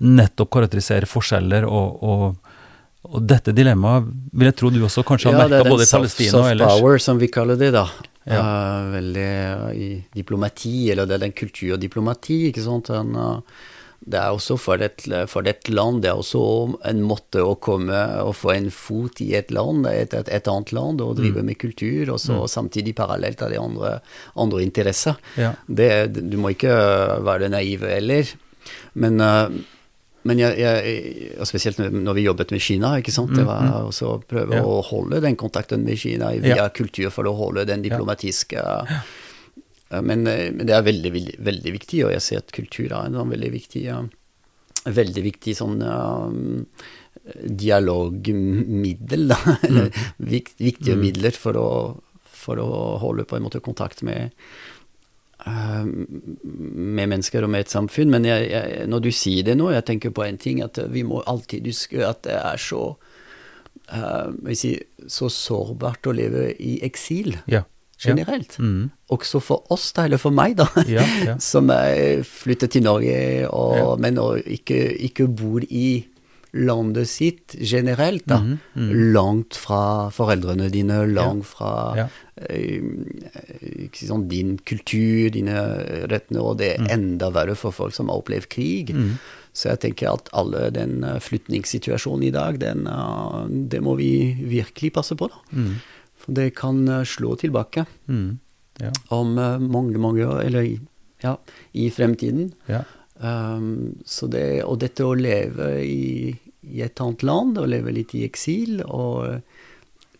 nettopp 0.00 0.48
karakterisere 0.54 1.10
forskjeller 1.10 1.66
og, 1.66 1.98
og, 2.06 2.54
og 3.10 3.26
dette 3.28 3.52
dilemmaet 3.52 4.06
vil 4.32 4.48
jeg 4.48 4.56
tro 4.62 4.70
du 4.72 4.78
også 4.86 5.02
kanskje 5.04 5.28
har 5.28 5.42
Ja, 5.42 5.48
det 5.50 5.58
merka 5.58 5.66
er 5.66 5.74
både 5.74 5.82
den 5.82 5.88
i 5.88 5.90
soft, 5.90 5.98
Palestina 5.98 6.38
og 6.38 6.46
soft 6.46 6.52
ellers. 6.54 6.78
power, 6.78 7.02
som 7.02 7.18
vi 7.20 7.28
kaller 7.34 7.58
det, 7.60 7.72
da. 7.74 7.82
Ja. 8.26 8.38
Uh, 8.38 8.90
veldig 8.94 9.28
eh, 9.28 9.68
i 9.74 9.86
diplomati, 10.14 10.90
eller 10.92 11.06
det 11.10 11.16
er 11.16 11.24
den 11.26 11.32
kulturdiplomati, 11.38 12.36
ikke 12.50 12.62
sant. 12.62 12.86
Den, 12.92 13.16
uh, 13.18 13.40
det 14.02 14.18
er 14.18 14.34
også 14.34 14.56
for 14.58 14.82
et, 14.82 15.04
for 15.30 15.46
et 15.46 15.68
land, 15.70 16.00
det 16.02 16.10
er 16.10 16.18
også 16.18 16.42
en 16.90 17.02
måte 17.06 17.42
å 17.46 17.52
komme 17.62 17.98
og 18.22 18.32
få 18.34 18.50
en 18.56 18.66
fot 18.74 19.20
i 19.22 19.28
et 19.38 19.50
land, 19.54 19.86
et, 19.86 20.14
et, 20.18 20.26
et 20.26 20.48
annet 20.50 20.72
land, 20.74 21.00
og 21.00 21.12
Mm. 21.14 21.20
drive 21.20 21.44
med 21.46 21.58
kultur, 21.58 22.10
og 22.14 22.18
så 22.18 22.40
samtidig 22.50 22.96
parallelt 22.98 23.42
av 23.42 23.50
de 23.54 23.60
andre, 23.62 23.92
andre 24.34 24.62
interesser. 24.62 25.14
Ja. 25.38 25.52
Det, 25.66 25.90
du 26.18 26.36
må 26.38 26.50
ikke 26.54 26.74
være 27.22 27.48
naiv 27.54 27.86
heller. 27.86 28.26
Men, 28.94 29.20
eh, 29.20 29.48
men 30.24 30.38
jeg, 30.38 30.58
jeg, 30.58 31.32
og 31.40 31.46
spesielt 31.50 31.78
når 31.92 32.14
vi 32.14 32.24
jobbet 32.28 32.50
med 32.54 32.60
Kina, 32.62 32.92
ikke 33.00 33.10
sant? 33.14 33.32
det 33.34 33.44
var 33.48 33.68
også 33.88 34.06
å 34.14 34.20
prøve 34.22 34.52
Mm, 34.52 34.58
Ja. 34.60 34.62
å 34.62 34.82
holde 34.86 35.20
den 35.24 35.36
kontakten 35.36 35.82
med 35.84 35.98
Kina 35.98 36.30
via 36.36 36.56
Ja. 36.56 36.68
kultur 36.68 37.10
for 37.10 37.24
å 37.26 37.34
holde 37.36 37.64
den 37.66 37.82
diplomatiske 37.82 38.58
eh, 38.62 40.00
men, 40.00 40.26
eh, 40.26 40.50
men 40.52 40.66
det 40.66 40.74
er 40.76 40.82
veldig, 40.86 41.12
veldig, 41.12 41.36
veldig 41.44 41.72
viktig, 41.78 42.04
og 42.06 42.12
jeg 42.12 42.20
ser 42.22 42.38
at 42.38 42.52
kultur 42.52 42.86
er 42.92 43.06
en 43.06 43.12
sånn 43.18 43.30
veldig 43.34 43.50
viktig 43.52 43.86
eh, 43.92 44.02
veldig 44.86 45.22
viktig 45.22 45.52
sånn 45.54 45.82
um, 45.82 46.66
dialogmiddel, 47.92 49.28
da. 49.30 49.38
Eller 49.68 49.90
vik, 50.18 50.52
viktige 50.58 50.96
midler 50.98 51.30
for 51.36 51.58
å, 51.60 51.68
for 52.24 52.58
å 52.62 52.68
holde 53.02 53.24
på 53.28 53.36
en 53.38 53.44
måte 53.46 53.60
kontakt 53.62 54.02
med 54.06 54.32
med 55.46 57.08
mennesker 57.10 57.42
og 57.46 57.50
med 57.50 57.66
et 57.66 57.72
samfunn. 57.72 58.10
Men 58.12 58.24
jeg, 58.28 58.50
jeg, 58.52 58.86
når 58.90 59.02
du 59.06 59.10
sier 59.14 59.46
det 59.46 59.56
nå, 59.58 59.70
jeg 59.74 59.86
tenker 59.88 60.14
på 60.14 60.24
en 60.26 60.38
ting, 60.40 60.62
at 60.64 60.78
vi 60.92 61.02
må 61.06 61.22
alltid 61.26 61.66
huske 61.70 62.02
at 62.06 62.22
det 62.26 62.36
er 62.38 62.60
så 62.62 62.82
uh, 63.92 64.30
si, 64.56 64.74
så 65.10 65.30
sårbart 65.32 66.06
å 66.10 66.14
leve 66.16 66.50
i 66.62 66.78
eksil 66.86 67.36
Ja. 67.50 67.64
generelt. 68.02 68.56
Mm. 68.58 68.90
Også 69.14 69.40
for 69.42 69.66
oss, 69.70 69.92
da, 69.94 70.06
eller 70.08 70.18
for 70.18 70.34
meg, 70.34 70.56
da, 70.58 70.66
Ja, 70.90 71.04
ja. 71.26 71.36
som 71.52 71.70
flyttet 72.26 72.72
til 72.74 72.82
Norge, 72.86 73.48
og, 73.50 73.76
Ja. 73.78 73.90
men 74.02 74.18
og 74.18 74.40
ikke, 74.46 74.80
ikke 75.10 75.28
bor 75.28 75.62
i 75.68 76.04
landet 76.54 77.08
sitt 77.08 77.54
generelt, 77.58 78.26
da. 78.28 78.38
Mhm, 78.42 79.12
Langt 79.14 79.54
fra 79.56 80.10
foreldrene 80.12 80.68
dine, 80.70 81.06
langt 81.08 81.46
fra 81.48 81.94
Ja. 81.96 82.06
ikke 82.42 84.06
sånn, 84.08 84.26
din 84.30 84.56
kultur, 84.68 85.30
dine 85.32 85.56
røtter, 86.10 86.40
og 86.42 86.58
det 86.58 86.78
Mm. 86.78 86.86
er 86.86 86.92
enda 86.94 87.30
verre 87.30 87.54
for 87.56 87.72
folk 87.72 87.92
som 87.94 88.08
har 88.08 88.16
opplevd 88.20 88.48
krig. 88.48 88.94
Så 89.54 89.68
jeg 89.70 89.80
tenker 89.80 90.12
at 90.12 90.28
alle 90.32 90.70
den 90.70 91.04
eh, 91.04 91.18
flytningssituasjonen 91.18 92.24
i 92.24 92.30
dag, 92.30 92.58
den, 92.58 92.84
det 93.68 93.82
må 93.82 93.96
vi 93.96 94.34
virkelig 94.48 94.92
passe 94.94 95.14
på, 95.14 95.28
da. 95.28 95.36
Mm. 95.52 95.74
For 96.16 96.32
det 96.32 96.54
kan 96.54 96.86
slå 97.04 97.36
tilbake 97.38 97.86
Mm. 98.08 98.38
Ja. 98.80 98.90
om 99.10 99.34
mange, 99.34 99.98
mange 99.98 100.24
år, 100.26 100.44
eller 100.46 100.78
ja, 101.22 101.36
i 101.74 101.90
fremtiden. 101.90 102.52
Ja. 102.68 102.82
Um, 103.22 104.02
så 104.04 104.26
det, 104.26 104.64
og 104.66 104.80
dette 104.82 105.06
å 105.06 105.14
leve 105.14 105.76
i, 105.86 106.32
i 106.66 106.82
et 106.82 107.00
annet 107.02 107.22
land, 107.22 107.60
å 107.60 107.68
leve 107.70 107.94
litt 107.94 108.16
i 108.18 108.24
eksil, 108.26 108.82
og 108.82 109.42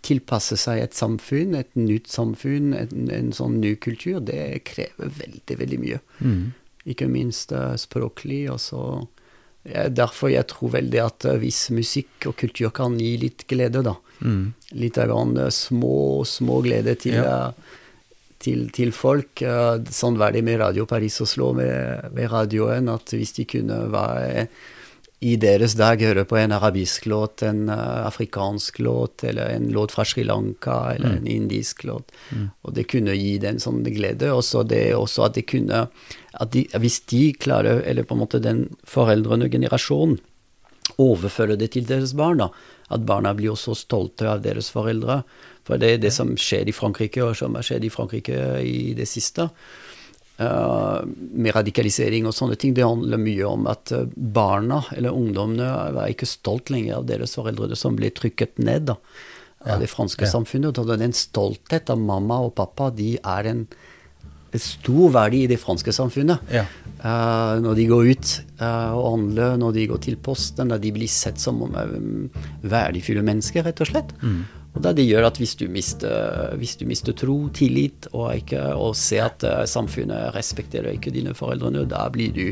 tilpasse 0.07 0.59
seg 0.59 0.83
et 0.83 0.97
samfunn, 0.99 1.57
et 1.59 1.71
nytt 1.79 2.11
samfunn, 2.11 2.73
en, 2.75 3.09
en 3.15 3.33
sånn 3.35 3.61
ny 3.63 3.75
kultur, 3.83 4.21
det 4.23 4.63
krever 4.69 5.11
veldig, 5.19 5.59
veldig 5.61 5.81
mye. 5.83 6.01
Mm. 6.23 6.45
Ikke 6.95 7.07
minst 7.11 7.55
eh, 7.55 7.75
språklig. 7.79 8.45
Og 8.51 8.59
så 8.63 8.83
ja, 9.63 9.87
Derfor 9.91 10.33
jeg 10.33 10.49
tror 10.51 10.75
veldig 10.75 11.03
at 11.05 11.29
eh, 11.31 11.39
hvis 11.43 11.69
musikk 11.75 12.27
og 12.31 12.35
kultur 12.43 12.73
kan 12.75 12.99
gi 12.99 13.15
litt 13.23 13.47
glede, 13.51 13.85
da. 13.87 13.95
Mm. 14.23 14.53
Litt 14.83 14.99
av 14.99 15.13
grann 15.13 15.37
eh, 15.39 15.53
små, 15.55 15.95
små 16.27 16.63
glede 16.67 16.99
til, 17.03 17.21
Ja. 17.23 17.53
Til, 18.43 18.69
til 18.75 18.93
folk. 18.97 19.43
Sånn 19.95 20.19
var 20.21 20.35
det 20.35 20.45
med 20.47 20.61
Radio 20.61 20.87
Paris 20.91 21.21
Oslo, 21.25 21.53
med, 21.57 22.13
med 22.15 22.31
radioen, 22.33 22.91
at 22.93 23.15
hvis 23.15 23.37
de 23.39 23.49
kunne 23.49 23.85
være 23.93 24.47
i 25.23 25.37
deres 25.39 25.77
dag 25.79 26.01
høre 26.03 26.25
på 26.27 26.35
en 26.41 26.55
arabisk 26.57 27.05
låt, 27.07 27.45
en 27.47 27.69
eh, 27.71 28.07
afrikansk 28.09 28.81
låt, 28.83 29.23
eller 29.29 29.53
en 29.55 29.69
låt 29.71 29.95
fra 29.95 30.05
Sri 30.09 30.25
Lanka, 30.27 30.95
eller 30.97 31.21
en 31.21 31.29
indisk 31.31 31.85
låt. 31.87 32.11
Og 32.67 32.75
det 32.75 32.89
kunne 32.91 33.15
gi 33.15 33.37
dem 33.39 33.61
sånn 33.63 33.85
glede. 33.87 34.33
Og 34.35 34.43
så 34.43 34.65
det 34.67 34.83
også 34.97 35.29
at 35.29 35.39
det 35.39 35.47
kunne 35.53 35.87
at 36.33 36.53
de, 36.55 36.65
Hvis 36.81 37.03
de 37.13 37.23
klarer, 37.39 37.85
eller 37.87 38.03
på 38.03 38.17
en 38.17 38.23
måte 38.25 38.43
den 38.43 38.65
foreldrene 38.89 39.51
generasjonen, 39.53 40.19
overføre 40.99 41.55
det 41.57 41.71
til 41.77 41.87
deres 41.87 42.17
barn. 42.19 42.43
da, 42.43 42.49
At 42.91 43.07
barna 43.07 43.35
blir 43.35 43.53
også 43.53 43.77
stolte 43.79 44.27
av 44.27 44.43
deres 44.43 44.71
foreldre. 44.75 45.23
For 45.67 45.79
det 45.79 45.95
er 45.95 46.03
det 46.03 46.13
som 46.15 46.35
skjer 46.39 46.69
i 46.69 46.75
Frankrike, 46.75 47.23
og 47.23 47.37
som 47.39 47.55
har 47.59 47.67
skjedd 47.67 47.87
i 47.87 47.93
Frankrike 47.93 48.39
i 48.67 48.93
det 48.99 49.07
siste. 49.11 49.49
eh, 50.43 51.01
med 51.33 51.55
radikalisering 51.57 52.27
og 52.29 52.35
sånne 52.37 52.59
ting. 52.61 52.75
Det 52.77 52.87
handler 52.87 53.21
mye 53.21 53.47
om 53.49 53.69
at 53.71 53.93
eh, 53.95 54.09
barna, 54.17 54.83
eller 54.97 55.15
ungdommene, 55.17 55.71
var 55.97 56.11
ikke 56.13 56.29
stolt 56.29 56.73
lenger 56.73 57.01
av 57.01 57.09
deres 57.11 57.37
foreldre 57.39 57.79
som 57.79 57.99
ble 57.99 58.13
trykket 58.15 58.59
ned 58.63 58.91
da, 58.93 58.99
av 59.69 59.83
det 59.83 59.91
franske 59.93 60.27
ja. 60.27 60.33
samfunnet. 60.33 60.79
Og 60.79 60.95
den 60.99 61.17
stolthet 61.17 61.93
av 61.93 62.01
mamma 62.01 62.43
og 62.47 62.55
pappa, 62.59 62.91
de 62.95 63.17
er 63.19 63.51
en, 63.55 63.67
stor 64.53 65.07
verdi 65.15 65.39
i 65.47 65.49
det 65.49 65.57
franske 65.57 65.95
samfunnet. 65.97 66.43
Ja. 66.53 66.67
Uh, 67.01 67.57
når 67.65 67.79
de 67.79 67.87
går 67.89 68.11
ut 68.13 68.33
uh, 68.61 68.93
og 68.99 69.07
handler, 69.07 69.55
når 69.57 69.79
de 69.79 69.87
går 69.89 70.03
til 70.05 70.19
posten, 70.21 70.69
da 70.69 70.77
de 70.77 70.91
blir 70.93 71.09
sett 71.09 71.41
som 71.41 71.63
um, 71.65 72.27
verdifulle 72.61 73.25
mennesker, 73.25 73.65
rett 73.65 73.81
og 73.81 73.89
slett. 73.89 74.13
Og 74.73 74.81
det, 74.81 74.95
det 74.99 75.05
gjør 75.05 75.29
at 75.29 75.39
hvis 75.41 75.55
du 75.61 75.67
mister, 75.73 76.55
hvis 76.61 76.79
du 76.81 76.87
mister 76.89 77.17
tro, 77.17 77.37
tillit, 77.55 78.09
og, 78.13 78.31
ikke, 78.41 78.63
og 78.73 78.95
ser 78.97 79.27
at 79.29 79.45
eh, 79.45 79.65
samfunnet 79.69 80.33
respekterer 80.37 80.97
ikke 80.97 81.13
dine 81.13 81.35
foreldrene, 81.37 81.85
da 81.89 82.07
blir 82.13 82.33
du 82.37 82.47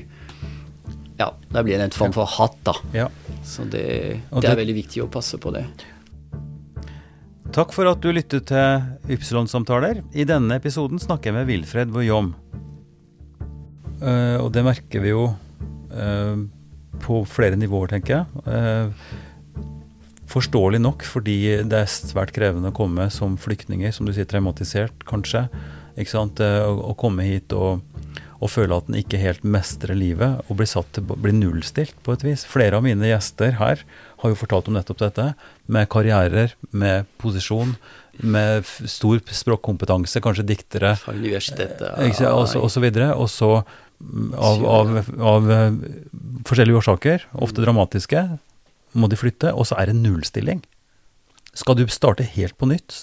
Ja, 1.21 1.31
da 1.53 1.63
blir 1.65 1.77
det 1.77 1.91
en 1.91 1.97
form 1.97 2.13
for 2.17 2.29
hat, 2.39 2.57
da. 2.65 2.77
ja. 2.97 3.09
Så 3.45 3.65
det, 3.69 4.21
det 4.33 4.49
er 4.49 4.57
veldig 4.57 4.77
viktig 4.83 5.03
å 5.05 5.09
passe 5.13 5.41
på 5.41 5.53
det. 5.53 5.67
Takk 7.51 7.75
for 7.75 7.89
at 7.91 8.01
du 8.01 8.13
lyttet 8.15 8.47
til 8.49 9.17
Ypsilon-samtaler. 9.17 10.05
I 10.15 10.25
denne 10.29 10.57
episoden 10.61 11.01
snakker 11.03 11.33
jeg 11.33 11.37
med 11.41 11.49
Wilfred 11.51 11.93
Voyom. 11.93 12.31
Uh, 14.01 14.39
og 14.41 14.53
det 14.55 14.63
merker 14.65 15.03
vi 15.03 15.11
jo 15.11 15.27
uh, 15.93 16.37
på 17.01 17.21
flere 17.29 17.59
nivåer, 17.59 17.95
tenker 17.95 18.19
jeg. 18.19 18.45
Eh, 18.51 19.11
forståelig 20.31 20.81
nok, 20.83 21.05
fordi 21.07 21.37
det 21.67 21.83
er 21.83 21.91
svært 21.91 22.33
krevende 22.37 22.71
å 22.71 22.77
komme 22.77 23.09
som 23.15 23.37
flyktninger, 23.41 23.93
som 23.95 24.07
du 24.07 24.15
sier, 24.15 24.29
traumatisert 24.31 25.05
kanskje. 25.09 25.47
Ikke 25.99 26.13
sant? 26.15 26.41
Eh, 26.43 26.67
å, 26.67 26.95
komme 26.99 27.27
hit 27.27 27.53
og, 27.57 27.83
og 28.39 28.53
føle 28.53 28.79
at 28.79 28.89
en 28.89 28.99
ikke 29.01 29.21
helt 29.21 29.43
mestrer 29.45 29.99
livet, 29.99 30.41
og 30.47 30.61
bli, 30.61 30.69
satt 30.71 31.01
bli 31.03 31.35
nullstilt 31.37 31.99
på 32.07 32.15
et 32.15 32.25
vis. 32.27 32.47
Flere 32.49 32.79
av 32.79 32.87
mine 32.87 33.11
gjester 33.11 33.59
her 33.59 33.83
har 34.23 34.33
jo 34.33 34.39
fortalt 34.39 34.71
om 34.71 34.77
nettopp 34.79 35.03
dette, 35.03 35.33
med 35.67 35.91
karrierer, 35.93 36.55
med 36.71 37.11
posisjon, 37.21 37.75
med 38.21 38.69
stor 38.69 39.21
språkkompetanse, 39.33 40.21
kanskje 40.23 40.47
diktere, 40.47 40.95
Fra 41.01 41.15
universitetet. 41.17 42.21
ja. 42.21 42.35
og 42.35 42.49
så- 42.49 42.81
videre. 42.85 43.15
Og 43.17 43.29
så 43.33 43.65
mm, 44.01 44.35
av, 44.37 44.67
av, 44.67 44.95
av 45.35 45.51
eh, 45.51 45.73
forskjellige 46.49 46.83
årsaker, 46.83 47.27
ofte 47.35 47.65
dramatiske, 47.65 48.29
må 48.93 49.11
de 49.11 49.19
flytte, 49.19 49.53
og 49.55 49.69
så 49.71 49.79
er 49.81 49.91
det 49.91 49.99
nullstilling. 50.01 50.63
Skal 51.57 51.79
du 51.79 51.87
starte 51.91 52.27
helt 52.27 52.57
på 52.59 52.69
nytt, 52.71 53.03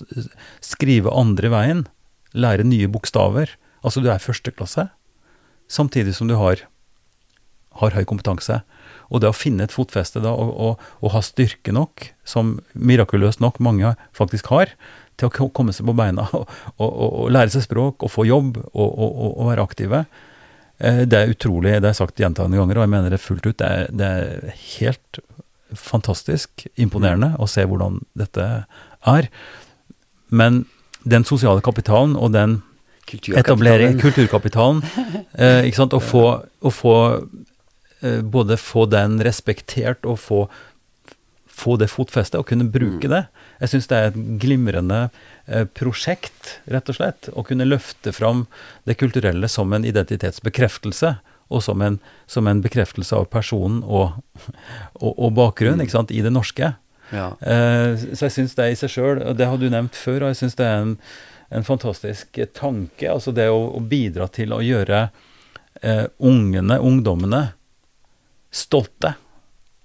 skrive 0.63 1.11
andre 1.11 1.51
veien, 1.51 1.85
lære 2.33 2.65
nye 2.67 2.87
bokstaver, 2.91 3.53
altså 3.83 4.03
du 4.03 4.09
er 4.11 4.23
førsteklasse, 4.23 4.87
samtidig 5.67 6.15
som 6.15 6.29
du 6.29 6.37
har, 6.39 6.63
har 7.81 7.95
høy 7.95 8.05
kompetanse. 8.07 8.61
Og 9.07 9.23
det 9.23 9.29
å 9.31 9.35
finne 9.35 9.67
et 9.67 9.75
fotfeste 9.75 10.21
da, 10.23 10.33
og, 10.35 10.51
og, 10.51 10.87
og 11.03 11.13
ha 11.13 11.23
styrke 11.23 11.73
nok, 11.75 12.09
som 12.27 12.57
mirakuløst 12.73 13.43
nok 13.43 13.59
mange 13.63 13.93
faktisk 14.15 14.51
har, 14.51 14.73
til 15.17 15.31
å 15.31 15.49
komme 15.49 15.73
seg 15.73 15.87
på 15.87 15.95
beina 15.97 16.27
og, 16.35 16.47
og, 16.83 17.27
lære 17.33 17.53
seg 17.55 17.65
språk 17.65 18.05
og 18.05 18.13
få 18.13 18.27
jobb 18.29 18.59
og, 18.73 19.45
være 19.49 19.63
aktive. 19.65 20.03
Eh, 20.77 21.03
Det 21.09 21.19
er 21.19 21.33
utrolig, 21.33 21.79
det 21.81 21.93
jeg 21.93 21.99
sagt 22.01 22.21
gjentagende 22.21 22.59
ganger, 22.61 22.79
og 22.79 22.85
jeg 22.85 22.93
mener 22.93 23.13
det 23.15 23.23
fullt 23.23 23.47
ut. 23.47 23.57
Det 23.57 23.67
er, 23.67 23.89
det 23.91 24.11
er 24.21 24.53
helt 24.77 25.21
fantastisk 25.75 26.67
imponerende 26.79 27.33
å 27.39 27.47
se 27.49 27.65
hvordan 27.67 27.99
dette 28.17 28.47
er. 29.07 29.29
Men 30.29 30.65
den 31.07 31.25
sosiale 31.27 31.63
kapitalen 31.63 32.15
og 32.19 32.33
den 32.35 32.61
etablering, 33.35 33.99
kulturkapitalen, 34.01 34.81
eh, 35.39 35.67
ikke 35.67 35.81
sant, 35.81 35.95
å 35.95 36.03
få, 36.03 36.25
å 36.43 36.71
få 36.73 36.95
eh, 38.01 38.19
både 38.23 38.59
få 38.59 38.87
den 38.91 39.21
respektert 39.23 40.07
og 40.07 40.19
få, 40.19 40.41
få 41.47 41.77
det 41.79 41.89
fotfestet 41.91 42.39
og 42.39 42.49
kunne 42.49 42.67
bruke 42.71 43.11
det. 43.11 43.25
Jeg 43.61 43.73
syns 43.73 43.87
det 43.89 43.97
er 43.97 44.11
et 44.11 44.19
glimrende 44.43 44.99
eh, 45.47 45.63
prosjekt, 45.77 46.57
rett 46.69 46.91
og 46.91 46.99
slett, 46.99 47.31
å 47.33 47.45
kunne 47.47 47.67
løfte 47.67 48.13
fram 48.15 48.45
det 48.89 48.99
kulturelle 48.99 49.49
som 49.51 49.71
en 49.73 49.87
identitetsbekreftelse. 49.87 51.15
Og 51.49 51.61
som 51.63 51.81
en, 51.81 51.99
som 52.27 52.47
en 52.51 52.59
bekreftelse 52.61 53.15
av 53.15 53.29
personen 53.31 53.79
og, 53.85 54.17
og, 54.99 55.13
og 55.15 55.31
bakgrunn 55.37 55.79
ikke 55.83 55.95
sant, 55.95 56.11
i 56.11 56.19
det 56.25 56.33
norske. 56.35 56.73
Ja. 57.13 57.29
Eh, 57.39 57.95
så 58.11 58.27
jeg 58.27 58.33
syns 58.35 58.55
det 58.57 58.65
i 58.73 58.75
seg 58.75 58.91
sjøl, 58.91 59.21
og 59.23 59.37
det 59.39 59.47
har 59.47 59.57
du 59.61 59.69
nevnt 59.71 59.95
før, 59.95 60.25
og 60.25 60.33
jeg 60.33 60.41
syns 60.41 60.57
det 60.59 60.65
er 60.67 60.81
en, 60.83 60.95
en 61.55 61.63
fantastisk 61.63 62.41
tanke. 62.57 63.07
Altså 63.13 63.31
det 63.31 63.47
å, 63.53 63.61
å 63.77 63.79
bidra 63.79 64.27
til 64.27 64.51
å 64.51 64.59
gjøre 64.65 65.05
eh, 65.81 66.03
ungene, 66.19 66.81
ungdommene, 66.83 67.45
stolte 68.51 69.13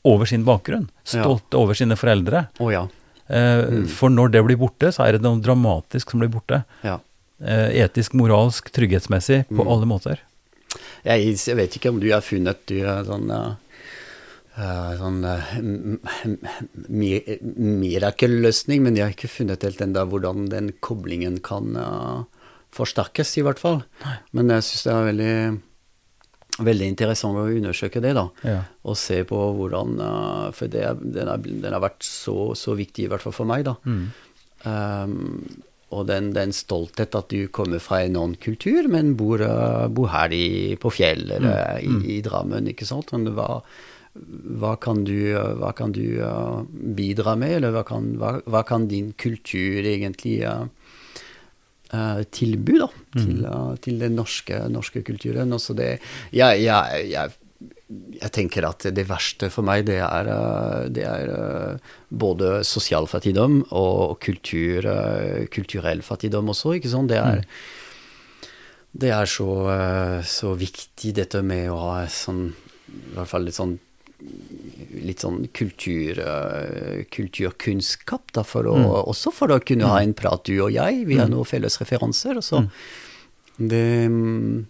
over 0.03 0.27
sin 0.27 0.43
bakgrunn. 0.45 0.89
Ja. 1.05 1.23
Stolte 1.23 1.57
over 1.63 1.79
sine 1.79 1.95
foreldre. 1.99 2.47
Oh, 2.59 2.73
ja. 2.75 2.89
Eh, 3.31 3.85
For 3.87 4.11
når 4.11 4.35
det 4.35 4.43
blir 4.49 4.59
borte, 4.59 4.91
så 4.91 5.07
er 5.07 5.15
det 5.17 5.23
noe 5.23 5.39
dramatisk 5.43 6.11
som 6.11 6.23
blir 6.25 6.33
borte. 6.33 6.65
ja. 6.83 6.99
Eh, 7.43 7.73
etisk, 7.83 8.13
moralsk, 8.15 8.69
trygghetsmessig, 8.71 9.49
på 9.51 9.65
alle 9.67 9.87
måter. 9.91 10.21
Jeg, 11.05 11.35
jeg 11.49 11.57
vet 11.59 11.77
ikke 11.79 11.91
om 11.91 11.99
du 12.03 12.09
har 12.13 12.23
funnet 12.23 12.61
du, 12.71 12.77
sånn 13.09 13.31
eh, 13.35 14.93
sånn 15.01 15.19
m- 15.25 15.99
mi- 16.93 17.39
mirakelløsning, 17.43 18.83
men 18.85 18.97
jeg 18.99 19.07
har 19.09 19.15
ikke 19.17 19.31
funnet 19.33 19.65
helt 19.67 19.81
ennå 19.83 20.05
hvordan 20.13 20.47
den 20.53 20.71
koblingen 20.85 21.41
kan 21.45 21.75
uh, 21.75 22.23
forsterkes, 22.77 23.35
i 23.41 23.45
hvert 23.47 23.59
fall. 23.63 23.83
Men 24.37 24.53
jeg 24.55 24.67
syns 24.69 24.85
det 24.87 24.93
er 24.95 25.09
veldig, 25.09 25.33
veldig 26.69 26.91
interessant 26.93 27.41
å 27.41 27.49
undersøke 27.49 28.03
det, 28.05 28.15
da. 28.19 28.27
Ja. 28.47 28.61
Og 28.85 28.97
se 29.01 29.23
på 29.29 29.41
hvordan 29.59 29.97
For 30.57 30.69
det, 30.73 30.85
den, 31.03 31.33
har 31.75 31.83
vært 31.89 32.05
så, 32.07 32.53
så 32.59 32.77
viktig, 32.79 33.07
i 33.09 33.11
hvert 33.13 33.25
fall 33.25 33.35
for 33.37 33.49
meg, 33.49 33.65
da. 33.69 33.75
Um, 34.63 35.17
og 35.93 36.09
den, 36.09 36.33
den 36.37 36.55
stolthet 36.57 37.15
at 37.19 37.31
du 37.33 37.47
kommer 37.53 37.83
fra 37.83 38.03
en 38.03 38.17
annen 38.17 38.37
kultur, 38.41 38.89
men 38.91 39.15
bor, 39.21 39.43
eh, 39.45 39.87
bor 39.93 40.11
her 40.13 40.33
i, 40.35 40.75
på 40.81 40.93
Fjell 40.93 41.29
eller 41.39 41.83
i, 41.85 41.97
i 42.17 42.21
Drammen, 42.25 42.71
ikke 42.73 42.89
sant. 42.89 43.13
Men 43.13 43.35
hva, 43.37 43.61
hva 44.13 44.75
kan 44.81 45.05
du, 45.09 45.33
eh, 45.33 45.53
hva 45.61 45.73
kan 45.77 45.93
du 45.95 46.21
eh, 46.21 46.63
bidra 46.97 47.37
med, 47.39 47.59
eller 47.59 47.77
hva 47.77 47.85
kan, 47.89 48.13
hva, 48.21 48.65
kan 48.69 48.89
din 48.91 49.13
kultur 49.21 49.87
egentlig 49.89 50.41
eh, 50.49 50.65
eh, 51.93 52.23
tilby 52.33 52.81
da, 52.83 52.91
til, 53.17 53.45
uh, 53.47 53.73
til 53.81 54.03
den 54.03 54.19
norske, 54.21 54.65
norske 54.73 55.05
kulturen? 55.07 55.53
Også 55.57 55.77
det, 55.79 55.95
jeg, 56.33 56.65
jeg, 56.67 57.09
jeg, 57.13 57.39
jeg 58.23 58.33
tenker 58.35 58.67
at 58.67 58.87
det 58.95 59.05
verste 59.09 59.49
for 59.53 59.67
meg, 59.67 59.87
det 59.89 59.99
er, 60.05 60.31
eh, 60.31 60.89
det 60.95 61.05
er 61.09 61.31
eh, 61.35 61.93
både 62.09 62.63
sosial 62.67 63.09
fattigdom 63.11 63.63
og 63.71 64.19
kultur, 64.23 64.87
eh, 64.89 65.47
kulturell 65.53 66.03
fattigdom 66.07 66.53
også, 66.53 66.77
ikke 66.79 66.93
sant? 66.93 67.13
Det 67.13 67.21
er, 67.21 67.47
det 68.93 69.15
er 69.15 69.31
så, 69.31 69.49
så 70.29 70.53
viktig 70.59 71.15
dette 71.17 71.41
med 71.47 71.71
å 71.73 71.81
ha 71.81 72.03
sånn, 72.13 72.51
i 72.93 73.17
hvert 73.17 73.31
fall 73.31 73.49
litt 73.49 73.59
sånn 73.61 73.79
litt 75.03 75.25
sånn 75.25 75.49
kultur, 75.51 76.21
kulturkunnskap, 77.11 78.29
da, 78.37 78.45
for 78.47 78.69
å, 78.71 78.77
også 79.11 79.33
for 79.35 79.51
å 79.51 79.57
kunne 79.67 79.89
ha 79.91 79.97
en 79.99 80.13
prat, 80.15 80.45
du 80.47 80.61
og 80.63 80.71
jeg. 80.71 81.01
Vi 81.09 81.17
har 81.19 81.27
noen 81.33 81.49
felles 81.49 81.81
referanser. 81.83 82.39
Og 82.39 82.47
så 82.47 82.61
det 83.59 83.83
mm, 84.13 84.63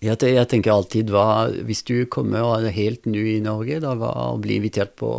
jeg, 0.00 0.16
jeg 0.34 0.48
tenker 0.48 0.72
alltid 0.72 1.10
hva 1.12 1.26
Hvis 1.68 1.82
du 1.88 2.06
kommer 2.12 2.42
og 2.46 2.64
er 2.64 2.72
helt 2.76 3.04
ny 3.10 3.36
i 3.36 3.40
Norge, 3.44 3.80
da 3.84 3.94
hva, 4.00 4.10
og 4.32 4.40
blir 4.44 4.56
invitert 4.60 4.94
på, 5.00 5.10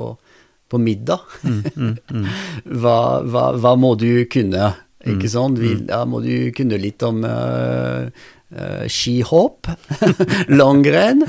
på 0.71 0.79
middag, 0.81 1.21
hva, 2.81 2.97
hva, 3.25 3.43
hva 3.61 3.73
må 3.79 3.93
du 3.99 4.25
kunne? 4.31 4.71
Ikke 5.01 5.29
sant? 5.33 5.57
Vi- 5.61 5.79
Da 5.89 6.03
må 6.05 6.21
du 6.23 6.51
kunne 6.55 6.77
litt 6.81 7.01
om 7.03 7.23
uh, 7.25 8.05
uh, 8.53 8.83
skihopp, 8.91 9.69
langrenn. 10.61 11.23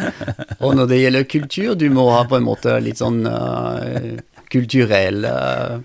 Og 0.61 0.75
når 0.77 0.91
det 0.91 0.99
gjelder 1.03 1.29
kultur, 1.37 1.75
du 1.81 1.87
må 1.95 2.09
ha 2.13 2.25
på 2.29 2.37
en 2.39 2.47
måte 2.49 2.77
litt 2.85 3.01
sånn 3.01 3.23
uh, 3.27 4.21
kulturell 4.53 5.25
eh, 5.25 5.79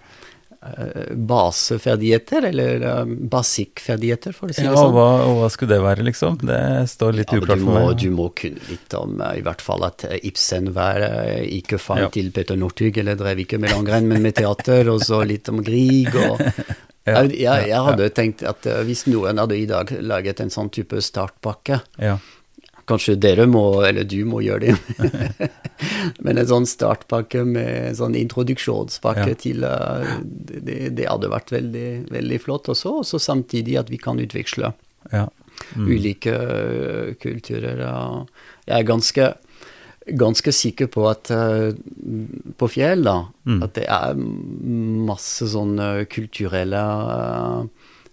baseferdigheter, 1.28 2.46
eller 2.50 3.06
basikkferdigheter, 3.32 4.36
for 4.36 4.50
å 4.52 4.56
si 4.56 4.64
Ja, 4.66 4.72
det 4.72 4.78
og 4.78 4.84
sånn. 4.88 4.96
hva, 4.98 5.08
og 5.28 5.38
hva 5.42 5.50
skulle 5.54 5.76
det 5.76 5.82
være, 5.86 6.06
liksom? 6.08 6.38
Det 6.42 6.62
står 6.92 7.18
litt 7.20 7.32
Ja, 7.34 7.40
uklart 7.42 7.64
for 7.64 7.74
meg. 7.78 7.88
meg. 7.88 7.98
du 8.02 8.10
må 8.12 8.28
kunne 8.36 8.60
litt 8.70 8.94
om 9.00 9.22
eh, 9.22 9.38
i 9.40 9.42
hvert 9.46 9.62
fall 9.62 9.84
at 9.88 10.04
eh, 10.06 10.20
Ibsen 10.24 10.72
var 10.74 11.02
eh, 11.02 11.44
ikke 11.60 11.80
far 11.80 12.00
Ja. 12.06 12.10
til 12.10 12.32
Peter 12.32 12.56
Northug, 12.60 12.98
eller 12.98 13.16
drev 13.16 13.40
ikke 13.46 13.60
med 13.60 13.72
langrenn, 13.72 14.08
men 14.08 14.22
med 14.22 14.36
teater, 14.36 14.90
og 14.90 15.02
så 15.02 15.24
litt 15.26 15.50
om 15.50 15.64
Grieg. 15.64 16.14
og 16.16 16.42
Ja, 17.08 17.22
jeg, 17.24 17.70
jeg, 17.70 17.80
hadde 17.86 18.10
tenkt 18.12 18.42
at 18.44 18.66
eh, 18.68 18.82
hvis 18.84 19.06
noen 19.08 19.38
hadde 19.40 19.56
i 19.56 19.66
dag 19.66 19.94
laget 20.04 20.42
en 20.44 20.50
sånn 20.52 20.70
type 20.70 21.00
startpakke, 21.02 21.82
Ja. 22.04 22.18
Kanskje 22.88 23.16
dere 23.20 23.46
må, 23.52 23.62
eller 23.84 24.06
du 24.08 24.22
må 24.30 24.40
gjøre 24.46 24.70
det, 24.72 25.50
men 26.24 26.38
en 26.40 26.48
sånn 26.50 26.68
startpakke 26.70 27.44
med 27.48 27.70
en 27.92 27.98
sånn 28.00 28.16
introduksjonspakke 28.20 29.30
Ja. 29.34 29.40
til 29.42 29.64
eh, 29.68 30.14
det, 30.64 30.78
det 30.98 31.08
hadde 31.10 31.32
vært 31.34 31.52
veldig, 31.52 31.88
veldig 32.14 32.40
flott 32.44 32.70
også, 32.72 32.94
og 33.04 33.22
samtidig 33.22 33.76
at 33.82 33.92
vi 33.92 34.00
kan 34.02 34.20
utveksle 34.24 34.72
ja. 35.12 35.26
ulike 35.78 36.32
øh, 36.32 37.12
kulturer. 37.22 37.84
Jeg 38.68 38.76
er 38.80 38.88
ganske, 38.88 39.28
ganske 40.20 40.52
sikker 40.56 40.88
på 40.92 41.06
at 41.12 41.32
øh, 41.36 41.74
på 42.58 42.72
Fjell, 42.72 43.04
da, 43.08 43.18
at 43.62 43.76
det 43.78 43.86
er 43.92 44.16
masse 45.08 45.48
sånne 45.52 46.06
kulturelle 46.12 46.82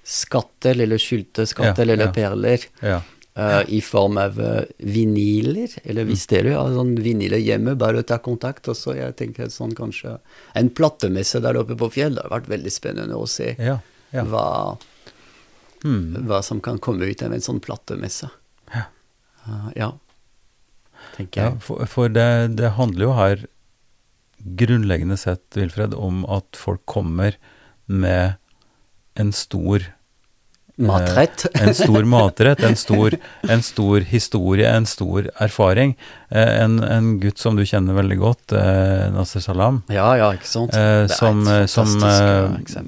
skatter, 0.04 0.76
eller 0.84 1.00
skjulte 1.00 1.46
skatter, 1.48 1.86
Ja, 1.86 1.92
eller 1.94 2.10
ja. 2.10 2.12
perler. 2.12 2.66
ja. 2.84 3.00
Øh, 3.38 3.62
I 3.68 3.80
form 3.84 4.18
av 4.20 4.38
uh, 4.40 4.62
vinyler, 4.78 5.74
eller 5.84 6.08
hvis 6.08 6.26
dere 6.30 6.54
har 6.56 6.74
sånn 6.74 6.94
vinyler 7.04 7.42
hjemme, 7.42 7.76
bare 7.80 8.04
ta 8.06 8.18
kontakt. 8.22 8.68
Og 8.70 8.78
så 8.78 8.96
jeg 8.98 9.16
tenker 9.20 9.52
sånn 9.52 9.74
kanskje 9.76 10.18
En 10.54 10.70
plattemesse 10.70 11.42
der 11.44 11.58
oppe 11.60 11.76
på 11.78 11.90
Fjell, 11.94 12.16
det 12.16 12.26
har 12.26 12.34
vært 12.36 12.52
veldig 12.52 12.72
spennende 12.72 13.18
å 13.18 13.26
se 13.30 13.54
ja. 13.58 13.78
ja. 14.14 14.24
hva, 14.28 14.46
mm. 15.84 16.24
hva 16.28 16.42
som 16.46 16.62
kan 16.64 16.78
komme 16.78 17.10
ut 17.10 17.22
av 17.26 17.34
en 17.34 17.44
sånn 17.44 17.62
plattemesse. 17.64 18.30
Ja. 18.74 18.86
Uh, 19.46 19.70
ja. 19.76 19.90
Tenker 21.14 21.42
jeg. 21.42 21.58
for, 21.62 21.84
for 21.90 22.10
det, 22.10 22.56
det 22.58 22.74
handler 22.78 23.06
jo 23.06 23.18
her 23.18 23.44
grunnleggende 24.44 25.16
sett, 25.16 25.44
Wilfred, 25.56 25.94
om 25.94 26.24
at 26.28 26.56
folk 26.58 26.82
kommer 26.90 27.36
med 27.86 28.34
en 29.14 29.32
stor 29.32 29.86
Matrett. 30.76 31.46
eh, 31.54 31.62
En 31.68 31.74
stor 31.74 32.04
matrett, 32.04 32.60
en 32.66 32.76
stor, 32.76 33.14
en 33.48 33.62
stor 33.62 34.00
historie, 34.10 34.66
en 34.66 34.86
stor 34.86 35.28
erfaring. 35.40 35.94
Eh, 36.30 36.62
en, 36.64 36.80
en 36.82 37.20
gutt 37.22 37.38
som 37.38 37.56
du 37.56 37.62
kjenner 37.64 37.94
veldig 37.94 38.18
godt, 38.18 38.52
eh, 38.58 39.10
Nasser 39.14 39.40
Salam, 39.44 39.82
ja, 39.88 40.08
ja, 40.18 40.32
ikke 40.34 40.50
sant. 40.50 40.74
som, 41.14 41.44
som, 41.70 41.94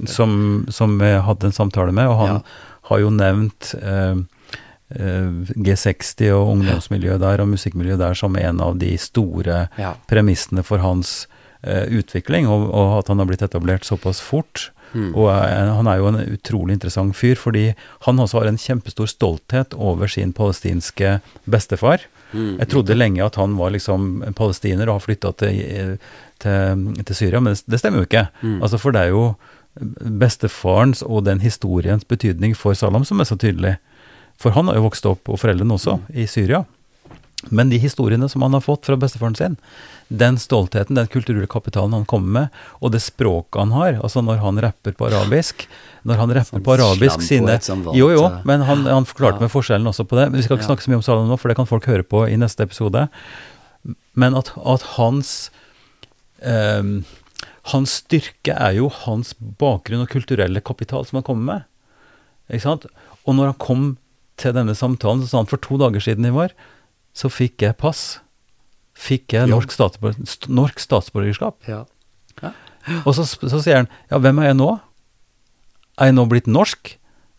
som, 0.07 0.66
som 0.70 0.97
jeg 1.01 1.22
hadde 1.28 1.47
en 1.51 1.53
samtale 1.57 1.93
med, 1.95 2.09
og 2.11 2.18
han 2.24 2.34
Ja. 2.37 2.41
har 2.91 3.01
jo 3.03 3.11
nevnt 3.11 3.72
eh, 3.82 4.16
eh, 4.95 5.30
G60 5.55 6.30
og 6.37 6.53
ungdomsmiljøet 6.57 7.20
der 7.22 7.43
og 7.43 7.49
musikkmiljøet 7.55 7.99
der 8.03 8.14
som 8.18 8.37
en 8.39 8.61
av 8.62 8.76
de 8.78 8.93
store 8.99 9.68
Ja. 9.78 9.95
premissene 10.11 10.62
for 10.66 10.78
hans 10.82 11.26
eh, 11.62 11.87
utvikling, 11.91 12.47
og, 12.47 12.68
og 12.70 12.99
at 13.01 13.09
han 13.09 13.18
har 13.22 13.26
blitt 13.30 13.43
etablert 13.43 13.84
såpass 13.89 14.20
fort. 14.22 14.70
Og 14.95 15.30
er, 15.32 15.70
han 15.76 15.89
er 15.91 16.01
jo 16.01 16.11
en 16.11 16.20
utrolig 16.37 16.76
interessant 16.76 17.16
fyr, 17.16 17.37
fordi 17.41 17.70
han 18.07 18.20
også 18.22 18.41
har 18.41 18.51
en 18.51 18.61
kjempestor 18.61 19.11
stolthet 19.11 19.74
over 19.74 20.11
sin 20.11 20.32
palestinske 20.37 21.18
bestefar. 21.45 22.07
Jeg 22.37 22.68
trodde 22.68 22.97
lenge 22.97 23.22
at 23.24 23.37
han 23.39 23.55
var 23.57 23.70
liksom 23.72 24.24
palestiner 24.37 24.89
og 24.89 24.99
har 24.99 25.05
flytta 25.05 25.32
til, 25.41 25.99
til, 26.43 26.87
til 27.03 27.16
Syria, 27.16 27.41
men 27.41 27.57
det, 27.66 27.80
stemmer 27.80 28.03
jo 28.03 28.09
ikke. 28.09 28.26
Altså 28.61 28.80
For 28.82 28.97
det 28.97 29.07
er 29.07 29.14
jo 29.14 29.26
bestefarens 30.01 31.03
og 31.05 31.26
den 31.26 31.43
historiens 31.45 32.05
betydning 32.09 32.57
for 32.57 32.74
Salam 32.74 33.05
som 33.05 33.20
er 33.20 33.28
så 33.28 33.37
tydelig. 33.37 33.76
For 34.41 34.53
han 34.57 34.68
har 34.68 34.78
jo 34.78 34.87
vokst 34.89 35.07
opp, 35.09 35.28
og 35.28 35.41
foreldrene 35.41 35.76
også, 35.76 35.99
i 36.12 36.26
Syria. 36.28 36.64
Men 37.51 37.70
de 37.70 37.78
historiene 37.80 38.28
som 38.28 38.43
han 38.45 38.57
har 38.57 38.64
fått 38.64 38.89
fra 38.89 38.97
bestefaren 39.01 39.37
sin, 39.37 39.57
den 40.09 40.38
stoltheten, 40.38 40.94
den 40.94 41.09
kulturelle 41.11 41.48
kapitalen 41.50 41.92
han 41.92 42.04
kommer 42.07 42.32
med, 42.36 42.61
og 42.78 42.92
det 42.94 43.00
språket 43.02 43.59
han 43.59 43.74
har, 43.74 43.98
altså 44.07 44.22
når 44.22 44.38
han 44.44 44.61
rapper 44.62 44.94
på 44.94 45.09
arabisk 45.09 45.66
Når 46.07 46.20
han 46.20 46.34
rapper 46.36 46.61
Sånn 46.61 46.66
på 46.66 46.74
arabisk 46.76 47.24
sine 47.26 47.57
vant, 47.57 47.88
Jo, 47.98 48.12
jo, 48.14 48.22
eh, 48.28 48.40
men 48.46 48.62
han, 48.68 48.84
han 48.86 49.09
forklarte 49.09 49.40
ja. 49.40 49.48
meg 49.48 49.50
forskjellen 49.50 49.90
også 49.90 50.07
på 50.07 50.18
det. 50.20 50.28
Men 50.30 50.38
Vi 50.38 50.46
skal 50.46 50.61
ikke 50.61 50.68
snakke 50.68 50.86
så 50.86 50.92
mye 50.92 51.00
om 51.00 51.07
Salam 51.07 51.30
nå, 51.30 51.38
for 51.42 51.50
det 51.50 51.59
kan 51.59 51.66
folk 51.66 51.88
høre 51.90 52.07
på 52.07 52.22
i 52.30 52.38
neste 52.38 52.62
episode. 52.62 53.09
Men 54.14 54.38
at, 54.38 54.52
at 54.54 54.86
hans 54.94 55.36
ehm, 56.46 57.00
Hans 57.72 57.96
styrke 58.04 58.54
er 58.54 58.76
jo 58.76 58.86
hans 59.02 59.32
bakgrunn 59.34 60.04
og 60.04 60.12
kulturelle 60.12 60.62
kapital 60.62 61.02
som 61.09 61.18
han 61.18 61.24
kommer 61.26 61.46
med. 61.48 61.64
Ikke 62.46 62.62
sant? 62.62 62.86
Og 63.26 63.34
når 63.34 63.50
han 63.50 63.59
kom 63.59 63.88
til 64.38 64.54
denne 64.54 64.76
samtalen, 64.78 65.24
så 65.24 65.32
sa 65.32 65.40
han 65.40 65.50
for 65.50 65.59
to 65.59 65.78
dager 65.80 66.04
siden, 66.04 66.28
i 66.28 66.30
vår, 66.30 66.54
så 67.16 67.30
fikk 67.32 67.64
jeg 67.66 67.78
pass. 67.80 68.20
Fikk 68.97 69.36
jeg 69.36 69.51
norsk, 69.51 69.72
statsborger, 69.74 70.24
st 70.28 70.49
norsk 70.53 70.80
statsborgerskap. 70.80 71.59
Ja. 71.68 71.84
Og 73.05 73.16
så, 73.16 73.26
så 73.26 73.59
sier 73.61 73.82
han, 73.82 73.90
ja, 74.11 74.20
hvem 74.22 74.40
er 74.40 74.51
jeg 74.51 74.59
nå? 74.61 74.70
Er 76.01 76.11
jeg 76.11 76.16
nå 76.16 76.24
blitt 76.30 76.49
norsk? 76.51 76.94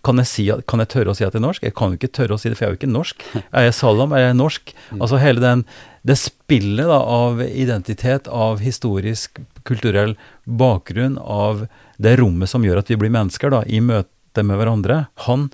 Kan 0.05 0.21
jeg, 0.21 0.29
si, 0.29 0.45
kan 0.69 0.79
jeg 0.79 0.91
tørre 0.93 1.11
å 1.11 1.17
si 1.17 1.25
at 1.25 1.33
jeg 1.33 1.41
er 1.41 1.43
norsk? 1.47 1.63
Jeg 1.65 1.75
kan 1.75 1.91
jo 1.91 1.97
ikke 1.99 2.13
tørre 2.15 2.37
å 2.37 2.39
si 2.39 2.51
det, 2.51 2.57
for 2.57 2.65
jeg 2.65 2.69
er 2.69 2.75
jo 2.75 2.79
ikke 2.79 2.91
norsk. 2.93 3.25
Er 3.57 3.67
jeg 3.67 3.75
Salam? 3.75 4.13
Er 4.15 4.27
jeg 4.27 4.37
norsk? 4.39 4.73
Altså 4.95 5.19
hele 5.19 5.43
den, 5.43 5.63
det 6.07 6.19
spillet 6.21 6.87
da, 6.87 6.99
av 7.01 7.41
identitet, 7.47 8.29
av 8.31 8.61
historisk, 8.63 9.41
kulturell 9.67 10.15
bakgrunn, 10.45 11.17
av 11.19 11.65
det 11.99 12.15
rommet 12.21 12.51
som 12.51 12.63
gjør 12.63 12.83
at 12.83 12.93
vi 12.93 12.99
blir 13.01 13.11
mennesker 13.13 13.51
da, 13.51 13.63
i 13.65 13.81
møte 13.83 14.45
med 14.45 14.61
hverandre, 14.61 15.07
han 15.25 15.49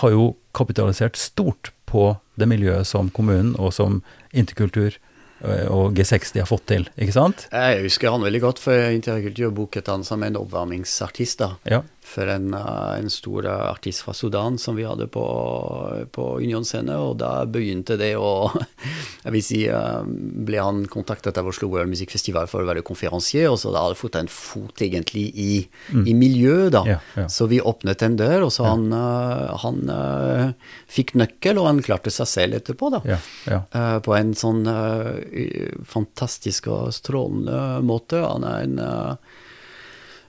har 0.00 0.14
jo 0.14 0.30
kapitalisert 0.56 1.18
stort 1.18 1.72
på 1.90 2.12
det 2.38 2.48
miljøet 2.48 2.86
som 2.86 3.10
kommunen 3.12 3.54
og 3.58 3.74
som 3.74 4.00
interkultur 4.30 4.96
og 5.44 5.94
G60 5.94 6.40
har 6.40 6.48
fått 6.50 6.66
til, 6.72 6.88
ikke 6.98 7.14
sant? 7.14 7.46
Jeg 7.52 7.84
husker 7.84 8.10
han 8.10 8.24
veldig 8.26 8.40
godt, 8.42 8.62
for 8.62 8.88
Interkultur 8.90 9.52
booket 9.54 9.90
han 9.92 10.04
som 10.06 10.24
en 10.26 10.38
oppvarmingsartist. 10.40 11.38
da. 11.44 11.52
Ja. 11.68 11.82
For 12.08 12.30
en, 12.30 12.54
eh, 12.54 12.98
en 12.98 13.10
stor 13.12 13.46
eh, 13.46 13.64
artist 13.68 14.02
fra 14.04 14.14
Sudan 14.16 14.56
som 14.58 14.76
vi 14.78 14.86
hadde 14.88 15.08
på, 15.12 15.24
på 16.12 16.24
Union 16.40 16.64
Scene, 16.64 16.94
og 16.96 17.18
da 17.20 17.42
begynte 17.44 17.98
det 18.00 18.14
å 18.16 18.48
Jeg 19.24 19.34
vil 19.34 19.44
si 19.44 19.58
eh, 19.68 20.02
ble 20.48 20.62
han 20.62 20.84
kontaktet 20.88 21.36
av 21.40 21.48
Oslo 21.50 21.68
World 21.72 21.90
Music 21.92 22.12
Festival 22.14 22.48
for 22.48 22.64
å 22.64 22.68
være 22.68 22.84
konferansier, 22.86 23.50
og 23.50 23.58
så 23.60 23.72
da 23.74 23.82
hadde 23.84 23.96
han 23.96 24.00
fått 24.00 24.18
en 24.20 24.30
fot 24.32 24.84
egentlig 24.84 25.26
i, 25.34 25.50
i 25.92 26.14
miljøet, 26.16 26.70
da. 26.76 26.84
Mm. 26.86 26.92
Ja, 26.94 26.98
ja. 27.18 27.26
Så 27.32 27.48
vi 27.50 27.60
åpnet 27.60 28.04
en 28.06 28.16
dør, 28.20 28.46
og 28.46 28.54
så 28.54 28.68
han, 28.70 28.86
eh, 28.94 29.58
han 29.64 29.82
eh, 29.92 30.72
fikk 30.88 31.12
nøkkel, 31.20 31.60
og 31.60 31.68
han 31.68 31.82
klarte 31.84 32.14
seg 32.14 32.30
selv 32.30 32.60
etterpå, 32.60 32.92
da. 32.94 33.02
Ja, 33.08 33.20
ja. 33.50 33.60
På 34.04 34.14
en 34.16 34.32
sånn 34.38 34.64
fantastisk 35.88 36.68
og 36.72 36.94
strålende 36.96 37.82
måte. 37.84 38.22
Han 38.24 38.46
er 38.48 38.64
en 38.64 38.80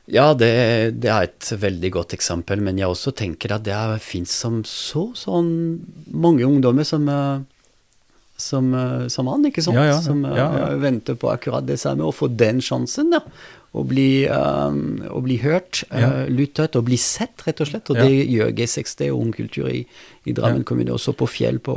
Ja, 0.10 0.32
det, 0.34 0.50
det 1.04 1.10
er 1.14 1.28
et 1.28 1.52
veldig 1.62 1.92
godt 1.94 2.16
eksempel, 2.18 2.64
men 2.66 2.80
jeg 2.82 2.90
også 2.90 3.14
tenker 3.14 3.54
at 3.54 3.66
det 3.68 3.78
fins 4.02 4.34
som 4.34 4.64
så 4.66 5.10
sånn 5.18 5.52
mange 6.10 6.48
ungdommer 6.48 6.88
som 6.88 7.06
eh, 7.14 7.46
som, 8.40 8.74
eh, 8.74 9.08
som 9.08 9.28
han, 9.28 9.46
ikke 9.50 9.64
sant? 9.64 9.78
Ja, 9.78 9.86
ja, 9.92 10.02
som 10.02 10.24
eh, 10.26 10.36
ja, 10.38 10.50
venter 10.80 11.18
på 11.20 11.30
akkurat 11.32 11.68
det 11.68 11.80
samme, 11.82 12.08
og 12.08 12.16
få 12.18 12.30
den 12.32 12.62
sjansen, 12.64 13.12
da. 13.14 13.22
Å 13.70 13.84
bli, 13.86 14.26
um, 14.34 15.04
å 15.14 15.20
bli 15.22 15.36
hørt, 15.44 15.84
Ja. 15.94 16.26
lyttet 16.26 16.76
og 16.80 16.88
bli 16.88 16.98
sett, 16.98 17.44
rett 17.46 17.60
og 17.62 17.68
slett. 17.70 17.90
Og 17.92 18.00
det 18.02 18.10
gjør 18.10 18.50
G60 18.58 19.12
og 19.12 19.20
Ung 19.22 19.34
Kultur 19.36 19.68
i, 19.70 19.84
i 20.26 20.34
Drammen 20.34 20.64
kommune, 20.66 20.96
også 20.96 21.14
på 21.14 21.28
Fjell, 21.30 21.60
på 21.62 21.76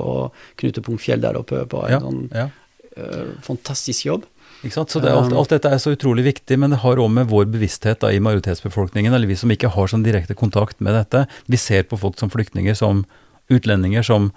Knutepunkt 0.57 1.03
Fjell 1.05 1.21
der 1.21 1.37
oppe, 1.37 1.67
på 1.69 1.83
en 1.85 2.01
sånn 2.01 2.23
eh, 2.33 3.35
fantastisk 3.45 4.07
jobb. 4.09 4.25
Så 4.71 5.01
det, 5.03 5.11
alt, 5.11 5.33
alt 5.35 5.51
dette 5.51 5.71
er 5.75 5.81
så 5.83 5.95
utrolig 5.97 6.23
viktig, 6.29 6.59
men 6.61 6.71
det 6.71 6.83
har 6.85 7.01
òg 7.03 7.11
med 7.11 7.31
vår 7.33 7.49
bevissthet 7.51 8.03
da, 8.05 8.13
i 8.15 8.23
majoritetsbefolkningen, 8.23 9.15
eller 9.15 9.31
vi 9.31 9.39
som 9.39 9.51
ikke 9.51 9.73
har 9.75 9.91
sånn 9.91 10.05
direkte 10.07 10.37
kontakt 10.39 10.79
med 10.79 10.95
dette. 10.95 11.25
Vi 11.51 11.59
ser 11.59 11.89
på 11.91 11.99
folk 11.99 12.21
som 12.21 12.31
flyktninger, 12.31 12.77
som 12.79 13.03
utlendinger, 13.51 14.07
som, 14.07 14.31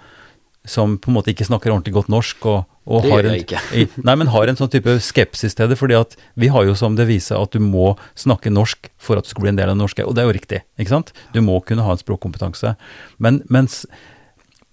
som 0.66 0.96
på 0.98 1.12
en 1.12 1.18
måte 1.18 1.30
ikke 1.30 1.46
snakker 1.46 1.70
ordentlig 1.70 1.94
godt 1.94 2.10
norsk. 2.10 2.48
og, 2.50 2.66
og 2.90 3.06
Det 3.06 3.12
har 3.12 3.22
gjør 3.22 3.28
en, 3.30 3.36
jeg 3.36 3.46
ikke. 3.46 3.62
i, 3.70 3.86
Nei, 4.08 4.16
men 4.18 4.32
har 4.34 4.50
en 4.50 4.58
sånn 4.58 4.72
type 4.72 4.96
skepsis 5.06 5.54
til 5.54 5.70
det, 5.70 5.78
fordi 5.78 5.98
at 6.00 6.18
vi 6.34 6.50
har 6.50 6.66
jo 6.66 6.74
som 6.78 6.98
devise 6.98 7.38
at 7.38 7.54
du 7.54 7.62
må 7.62 7.92
snakke 8.18 8.50
norsk 8.50 8.90
for 8.98 9.20
at 9.20 9.28
du 9.28 9.30
skal 9.30 9.46
bli 9.46 9.54
en 9.54 9.62
del 9.62 9.70
av 9.70 9.78
det 9.78 9.84
norske, 9.84 10.02
og 10.02 10.18
det 10.18 10.24
er 10.24 10.30
jo 10.30 10.36
riktig, 10.40 10.62
ikke 10.74 10.96
sant? 10.96 11.14
Du 11.36 11.38
må 11.44 11.60
kunne 11.62 11.86
ha 11.86 11.94
en 11.94 12.02
språkkompetanse. 12.02 12.74
Men 13.22 13.44
mens 13.46 13.84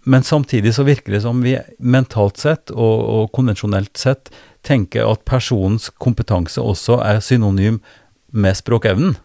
men 0.03 0.23
samtidig 0.23 0.73
så 0.75 0.83
virker 0.83 1.13
det 1.15 1.21
som 1.23 1.37
vi 1.39 1.53
mentalt 1.79 2.41
sett 2.41 2.73
og, 2.73 2.97
og 3.07 3.29
konvensjonelt 3.31 3.95
sett 3.95 4.33
tenker 4.63 5.07
at 5.09 5.25
personens 5.27 5.89
kompetanse 6.01 6.61
også 6.61 6.99
er 7.03 7.21
synonym 7.23 7.81
med 8.33 8.57
språkevnen. 8.57 9.17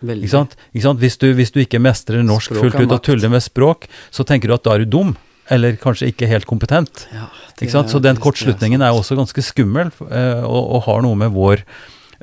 Ikke 0.00 0.30
sant? 0.32 0.54
Ikke 0.72 0.86
sant? 0.86 1.00
Hvis, 1.02 1.18
du, 1.20 1.28
hvis 1.36 1.52
du 1.52 1.60
ikke 1.60 1.80
mestrer 1.82 2.22
norsk 2.24 2.54
Språk 2.54 2.62
fullt 2.62 2.86
ut 2.86 2.94
og 2.96 3.02
tuller 3.04 3.32
med 3.32 3.44
språk, 3.44 3.84
så 4.14 4.24
tenker 4.24 4.48
du 4.48 4.56
at 4.56 4.64
da 4.64 4.76
er 4.76 4.86
du 4.86 4.96
dum. 4.96 5.12
Eller 5.50 5.74
kanskje 5.80 6.08
ikke 6.12 6.28
helt 6.30 6.46
kompetent. 6.48 7.06
Ja, 7.12 7.26
Ikke 7.58 7.72
sant? 7.72 7.90
Så 7.90 7.98
den 8.02 8.20
kortslutningen 8.22 8.84
er 8.86 8.94
også 8.94 9.18
ganske 9.18 9.42
skummel, 9.42 9.90
eh, 10.06 10.44
og, 10.46 10.76
og 10.76 10.84
har 10.86 11.02
noe 11.04 11.18
med 11.18 11.34
vår, 11.34 11.64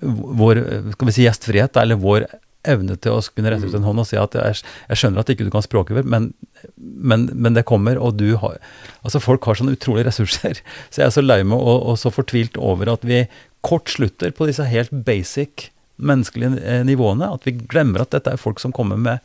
vår 0.02 0.62
eh, 0.64 0.92
skal 0.96 1.10
vi 1.10 1.16
si, 1.18 1.26
gjestfrihet, 1.28 1.78
eller 1.84 2.00
vår 2.00 2.26
evne 2.70 2.98
til 3.00 3.16
å 3.16 3.22
kunne 3.34 3.52
rette 3.54 3.70
ut 3.70 3.78
en 3.78 3.88
hånd 3.88 4.04
og 4.04 4.08
si 4.10 4.20
at 4.20 4.36
jeg, 4.38 4.60
jeg 4.90 5.00
skjønner 5.02 5.24
at 5.24 5.32
ikke 5.34 5.48
du 5.48 5.52
kan 5.54 5.66
språket, 5.66 6.04
men, 6.06 6.32
men, 6.78 7.28
men 7.34 7.58
det 7.58 7.66
kommer, 7.70 8.00
og 8.00 8.20
du 8.20 8.36
har 8.42 8.60
Altså, 9.08 9.22
folk 9.24 9.46
har 9.48 9.56
sånne 9.56 9.78
utrolige 9.78 10.10
ressurser. 10.10 10.60
Så 10.92 11.02
jeg 11.02 11.08
er 11.08 11.16
så 11.16 11.24
lei 11.24 11.40
meg 11.48 11.62
og, 11.62 11.86
og 11.94 11.96
så 12.02 12.12
fortvilt 12.12 12.58
over 12.60 12.92
at 12.92 13.06
vi 13.08 13.24
kortslutter 13.66 14.34
på 14.36 14.48
disse 14.50 14.66
helt 14.68 14.92
basic 15.08 15.70
menneskelige 15.98 16.60
eh, 16.60 16.84
nivåene. 16.88 17.30
At 17.38 17.48
vi 17.48 17.56
glemmer 17.58 18.04
at 18.04 18.12
dette 18.16 18.34
er 18.36 18.42
folk 18.42 18.60
som 18.64 18.76
kommer 18.76 19.00
med 19.00 19.24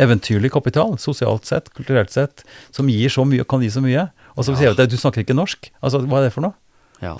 eventyrlig 0.00 0.50
kapital, 0.54 0.96
sosialt 0.98 1.46
sett, 1.46 1.70
kulturelt 1.74 2.10
sett, 2.14 2.42
som 2.74 2.88
gir 2.90 3.12
så 3.12 3.26
mye 3.28 3.44
og 3.44 3.50
kan 3.50 3.62
gi 3.62 3.70
så 3.70 3.82
mye. 3.84 4.08
Og 4.34 4.46
så 4.46 4.54
sier 4.54 4.74
vi 4.74 4.86
at 4.86 4.90
du 4.90 4.98
snakker 4.98 5.22
ikke 5.22 5.36
norsk. 5.38 5.70
Altså, 5.80 6.02
hva 6.06 6.20
er 6.20 6.28
det 6.28 6.34
for 6.34 6.46
noe? 6.46 6.58
Ja. 7.02 7.16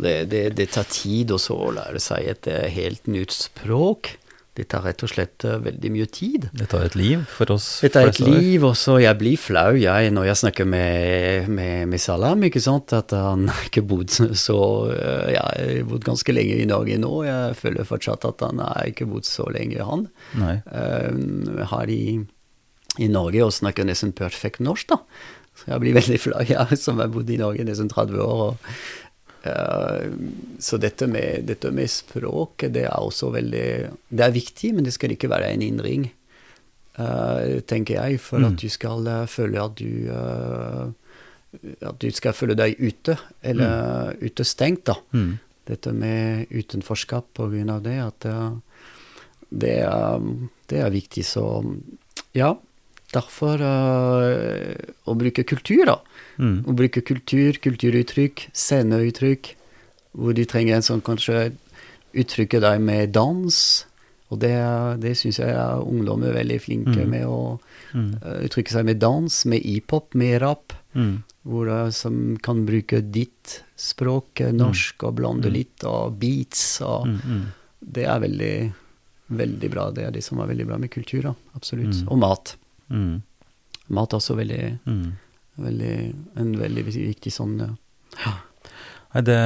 Det, 0.00 0.14
det, 0.30 0.44
det 0.56 0.70
tar 0.74 0.86
tid 0.90 1.32
også 1.34 1.56
å 1.56 1.70
lære 1.76 2.00
seg 2.02 2.28
et 2.30 2.50
eh, 2.50 2.68
helt 2.72 3.10
nytt 3.10 3.34
språk. 3.34 4.14
Det 4.60 4.64
tar 4.68 4.82
rett 4.82 5.02
og 5.06 5.10
slett 5.12 5.44
eh, 5.46 5.60
veldig 5.62 5.90
mye 5.94 6.06
tid. 6.10 6.48
Det 6.56 6.66
tar 6.72 6.82
et 6.88 6.96
liv 6.98 7.22
for 7.30 7.52
oss. 7.54 7.68
Det 7.84 7.92
tar 7.94 8.10
et 8.10 8.18
liv, 8.20 8.64
og 8.66 8.74
så 8.78 8.96
jeg 8.98 9.16
blir 9.20 9.38
flau 9.38 9.76
jeg, 9.78 10.10
når 10.12 10.26
jeg 10.26 10.40
snakker 10.42 10.68
med, 10.68 11.46
med, 11.48 11.86
med 11.92 12.02
Salam, 12.02 12.42
ikke 12.48 12.62
sant, 12.64 12.92
at 12.96 13.14
han 13.14 13.46
ikke 13.68 13.84
bodd 13.86 14.10
så 14.10 14.58
eh, 14.90 15.32
Jeg 15.36 15.40
har 15.40 15.88
bodd 15.88 16.04
ganske 16.08 16.34
lenge 16.34 16.58
i 16.58 16.68
Norge 16.68 16.98
nå, 17.00 17.12
jeg 17.28 17.58
føler 17.62 17.88
fortsatt 17.88 18.26
at 18.28 18.46
han 18.48 18.62
har 18.64 18.90
ikke 18.90 19.08
bodd 19.10 19.28
så 19.28 19.46
lenge, 19.54 19.80
han. 19.86 20.08
Nei. 20.40 20.56
Eh, 20.66 21.66
har 21.70 21.92
i, 21.94 22.18
i 22.98 23.12
Norge 23.12 23.46
og 23.46 23.54
snakker 23.54 23.86
nesten 23.86 24.16
perfekt 24.18 24.60
norsk, 24.66 24.90
da. 24.90 25.00
Så 25.60 25.70
jeg 25.72 25.82
blir 25.82 25.94
veldig 25.94 26.18
flau, 26.26 26.42
jeg 26.48 26.80
som 26.80 26.98
har 27.02 27.12
bodd 27.12 27.30
i 27.30 27.38
Norge 27.38 27.64
nesten 27.68 27.90
30 27.92 28.18
år. 28.24 28.44
og 28.50 28.74
så 29.40 30.76
dette 30.76 31.06
med, 31.08 31.46
dette 31.48 31.70
med 31.72 31.88
språk, 31.88 32.66
det 32.68 32.84
er 32.84 32.96
også 33.00 33.30
veldig 33.32 33.68
Det 34.08 34.24
er 34.24 34.34
viktig, 34.34 34.74
men 34.76 34.84
det 34.84 34.92
skal 34.92 35.14
ikke 35.14 35.30
være 35.32 35.48
en 35.54 35.62
innring, 35.64 36.10
eh, 37.00 37.60
tenker 37.64 38.02
jeg, 38.02 38.20
for 38.20 38.44
at 38.44 38.58
du 38.60 38.68
skal 38.68 39.08
eh, 39.08 39.26
føle 39.30 39.62
at 39.62 39.78
du 39.80 40.10
eh, 40.12 40.90
At 41.88 41.98
du 41.98 42.10
skal 42.14 42.36
føle 42.36 42.54
deg 42.54 42.76
ute, 42.78 43.16
eller 43.42 44.12
utestengt, 44.20 44.84
da. 44.86 44.94
Mm. 45.10 45.38
Dette 45.66 45.92
med 45.92 46.46
utenforskap 46.50 47.32
på 47.34 47.48
grunn 47.50 47.72
av 47.72 47.82
det, 47.82 47.96
at 48.04 48.26
eh, 48.28 48.50
det, 49.50 49.78
er, 49.82 50.28
det 50.70 50.84
er 50.84 50.92
viktig. 50.94 51.24
Så 51.26 51.44
ja, 52.36 52.54
derfor 53.14 53.60
uh, 53.62 54.74
å 55.10 55.14
bruke 55.18 55.44
kultur, 55.48 55.84
da. 55.88 55.96
Mm. 56.38 56.64
Å 56.66 56.74
bruke 56.78 57.02
kultur, 57.04 57.58
kulturuttrykk, 57.62 58.48
sceneuttrykk, 58.56 59.54
hvor 60.18 60.34
de 60.34 60.46
trenger 60.48 60.78
en 60.78 60.86
sånn 60.86 61.02
kanskje 61.06 61.50
uttrykke 62.18 62.60
deg 62.62 62.80
med 62.82 63.12
dans, 63.14 63.86
Og 64.30 64.38
det, 64.38 64.54
det 65.02 65.16
syns 65.18 65.40
jeg 65.40 65.50
er 65.50 65.80
ungdom 65.82 66.22
er 66.22 66.36
veldig 66.36 66.60
flinke 66.62 67.02
med 67.10 67.24
å 67.26 67.58
uh, 67.58 68.38
uttrykke 68.46 68.70
seg 68.70 68.86
med 68.86 69.00
dans, 69.02 69.40
med 69.50 69.64
hiphop, 69.66 70.14
med 70.14 70.36
rap. 70.42 70.76
Mm. 70.94 71.24
Hvor, 71.50 71.66
uh, 71.66 71.90
som 71.90 72.36
kan 72.38 72.62
bruke 72.68 73.00
ditt 73.02 73.64
språk, 73.74 74.38
norsk, 74.54 75.02
og 75.08 75.16
blande 75.18 75.50
litt, 75.50 75.82
og 75.82 76.14
beats. 76.22 76.80
Og 76.86 77.08
Mm. 77.10 77.48
Det 77.80 78.04
er 78.04 78.18
veldig, 78.20 78.72
veldig 79.32 79.68
bra. 79.72 79.90
Det 79.90 80.02
er 80.04 80.10
det 80.12 80.22
som 80.22 80.38
er 80.38 80.50
veldig 80.50 80.66
bra 80.68 80.76
med 80.78 80.90
kultur, 80.92 81.22
da. 81.30 81.34
Absolutt. 81.56 82.02
Og 82.12 82.18
mat. 82.20 82.54
Mm. 82.90 83.22
Mat 83.88 84.12
er 84.12 84.18
også 84.20 84.36
veldig, 84.38 84.78
Mm. 84.86 85.12
veldig 85.58 85.94
En 86.36 86.52
veldig 86.58 86.84
viktig 86.90 87.32
sånn 87.32 87.56
ja. 87.60 88.32
Nei, 89.14 89.20
det 89.22 89.38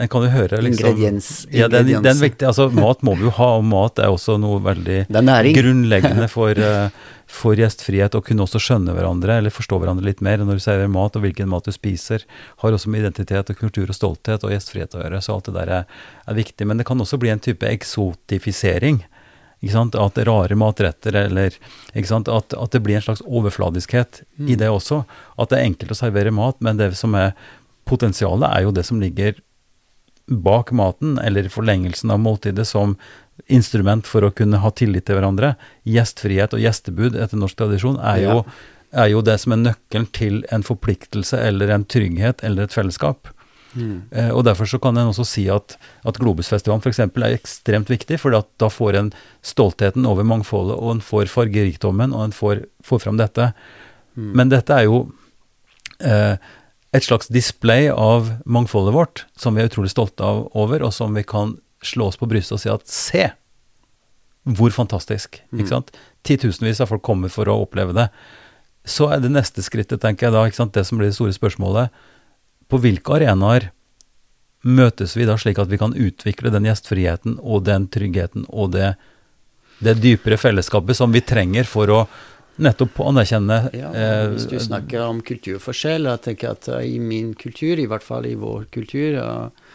En 0.00 0.08
kan 0.08 0.22
jo 0.24 0.30
høre 0.32 0.58
liksom 0.64 0.94
Ingrediens- 0.96 1.46
Ja, 1.52 1.68
den, 1.68 1.86
den 2.02 2.16
viktig, 2.16 2.46
altså 2.48 2.70
Mat 2.72 3.02
må 3.02 3.12
vi 3.18 3.24
jo 3.28 3.30
ha, 3.36 3.56
og 3.58 3.64
mat 3.68 3.98
er 3.98 4.08
også 4.08 4.38
noe 4.40 4.58
veldig 4.64 5.02
grunnleggende 5.52 6.28
for, 6.36 6.56
eh, 6.56 6.88
for 7.28 7.54
gjestfrihet. 7.60 8.16
Å 8.16 8.22
kunne 8.24 8.46
også 8.46 8.56
skjønne 8.58 8.94
hverandre, 8.96 9.36
eller 9.36 9.52
forstå 9.52 9.76
hverandre 9.82 10.06
litt 10.08 10.22
mer 10.24 10.38
når 10.40 10.56
du 10.56 10.64
serverer 10.64 10.88
mat, 10.88 11.14
og 11.14 11.22
hvilken 11.26 11.46
mat 11.52 11.68
du 11.68 11.72
spiser, 11.76 12.24
har 12.64 12.72
også 12.72 12.88
med 12.88 13.04
identitet 13.04 13.50
og 13.52 13.60
kultur 13.60 13.84
og 13.92 13.98
stolthet 13.98 14.42
og 14.48 14.50
gjestfrihet 14.54 14.96
å 14.96 15.02
gjøre. 15.04 15.20
Så 15.20 15.34
alt 15.36 15.44
det 15.50 15.54
der 15.58 15.68
er, 15.82 15.84
er 16.26 16.34
viktig. 16.40 16.66
Men 16.66 16.78
det 16.80 16.86
kan 16.88 16.98
også 17.04 17.20
bli 17.20 17.28
en 17.28 17.38
type 17.44 17.68
eksotifisering. 17.68 19.02
Ikke 19.60 19.74
sant? 19.74 19.96
At 20.00 20.18
rare 20.24 20.56
matretter 20.56 21.16
eller 21.26 21.54
ikke 21.92 22.08
sant? 22.08 22.30
At, 22.32 22.56
at 22.56 22.72
det 22.72 22.82
blir 22.84 22.96
en 22.98 23.04
slags 23.04 23.22
overfladiskhet 23.26 24.22
i 24.40 24.56
det 24.56 24.70
også. 24.72 25.02
At 25.36 25.52
det 25.52 25.60
er 25.60 25.68
enkelt 25.68 25.92
å 25.92 26.00
servere 26.00 26.32
mat, 26.34 26.58
men 26.64 26.80
det 26.80 26.94
som 26.98 27.16
er 27.18 27.34
potensialet, 27.88 28.48
er 28.48 28.66
jo 28.66 28.74
det 28.74 28.86
som 28.88 29.00
ligger 29.02 29.40
bak 30.30 30.70
maten, 30.72 31.18
eller 31.18 31.48
forlengelsen 31.50 32.12
av 32.14 32.20
måltidet, 32.22 32.68
som 32.68 32.94
instrument 33.50 34.06
for 34.06 34.24
å 34.24 34.32
kunne 34.34 34.60
ha 34.62 34.70
tillit 34.76 35.08
til 35.08 35.18
hverandre. 35.18 35.54
Gjestfrihet 35.88 36.54
og 36.54 36.62
gjestebud 36.62 37.18
etter 37.18 37.40
norsk 37.40 37.58
tradisjon 37.58 37.98
er 37.98 38.22
jo, 38.22 38.36
er 38.94 39.10
jo 39.12 39.24
det 39.26 39.36
som 39.42 39.56
er 39.56 39.62
nøkkelen 39.64 40.08
til 40.16 40.40
en 40.54 40.64
forpliktelse 40.66 41.40
eller 41.40 41.74
en 41.74 41.86
trygghet 41.88 42.44
eller 42.46 42.68
et 42.68 42.76
fellesskap. 42.76 43.32
Eh, 43.76 44.30
og 44.34 44.44
Derfor 44.48 44.66
så 44.66 44.80
kan 44.82 44.98
en 44.98 45.12
også 45.12 45.26
si 45.28 45.46
at, 45.52 45.76
at 46.06 46.18
Globusfestivalen 46.18 46.82
f.eks. 46.82 47.02
er 47.04 47.36
ekstremt 47.36 47.90
viktig, 47.92 48.18
for 48.22 48.34
da 48.34 48.70
får 48.72 48.98
en 48.98 49.12
stoltheten 49.46 50.08
over 50.08 50.26
mangfoldet, 50.26 50.76
og 50.76 50.96
en 50.96 51.04
får 51.04 51.30
fargerikdommen, 51.32 52.14
og 52.16 52.28
en 52.28 52.36
får, 52.36 52.64
får 52.86 53.04
fram 53.06 53.20
dette. 53.20 53.52
Men 54.18 54.50
dette 54.50 54.74
er 54.74 54.88
jo 54.88 55.04
eh, 56.02 56.36
et 56.90 57.06
slags 57.06 57.30
display 57.30 57.88
av 57.92 58.32
mangfoldet 58.44 58.94
vårt, 58.94 59.24
som 59.38 59.54
vi 59.54 59.62
er 59.62 59.70
utrolig 59.70 59.92
stolte 59.92 60.26
av 60.26 60.48
over, 60.58 60.82
og 60.82 60.94
som 60.94 61.14
vi 61.14 61.24
kan 61.26 61.56
slå 61.86 62.10
oss 62.10 62.18
på 62.20 62.28
brystet 62.28 62.58
og 62.58 62.62
si 62.62 62.72
at 62.72 62.90
se, 62.90 63.28
hvor 64.58 64.72
fantastisk. 64.74 65.38
ikke 65.54 65.70
sant? 65.70 65.92
Titusenvis 66.26 66.80
av 66.82 66.90
folk 66.90 67.04
kommer 67.06 67.32
for 67.32 67.48
å 67.48 67.60
oppleve 67.62 67.94
det. 67.96 68.08
Så 68.88 69.10
er 69.12 69.20
det 69.22 69.30
neste 69.32 69.62
skrittet, 69.62 70.00
tenker 70.02 70.28
jeg 70.28 70.34
da, 70.34 70.46
ikke 70.48 70.58
sant? 70.58 70.74
det 70.74 70.86
som 70.88 70.98
blir 70.98 71.12
det 71.12 71.16
store 71.18 71.36
spørsmålet. 71.36 71.94
På 72.70 72.80
hvilke 72.80 73.18
arenaer 73.18 73.70
møtes 74.62 75.16
vi 75.16 75.26
da 75.28 75.38
slik 75.40 75.58
at 75.58 75.70
vi 75.70 75.78
kan 75.80 75.96
utvikle 75.96 76.52
den 76.52 76.68
gjestfriheten 76.68 77.38
og 77.40 77.64
den 77.68 77.88
tryggheten 77.92 78.44
og 78.48 78.74
det, 78.74 78.92
det 79.80 79.96
dypere 80.02 80.36
fellesskapet 80.40 80.98
som 80.98 81.12
vi 81.14 81.24
trenger 81.24 81.68
for 81.68 81.92
å 81.94 82.02
nettopp 82.60 83.00
anerkjenne 83.08 83.58
Ja, 83.76 83.90
eh, 83.96 84.26
hvis 84.34 84.48
du 84.50 84.58
snakker 84.60 85.06
om 85.06 85.22
kulturforskjell, 85.24 86.10
jeg 86.10 86.24
tenker 86.26 86.52
at 86.52 86.68
eh, 86.68 86.86
i 86.92 86.98
min 87.00 87.32
kultur, 87.38 87.80
i 87.80 87.88
hvert 87.88 88.04
fall 88.04 88.28
i 88.28 88.36
vår 88.38 88.68
kultur 88.74 89.16
eh, 89.16 89.68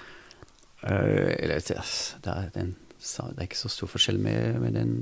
Eller 0.85 1.65
det 1.65 1.79
er, 1.81 2.51
det 2.61 2.65
er 2.67 3.47
ikke 3.47 3.63
så 3.63 3.71
stor 3.73 3.89
forskjell 3.89 4.21
med, 4.21 4.59
med 4.61 4.77
den, 4.77 4.93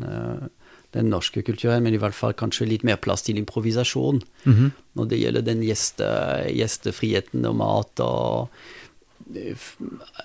den 0.94 1.10
norske 1.10 1.42
kulturen, 1.46 1.84
men 1.84 1.94
i 1.94 2.00
hvert 2.02 2.14
fall 2.16 2.34
kanskje 2.38 2.68
litt 2.70 2.84
mer 2.88 2.98
plass 3.02 3.24
til 3.26 3.38
improvisasjon 3.42 4.22
mhm, 4.46 4.72
når 4.96 5.10
det 5.10 5.20
gjelder 5.24 5.42
den 5.48 5.62
gjeste, 5.66 6.06
gjestefriheten 6.54 7.46
og 7.50 7.56
mat. 7.60 8.00
og 8.00 8.50
eh, 9.36 9.68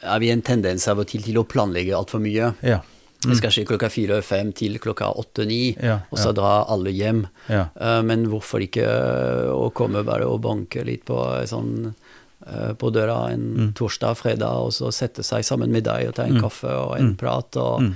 er 0.02 0.20
vi 0.22 0.30
en 0.32 0.42
tendens 0.44 0.86
av 0.90 1.00
og 1.02 1.08
til 1.08 1.22
til 1.24 1.38
å 1.40 1.46
planlegge 1.48 1.96
altfor 1.96 2.20
mye. 2.22 2.52
Ja. 2.66 2.80
Det 3.18 3.34
skal 3.40 3.50
skje 3.50 3.64
klokka 3.66 3.88
fire-fem 3.90 4.52
til 4.54 4.76
klokka 4.78 5.08
åtte-ni, 5.18 5.74
Ja, 5.82 5.96
og 6.12 6.18
så 6.20 6.28
ja. 6.30 6.36
drar 6.38 6.68
alle 6.70 6.92
hjem. 6.94 7.24
Ja. 7.50 7.64
Uh, 7.74 7.98
men 8.06 8.28
hvorfor 8.30 8.62
ikke 8.62 8.84
eh, 8.86 9.48
å 9.50 9.72
komme 9.74 10.04
bare 10.06 10.28
og 10.30 10.42
banke 10.44 10.84
litt 10.86 11.02
på, 11.08 11.16
sånn, 11.50 11.88
uh, 12.46 12.72
på 12.78 12.92
døra 12.94 13.32
en 13.32 13.48
Mm. 13.58 13.72
torsdag, 13.74 14.14
fredag, 14.20 14.62
og 14.68 14.70
så 14.72 14.92
sette 14.94 15.24
seg 15.26 15.42
sammen 15.42 15.72
med 15.74 15.82
deg 15.88 16.08
og 16.08 16.14
ta 16.14 16.28
en 16.30 16.38
kaffe 16.40 16.70
og 16.70 16.94
en 17.00 17.16
prat. 17.18 17.56
og 17.56 17.82
Mm. 17.82 17.94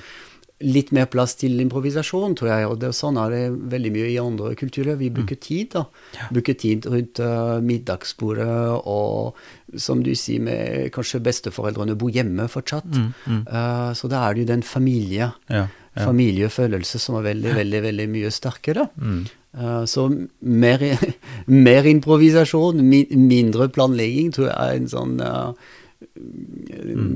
Litt 0.63 0.93
mer 0.95 1.09
plass 1.11 1.35
til 1.41 1.59
improvisasjon, 1.65 2.37
tror 2.39 2.53
jeg. 2.53 2.69
Og 2.71 2.79
det, 2.83 2.93
sånn 2.95 3.19
er 3.19 3.35
det 3.35 3.43
veldig 3.73 3.93
mye 3.95 4.11
i 4.13 4.19
andre 4.23 4.55
kulturer. 4.59 4.97
Vi 5.01 5.11
bruker 5.15 5.39
tid, 5.43 5.73
da. 5.75 5.85
Bruker 6.31 6.55
tid 6.59 6.87
rundt 6.87 7.19
uh, 7.23 7.59
middagsbordet, 7.65 8.47
og 8.87 9.35
som 9.81 10.03
du 10.05 10.13
sier, 10.19 10.43
med 10.45 10.91
kanskje 10.95 11.21
besteforeldrene 11.25 11.97
bor 11.99 12.13
hjemme 12.13 12.49
fortsatt. 12.51 12.89
Eh, 13.29 13.93
så 13.97 14.11
da 14.13 14.27
er 14.27 14.35
det 14.35 14.43
jo 14.45 14.51
den 14.53 14.63
familie, 14.67 15.31
Ja, 15.49 15.67
ja. 15.95 16.05
familiefølelse 16.07 17.01
som 17.01 17.17
er 17.19 17.31
veldig, 17.31 17.55
veldig, 17.57 17.83
veldig 17.87 18.09
mye 18.13 18.33
sterkere. 18.33 18.89
Eh, 19.01 19.85
så 19.89 20.09
mer, 20.41 20.85
mer 21.69 21.89
improvisasjon, 21.89 22.83
mi, 22.85 23.05
mindre 23.17 23.69
planlegging, 23.73 24.33
tror 24.37 24.51
jeg 24.51 24.57
er 24.57 24.83
en 24.83 24.93
sånn 24.93 25.17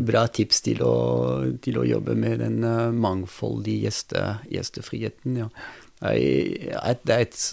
bra 0.06 0.26
tips 0.28 0.62
til 0.66 0.82
å, 0.84 0.94
til 1.62 1.80
å 1.80 1.86
jobbe 1.86 2.16
med 2.18 2.40
den 2.42 2.62
eh, 2.66 2.94
mangfoldige 2.94 3.86
gjeste, 3.86 4.22
gjestefriheten. 4.52 5.42
Ja. 5.42 5.50
Det 6.00 7.14
er 7.14 7.22
et, 7.24 7.44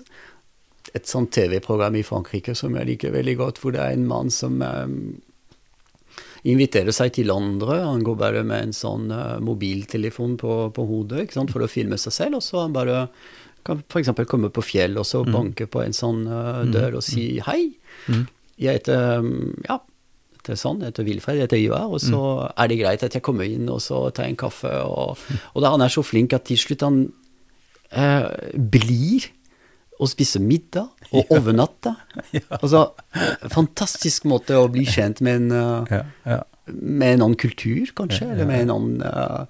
et 0.94 1.10
sånt 1.10 1.32
TV-program 1.36 1.96
i 2.00 2.06
Frankrike 2.06 2.56
som 2.58 2.76
jeg 2.78 2.90
liker 2.92 3.16
veldig 3.16 3.38
godt, 3.40 3.62
hvor 3.62 3.76
det 3.76 3.84
er 3.84 3.96
en 3.96 4.10
mann 4.10 4.34
som 4.34 4.60
eh, 4.66 4.98
inviterer 6.50 6.96
seg 6.96 7.16
til 7.20 7.32
andre. 7.34 7.80
Han 7.86 8.04
går 8.06 8.20
bare 8.20 8.44
med 8.48 8.70
en 8.70 8.76
sånn 8.78 9.08
eh, 9.14 9.40
mobiltelefon 9.44 10.36
på, 10.42 10.60
på 10.76 10.90
hodet 10.90 11.30
sant, 11.36 11.54
for 11.56 11.64
å 11.64 11.72
filme 11.72 12.00
seg 12.02 12.18
selv, 12.20 12.42
og 12.42 12.46
så 12.46 12.66
han 12.66 12.76
bare 12.76 13.08
kan 13.64 13.80
f.eks. 13.88 14.12
komme 14.28 14.50
på 14.52 14.60
fjell 14.66 14.98
og 15.00 15.06
så 15.08 15.22
banke 15.24 15.70
på 15.72 15.80
en 15.80 15.94
sånn 15.96 16.26
dør 16.68 16.98
og 17.00 17.04
si 17.08 17.38
hei. 17.46 17.70
Jeg 18.60 18.82
heter 18.82 19.22
um, 19.24 19.54
ja, 19.64 19.78
det 20.44 20.56
er 20.56 20.60
sånn, 20.60 20.82
jeg 20.84 20.92
heter 20.92 21.06
Wilfred, 21.08 21.38
jeg 21.40 21.48
heter 21.48 21.62
Ivar, 21.62 21.86
og 21.88 22.02
så 22.04 22.22
er 22.52 22.68
det 22.68 22.80
greit 22.82 23.04
at 23.06 23.16
jeg 23.16 23.24
kommer 23.24 23.48
inn 23.48 23.70
og 23.72 23.80
så 23.84 24.10
tar 24.16 24.28
en 24.28 24.40
kaffe. 24.40 24.72
Og, 24.84 25.22
og 25.54 25.64
da 25.64 25.72
han 25.72 25.84
er 25.86 25.94
så 25.94 26.04
flink 26.04 26.36
at 26.36 26.44
til 26.50 26.60
slutt 26.60 26.84
han 26.84 26.98
eh, 27.96 28.28
blir 28.58 29.30
og 30.02 30.10
spiser 30.12 30.44
middag 30.44 30.90
og 31.14 31.32
overnatter. 31.38 31.96
Altså, 32.60 32.90
fantastisk 33.54 34.28
måte 34.28 34.58
å 34.60 34.68
bli 34.74 34.84
kjent 34.90 35.24
med 35.24 35.46
en, 35.46 35.56
uh, 35.56 35.94
Ja, 35.94 36.04
ja. 36.28 36.42
med 36.74 37.18
en 37.18 37.28
annen 37.30 37.40
kultur, 37.40 37.86
kanskje, 37.96 38.34
eller 38.34 38.50
med 38.50 38.66
en 38.66 38.76
annen 38.76 39.04
uh, 39.06 39.46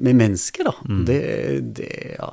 Med 0.00 0.16
mennesker, 0.16 0.68
da. 0.70 0.74
Det, 1.08 1.20
det 1.76 1.92
ja, 2.16 2.32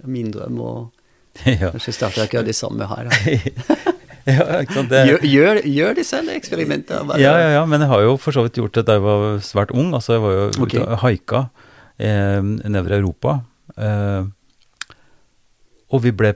er 0.00 0.12
min 0.12 0.32
drøm. 0.32 0.60
Og 0.64 1.42
ja. 1.48 1.72
kanskje 1.74 1.96
starter 1.98 2.22
jeg 2.22 2.32
ikke 2.32 2.46
det 2.46 2.56
samme 2.56 2.88
her. 2.88 3.12
Ja, 4.30 4.60
Gjør, 4.62 5.24
gjør, 5.26 5.60
gjør 5.66 5.94
det 5.98 6.04
selv, 6.06 6.30
eksperimenter. 6.30 7.02
bare- 7.08 7.20
ja, 7.20 7.32
ja, 7.40 7.48
ja, 7.58 7.64
men 7.66 7.80
jeg 7.82 7.88
har 7.90 8.02
jo 8.04 8.16
for 8.22 8.32
så 8.36 8.44
vidt 8.46 8.54
gjort 8.60 8.76
det 8.78 8.84
da 8.86 8.98
jeg 8.98 9.02
var 9.02 9.24
svært 9.42 9.72
ung. 9.74 9.92
Altså, 9.98 10.14
jeg 10.16 10.22
var 10.22 10.32
jo 10.36 10.44
okay. 10.62 10.78
ute 10.78 10.86
og 10.86 10.98
haika 11.02 11.40
eh, 11.98 12.38
nedover 12.42 12.94
i 12.94 13.00
Europa. 13.00 13.34
Eh, 13.76 14.24
og 15.92 16.02
vi 16.04 16.12
ble 16.16 16.34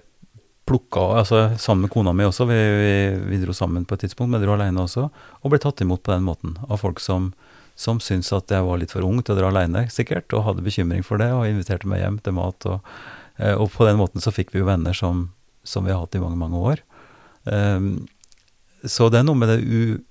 plukka, 0.66 1.04
altså 1.20 1.44
sammen 1.62 1.86
med 1.86 1.92
kona 1.94 2.12
mi 2.12 2.24
også, 2.26 2.44
vi, 2.50 2.56
vi, 2.58 2.94
vi 3.30 3.38
dro 3.44 3.54
sammen 3.54 3.84
på 3.86 3.94
et 3.94 4.02
tidspunkt, 4.02 4.32
men 4.34 4.42
dro 4.42 4.56
alene 4.56 4.82
også, 4.82 5.04
og 5.42 5.52
ble 5.52 5.60
tatt 5.62 5.78
imot 5.84 6.02
på 6.02 6.10
den 6.10 6.24
måten 6.26 6.56
av 6.66 6.80
folk 6.82 6.98
som, 7.00 7.28
som 7.78 8.00
syntes 8.02 8.32
at 8.34 8.50
jeg 8.50 8.66
var 8.66 8.80
litt 8.82 8.90
for 8.90 9.06
ung 9.06 9.22
til 9.22 9.36
å 9.36 9.38
dra 9.38 9.52
alene, 9.52 9.84
sikkert, 9.94 10.26
og 10.34 10.42
hadde 10.48 10.64
bekymring 10.66 11.06
for 11.06 11.22
det, 11.22 11.30
og 11.30 11.46
inviterte 11.46 11.86
meg 11.86 12.02
hjem 12.02 12.18
til 12.26 12.34
mat. 12.34 12.66
Og, 12.66 12.90
eh, 13.38 13.54
og 13.54 13.70
på 13.76 13.86
den 13.86 14.00
måten 14.02 14.20
så 14.24 14.34
fikk 14.34 14.50
vi 14.56 14.64
jo 14.64 14.66
venner 14.68 14.96
som, 14.98 15.28
som 15.62 15.86
vi 15.86 15.94
har 15.94 16.02
hatt 16.02 16.18
i 16.18 16.22
mange, 16.24 16.40
mange 16.42 16.58
år. 16.74 16.82
Um, 17.46 18.06
så 18.86 19.08
det 19.10 19.20
er 19.22 19.24
noe 19.30 19.38
med 19.38 19.48
det 19.54 19.62
u... 19.64 20.02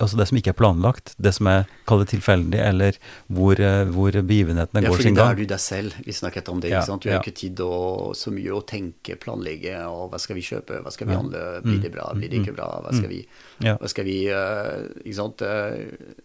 Altså 0.00 0.16
det 0.16 0.24
som 0.30 0.38
ikke 0.38 0.54
er 0.54 0.56
planlagt, 0.56 1.10
det 1.20 1.34
som 1.36 1.44
er 1.50 1.66
kall 1.84 1.98
det 2.00 2.06
tilfeldig, 2.14 2.56
eller 2.64 2.96
hvor, 3.28 3.58
eh, 3.60 3.82
hvor 3.92 4.14
begivenhetene 4.16 4.80
Ja, 4.80 4.88
går 4.88 4.96
fordi 4.96 5.02
sin 5.10 5.18
da 5.18 5.26
gang. 5.26 5.34
er 5.34 5.36
du 5.42 5.50
deg 5.50 5.60
selv. 5.60 5.92
Vi 6.06 6.14
snakket 6.16 6.48
om 6.48 6.62
det. 6.62 6.70
Ja, 6.70 6.78
ikke 6.80 6.86
sant? 6.88 7.02
Du 7.04 7.10
har 7.10 7.18
ja. 7.18 7.20
ikke 7.20 7.34
tid 7.36 7.60
å, 7.60 8.14
så 8.16 8.32
mye 8.32 8.54
å 8.56 8.62
tenke, 8.64 9.18
planlegge, 9.20 9.74
og 9.92 10.06
hva 10.14 10.18
skal 10.24 10.38
vi 10.38 10.46
kjøpe, 10.46 10.80
hva 10.86 10.90
skal 10.94 11.10
vi 11.10 11.18
handle, 11.18 11.42
blir 11.66 11.82
det 11.84 11.92
bra, 11.92 12.06
blir 12.16 12.30
det 12.32 12.38
Mm. 12.40 12.46
ikke 12.46 12.56
bra, 12.56 12.70
hva 12.86 12.94
skal 12.96 13.12
vi, 13.12 13.20
Ja. 13.60 13.76
hva 13.76 13.88
skal 13.92 14.04
vi 14.08 14.16
eh, 14.32 14.88
Ikke 15.04 15.14
sant. 15.20 15.42
eh, 15.42 16.16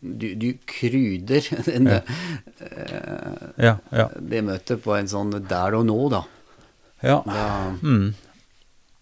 Du, 0.00 0.34
du 0.34 0.54
krydder 0.64 1.44
den, 1.68 1.86
Ja. 1.92 2.00
eh, 2.64 3.52
Ja, 3.60 3.76
ja. 3.92 4.08
det 4.16 4.40
møtet 4.48 4.80
på 4.80 4.96
en 4.96 5.06
sånn 5.12 5.36
der 5.46 5.74
og 5.76 5.84
nå, 5.84 6.08
da. 6.08 6.22
ja. 7.04 7.20
da 7.26 7.76
Mm. 7.82 8.14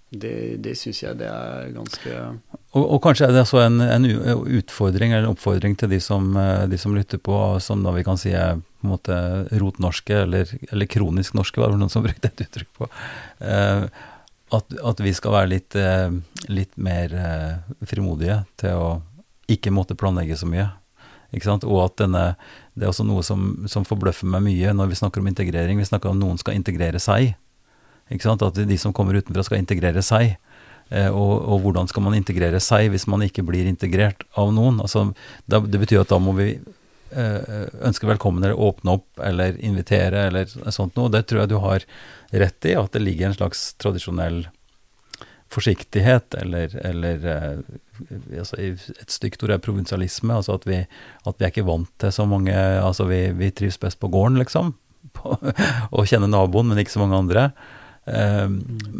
Det, 0.08 0.56
det 0.64 0.72
syns 0.80 1.02
jeg 1.02 1.18
det 1.20 1.26
er 1.28 1.66
ganske 1.74 2.12
Og, 2.72 2.80
og 2.80 3.00
kanskje 3.04 3.26
er 3.26 3.34
det 3.34 3.42
altså 3.42 3.60
en, 3.60 3.82
en 3.84 4.06
utfordring 4.08 5.12
eller 5.12 5.26
en 5.26 5.34
oppfordring 5.34 5.74
til 5.76 5.90
de 5.92 5.98
som, 6.00 6.30
eh, 6.40 6.64
de 6.68 6.78
som 6.80 6.94
lytter 6.96 7.20
på, 7.20 7.36
som 7.60 7.84
da 7.84 7.92
vi 7.92 8.04
kan 8.06 8.20
si 8.20 8.32
er 8.32 8.56
på 8.56 8.86
en 8.86 8.92
måte 8.94 9.18
rotnorske, 9.60 10.22
eller, 10.24 10.52
eller 10.70 10.88
kronisk 10.88 11.36
norske, 11.36 11.60
var 11.60 11.74
det 11.74 11.80
noen 11.82 11.92
som 11.92 12.04
brukte 12.06 12.30
et 12.30 12.44
uttrykk 12.46 12.70
på. 12.78 12.88
Eh, 13.44 13.84
at, 14.56 14.76
at 14.92 15.04
vi 15.04 15.12
skal 15.16 15.34
være 15.34 15.52
litt, 15.52 15.76
eh, 15.76 16.08
litt 16.48 16.76
mer 16.80 17.12
frimodige 17.84 18.42
til 18.60 18.80
å 18.80 18.90
ikke 19.48 19.72
måtte 19.72 19.96
planlegge 19.98 20.38
så 20.40 20.48
mye. 20.48 20.70
Og 21.32 21.82
at 21.82 21.98
denne, 22.00 22.22
det 22.72 22.86
er 22.86 22.92
også 22.92 23.04
noe 23.04 23.24
som, 23.26 23.66
som 23.68 23.84
forbløffer 23.84 24.28
meg 24.32 24.46
mye 24.46 24.72
når 24.72 24.92
vi 24.92 25.00
snakker 25.02 25.20
om 25.20 25.28
integrering. 25.28 25.80
Vi 25.80 25.88
snakker 25.88 26.12
om 26.12 26.20
noen 26.20 26.40
skal 26.40 26.56
integrere 26.56 27.00
seg. 27.02 27.34
At 28.08 28.60
de 28.68 28.78
som 28.80 28.94
kommer 28.96 29.18
utenfra 29.18 29.44
skal 29.44 29.60
integrere 29.60 30.02
seg. 30.02 30.36
Eh, 30.88 31.10
og, 31.12 31.44
og 31.44 31.62
hvordan 31.64 31.88
skal 31.90 32.06
man 32.06 32.16
integrere 32.16 32.60
seg 32.64 32.88
hvis 32.94 33.06
man 33.10 33.22
ikke 33.26 33.44
blir 33.44 33.68
integrert 33.68 34.24
av 34.40 34.52
noen? 34.56 34.80
Altså, 34.80 35.10
det 35.46 35.80
betyr 35.80 36.02
at 36.02 36.12
da 36.12 36.20
må 36.22 36.32
vi 36.38 36.54
eh, 36.56 37.66
ønske 37.84 38.08
velkommen 38.08 38.44
eller 38.44 38.56
åpne 38.58 38.96
opp 38.96 39.24
eller 39.24 39.58
invitere 39.60 40.28
eller 40.30 40.48
sånt 40.72 40.96
noe. 40.96 41.12
Det 41.12 41.26
tror 41.28 41.44
jeg 41.44 41.52
du 41.52 41.58
har 41.60 41.84
rett 42.30 42.70
i, 42.70 42.76
at 42.78 42.94
det 42.94 43.04
ligger 43.04 43.28
en 43.28 43.36
slags 43.36 43.72
tradisjonell 43.80 44.46
forsiktighet 45.48 46.34
eller, 46.36 46.74
eller 46.84 47.22
eh, 47.32 47.60
altså, 48.40 48.58
Et 48.60 49.12
stygt 49.12 49.42
ord 49.44 49.54
er 49.54 49.64
provinsialisme. 49.64 50.34
Altså 50.34 50.58
at 50.58 50.66
vi, 50.68 50.82
at 51.28 51.38
vi 51.38 51.46
er 51.46 51.52
ikke 51.52 51.68
vant 51.68 51.90
til 52.00 52.12
så 52.14 52.28
mange 52.28 52.54
Altså 52.54 53.08
vi, 53.08 53.26
vi 53.36 53.50
trives 53.50 53.80
best 53.80 54.00
på 54.00 54.10
gården, 54.12 54.40
liksom. 54.40 54.74
På, 55.16 55.36
og 55.38 56.08
kjenner 56.10 56.28
naboen, 56.28 56.68
men 56.68 56.80
ikke 56.82 56.96
så 56.96 57.00
mange 57.00 57.16
andre. 57.16 57.50
Eh, 58.08 58.48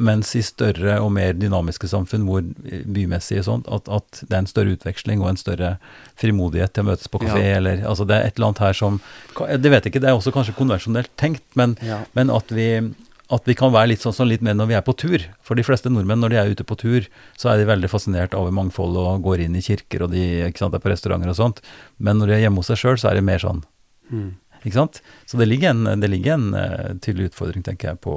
mens 0.08 0.34
i 0.36 0.42
større 0.44 0.98
og 1.00 1.10
mer 1.16 1.32
dynamiske 1.38 1.88
samfunn, 1.88 2.26
hvor 2.28 2.44
bymessige 2.84 3.44
sånt, 3.46 3.68
at, 3.72 3.88
at 3.88 4.20
det 4.28 4.34
er 4.36 4.42
en 4.42 4.50
større 4.50 4.74
utveksling 4.76 5.22
og 5.24 5.30
en 5.32 5.40
større 5.40 5.74
frimodighet 6.20 6.74
til 6.76 6.84
å 6.84 6.90
møtes 6.90 7.08
på 7.08 7.22
kafé, 7.24 7.44
Ja. 7.46 7.56
eller 7.62 7.84
altså 7.88 8.06
Det 8.08 8.16
er 8.18 8.26
et 8.28 8.36
eller 8.38 8.50
annet 8.50 8.64
her 8.66 8.72
som 8.76 9.00
Det 9.38 9.70
vet 9.70 9.84
jeg 9.84 9.92
ikke, 9.92 10.00
det 10.04 10.10
er 10.10 10.18
også 10.18 10.32
kanskje 10.34 10.56
konvensjonelt 10.58 11.10
tenkt, 11.16 11.44
men, 11.54 11.76
Ja. 11.82 12.04
men 12.14 12.30
at 12.30 12.50
vi 12.52 12.94
at 13.30 13.44
vi 13.44 13.52
kan 13.54 13.72
være 13.72 13.90
litt 13.90 14.00
sånn 14.00 14.14
som 14.16 14.28
litt 14.28 14.40
mer 14.40 14.54
når 14.54 14.68
vi 14.70 14.74
er 14.78 14.80
på 14.80 14.96
tur. 14.96 15.20
For 15.44 15.54
de 15.54 15.62
fleste 15.62 15.90
nordmenn, 15.92 16.18
når 16.22 16.30
de 16.32 16.36
er 16.40 16.48
ute 16.48 16.64
på 16.64 16.78
tur, 16.80 17.04
så 17.36 17.50
er 17.52 17.58
de 17.58 17.66
veldig 17.68 17.90
fascinert 17.92 18.32
over 18.32 18.50
mangfold 18.56 18.96
og 18.96 19.22
går 19.22 19.42
inn 19.44 19.56
i 19.58 19.60
kirker 19.60 20.06
og 20.06 20.12
de 20.12 20.48
ikke 20.48 20.62
sant, 20.62 20.72
er 20.72 20.80
på 20.80 20.88
restauranter 20.88 21.28
og 21.28 21.36
sånt. 21.36 21.60
Men 21.98 22.16
når 22.16 22.26
de 22.26 22.32
er 22.38 22.40
hjemme 22.46 22.62
hos 22.62 22.70
seg 22.72 22.80
sjøl, 22.80 22.96
så 22.96 23.10
er 23.10 23.20
de 23.20 23.20
mer 23.28 23.38
sånn. 23.38 23.60
Mm. 24.10 24.30
Ikke 24.64 24.78
sant? 24.78 25.02
Så 25.28 25.36
det 25.36 25.46
ligger 25.50 25.74
en, 25.74 26.00
det 26.00 26.08
ligger 26.08 26.38
en 26.38 26.48
uh, 26.56 26.94
tydelig 27.04 27.28
utfordring, 27.34 27.62
tenker 27.68 27.90
jeg, 27.92 28.00
på 28.00 28.16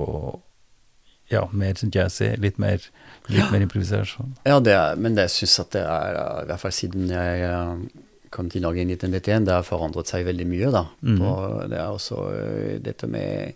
ja, 1.32 1.46
mer 1.56 1.80
jazzy, 1.80 2.34
litt 2.42 2.60
mer, 2.62 2.84
litt 3.32 3.52
mer 3.54 3.64
improvisasjon. 3.66 4.36
Ja, 4.48 4.60
det 4.64 4.76
er, 4.76 5.00
men 5.00 5.18
jeg 5.20 5.34
syns 5.34 5.60
at 5.64 5.74
det 5.76 5.84
er, 5.88 6.20
i 6.44 6.50
hvert 6.50 6.64
fall 6.64 6.76
siden 6.76 7.12
jeg 7.12 7.46
uh, 7.48 8.02
kom 8.34 8.52
til 8.52 8.66
Norge 8.66 8.84
i 8.84 8.88
1991, 8.88 9.48
det 9.48 9.56
har 9.56 9.68
forandret 9.68 10.12
seg 10.12 10.28
veldig 10.28 10.48
mye, 10.50 10.74
da. 10.76 10.86
Mm. 11.02 11.22
På, 11.22 11.32
det 11.72 11.80
er 11.80 11.88
også 11.88 12.20
uh, 12.28 12.76
dette 12.84 13.10
med, 13.12 13.56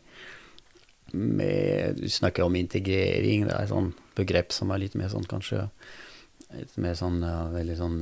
med 1.16 2.02
Du 2.02 2.08
snakker 2.12 2.48
om 2.48 2.58
integrering, 2.60 3.48
det 3.48 3.56
er 3.56 3.68
et 3.68 3.74
sånn 3.74 3.94
begrep 4.16 4.56
som 4.56 4.72
er 4.72 4.84
litt 4.86 4.98
mer 5.00 5.12
sånn 5.12 5.28
kanskje 5.30 5.68
Litt 6.56 6.76
mer 6.80 6.94
sånn 6.96 7.18
veldig 7.52 7.76
sånn 7.76 7.96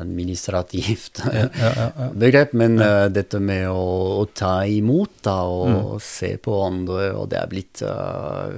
administrativt 0.00 1.20
Ja, 1.24 1.46
ja, 1.48 1.72
ja, 1.76 1.88
ja. 1.98 2.08
begrep, 2.24 2.54
men 2.58 2.78
uh, 2.80 3.06
dette 3.12 3.40
med 3.42 3.66
å, 3.70 3.82
å 4.22 4.24
ta 4.34 4.60
imot 4.66 5.18
da, 5.26 5.40
og 5.44 5.68
Mm. 5.68 6.00
se 6.04 6.32
på 6.42 6.54
andre, 6.64 7.10
og 7.18 7.28
det 7.32 7.38
er 7.42 7.50
blitt 7.50 7.82
uh, 7.82 8.48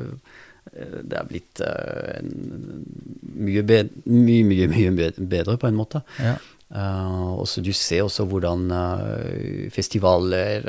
det 0.71 1.17
er 1.19 1.27
blitt 1.27 1.61
uh, 1.65 2.21
en, 2.21 2.31
mye, 3.41 3.63
bedre, 3.67 3.91
mye, 4.07 4.45
mye, 4.47 4.69
mye 4.71 5.11
bedre, 5.19 5.57
på 5.59 5.67
en 5.69 5.79
måte. 5.79 6.03
Ja. 6.23 6.37
Uh, 6.71 7.41
også 7.43 7.65
du 7.67 7.73
ser 7.75 8.05
også 8.05 8.29
hvordan 8.31 8.69
uh, 8.71 9.65
festivaler 9.75 10.63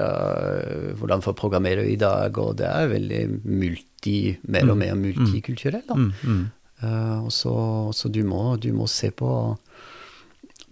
Hvordan 0.98 1.22
folk 1.22 1.38
programmerer 1.38 1.86
i 1.86 2.00
dag, 2.02 2.34
og 2.42 2.56
det 2.58 2.66
er 2.66 2.90
veldig 2.90 3.20
multi, 3.46 4.16
mer 4.50 4.72
og 4.74 4.80
mer 4.82 4.96
multikulturelt. 4.98 5.86
da. 5.92 6.00
Mm, 6.00 6.10
mm. 6.24 6.42
Uh, 6.82 7.20
og 7.28 7.32
så, 7.36 7.54
så 7.94 8.10
du, 8.10 8.24
må, 8.26 8.56
du 8.58 8.72
må 8.74 8.88
se 8.90 9.12
på 9.14 9.30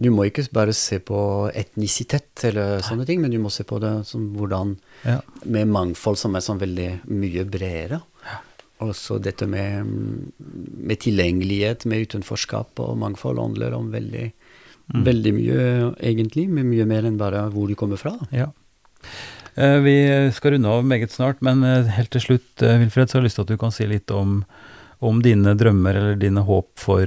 Du 0.00 0.08
må 0.14 0.24
ikke 0.28 0.46
bare 0.56 0.72
se 0.76 0.96
på 1.04 1.18
etnisitet 1.52 2.44
eller 2.48 2.80
sånne 2.84 3.04
ting, 3.08 3.20
men 3.20 3.30
du 3.32 3.36
må 3.42 3.50
se 3.52 3.66
på 3.68 3.78
det 3.82 4.06
som 4.08 4.30
hvordan 4.36 4.76
Ja. 5.04 5.18
Med 5.44 5.68
mangfold 5.68 6.16
som 6.20 6.34
er 6.36 6.44
sånn 6.44 6.60
veldig 6.60 6.88
mye 7.08 7.44
bredere. 7.48 8.00
Og 8.80 8.94
så 8.96 9.18
dette 9.20 9.44
med, 9.48 9.84
med 10.40 11.00
tilgjengelighet, 11.04 11.84
med 11.84 12.06
utenforskap 12.08 12.80
og 12.80 12.96
mangfold 12.96 13.38
handler 13.42 13.74
om 13.76 13.90
veldig, 13.92 14.30
veldig 15.04 15.32
mye, 15.36 15.66
egentlig. 16.00 16.46
Med 16.48 16.64
mye 16.70 16.86
mer 16.88 17.04
enn 17.04 17.18
bare 17.20 17.44
hvor 17.52 17.68
du 17.68 17.76
kommer 17.76 18.00
fra. 18.00 18.14
Ja. 18.32 18.48
Eh, 19.54 19.78
Vi 19.84 19.96
skal 20.32 20.54
runde 20.56 20.68
av 20.72 20.84
meget 20.88 21.12
snart, 21.12 21.42
men 21.44 21.62
eh, 21.64 21.92
helt 21.92 22.10
til 22.16 22.24
slutt, 22.24 22.62
eh, 22.62 22.78
Wilfred, 22.80 23.10
så 23.10 23.18
har 23.18 23.22
jeg 23.22 23.28
lyst 23.28 23.36
til 23.40 23.44
at 23.48 23.52
du 23.52 23.60
kan 23.60 23.74
si 23.74 23.86
litt 23.90 24.10
om, 24.16 24.38
om 25.04 25.20
dine 25.24 25.52
drømmer 25.60 25.96
eller 26.00 26.16
dine 26.20 26.40
håp 26.48 26.70
for, 26.80 27.04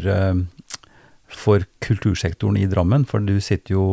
for 1.39 1.65
kultursektoren 1.83 2.59
i 2.61 2.69
Drammen. 2.69 3.07
For 3.09 3.23
du 3.23 3.35
sitter 3.41 3.75
jo 3.75 3.87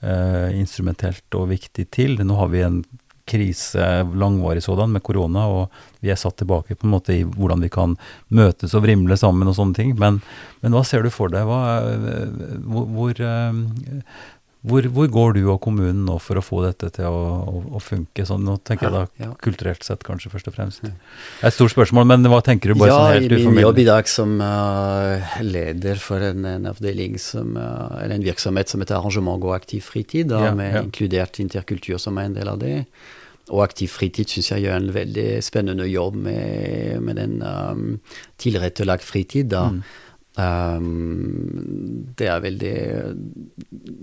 eh, 0.00 0.54
instrumentelt 0.58 1.38
og 1.38 1.50
viktig 1.52 1.88
til. 1.94 2.18
Nå 2.24 2.38
har 2.40 2.50
vi 2.54 2.64
en 2.66 2.82
krise, 3.28 3.84
langvarig 4.16 4.62
sådan, 4.64 4.92
med 4.92 5.02
korona, 5.04 5.44
og 5.52 6.00
vi 6.00 6.12
er 6.12 6.16
satt 6.16 6.38
tilbake 6.40 6.78
på 6.78 6.86
en 6.86 6.94
måte 6.94 7.12
i 7.12 7.26
hvordan 7.26 7.60
vi 7.64 7.68
kan 7.72 7.96
møtes 8.32 8.72
og 8.76 8.86
vrimle 8.86 9.18
sammen 9.20 9.50
og 9.50 9.56
sånne 9.58 9.76
ting. 9.76 9.92
Men, 10.00 10.22
men 10.62 10.74
hva 10.74 10.84
ser 10.86 11.04
du 11.04 11.12
for 11.12 11.32
deg? 11.32 11.44
Hva, 11.48 11.60
eh, 11.84 12.58
hvor, 12.64 12.88
hvor, 12.94 13.20
eh, 13.20 14.02
hvor, 14.66 14.82
hvor 14.90 15.06
går 15.06 15.36
du 15.36 15.44
og 15.52 15.60
kommunen 15.62 16.00
nå 16.02 16.16
for 16.18 16.40
å 16.40 16.42
få 16.42 16.64
dette 16.64 16.88
til 16.96 17.06
å, 17.06 17.18
å, 17.46 17.60
å 17.78 17.82
funke? 17.82 18.24
Sånn, 18.26 18.42
nå 18.42 18.56
tenker 18.66 18.88
jeg 18.88 18.94
da 18.96 19.02
Ja. 19.22 19.28
kulturelt 19.38 19.86
sett, 19.86 20.02
kanskje, 20.06 20.32
først 20.32 20.50
og 20.50 20.56
fremst. 20.56 20.82
Det 20.82 20.90
er 20.90 21.52
et 21.52 21.54
stort 21.54 21.70
spørsmål, 21.76 22.08
men 22.10 22.26
hva 22.26 22.40
tenker 22.42 22.72
du 22.72 22.80
bare 22.80 22.90
ja, 22.90 22.96
sånn 22.98 23.28
helt 23.28 23.46
min 23.46 23.62
jobb 23.62 23.78
i 23.78 23.86
dag 23.86 24.10
som 24.10 24.34
uh, 24.42 25.38
leder 25.46 26.02
for 26.02 26.26
en, 26.26 26.42
en 26.56 26.66
avdeling 26.72 27.20
som, 27.22 27.54
uh, 27.54 28.00
eller 28.02 28.16
en 28.18 28.26
virksomhet 28.26 28.74
som 28.74 28.82
heter 28.82 28.98
Arrangement 28.98 29.46
og 29.46 29.54
aktiv 29.54 29.86
fritid, 29.86 30.32
da, 30.34 30.48
Ja, 30.48 30.56
med 30.58 30.74
ja. 30.74 30.82
inkludert 30.82 31.38
interkultur 31.38 32.02
som 32.02 32.18
er 32.18 32.26
en 32.32 32.36
del 32.40 32.50
av 32.50 32.58
det. 32.64 32.80
Og 33.48 33.62
aktiv 33.64 33.88
fritid 33.94 34.28
syns 34.28 34.50
jeg 34.50 34.66
gjør 34.66 34.76
en 34.76 34.90
veldig 34.92 35.28
spennende 35.46 35.86
jobb 35.88 36.18
med, 36.26 36.98
med 37.00 37.16
den 37.16 37.38
um, 37.46 38.00
tilrettelagt 38.42 39.06
fritid. 39.06 39.48
da. 39.54 39.68
Mm. 39.70 39.80
Um, 40.38 42.12
det 42.14 42.28
er 42.30 42.42
veldig 42.44 42.74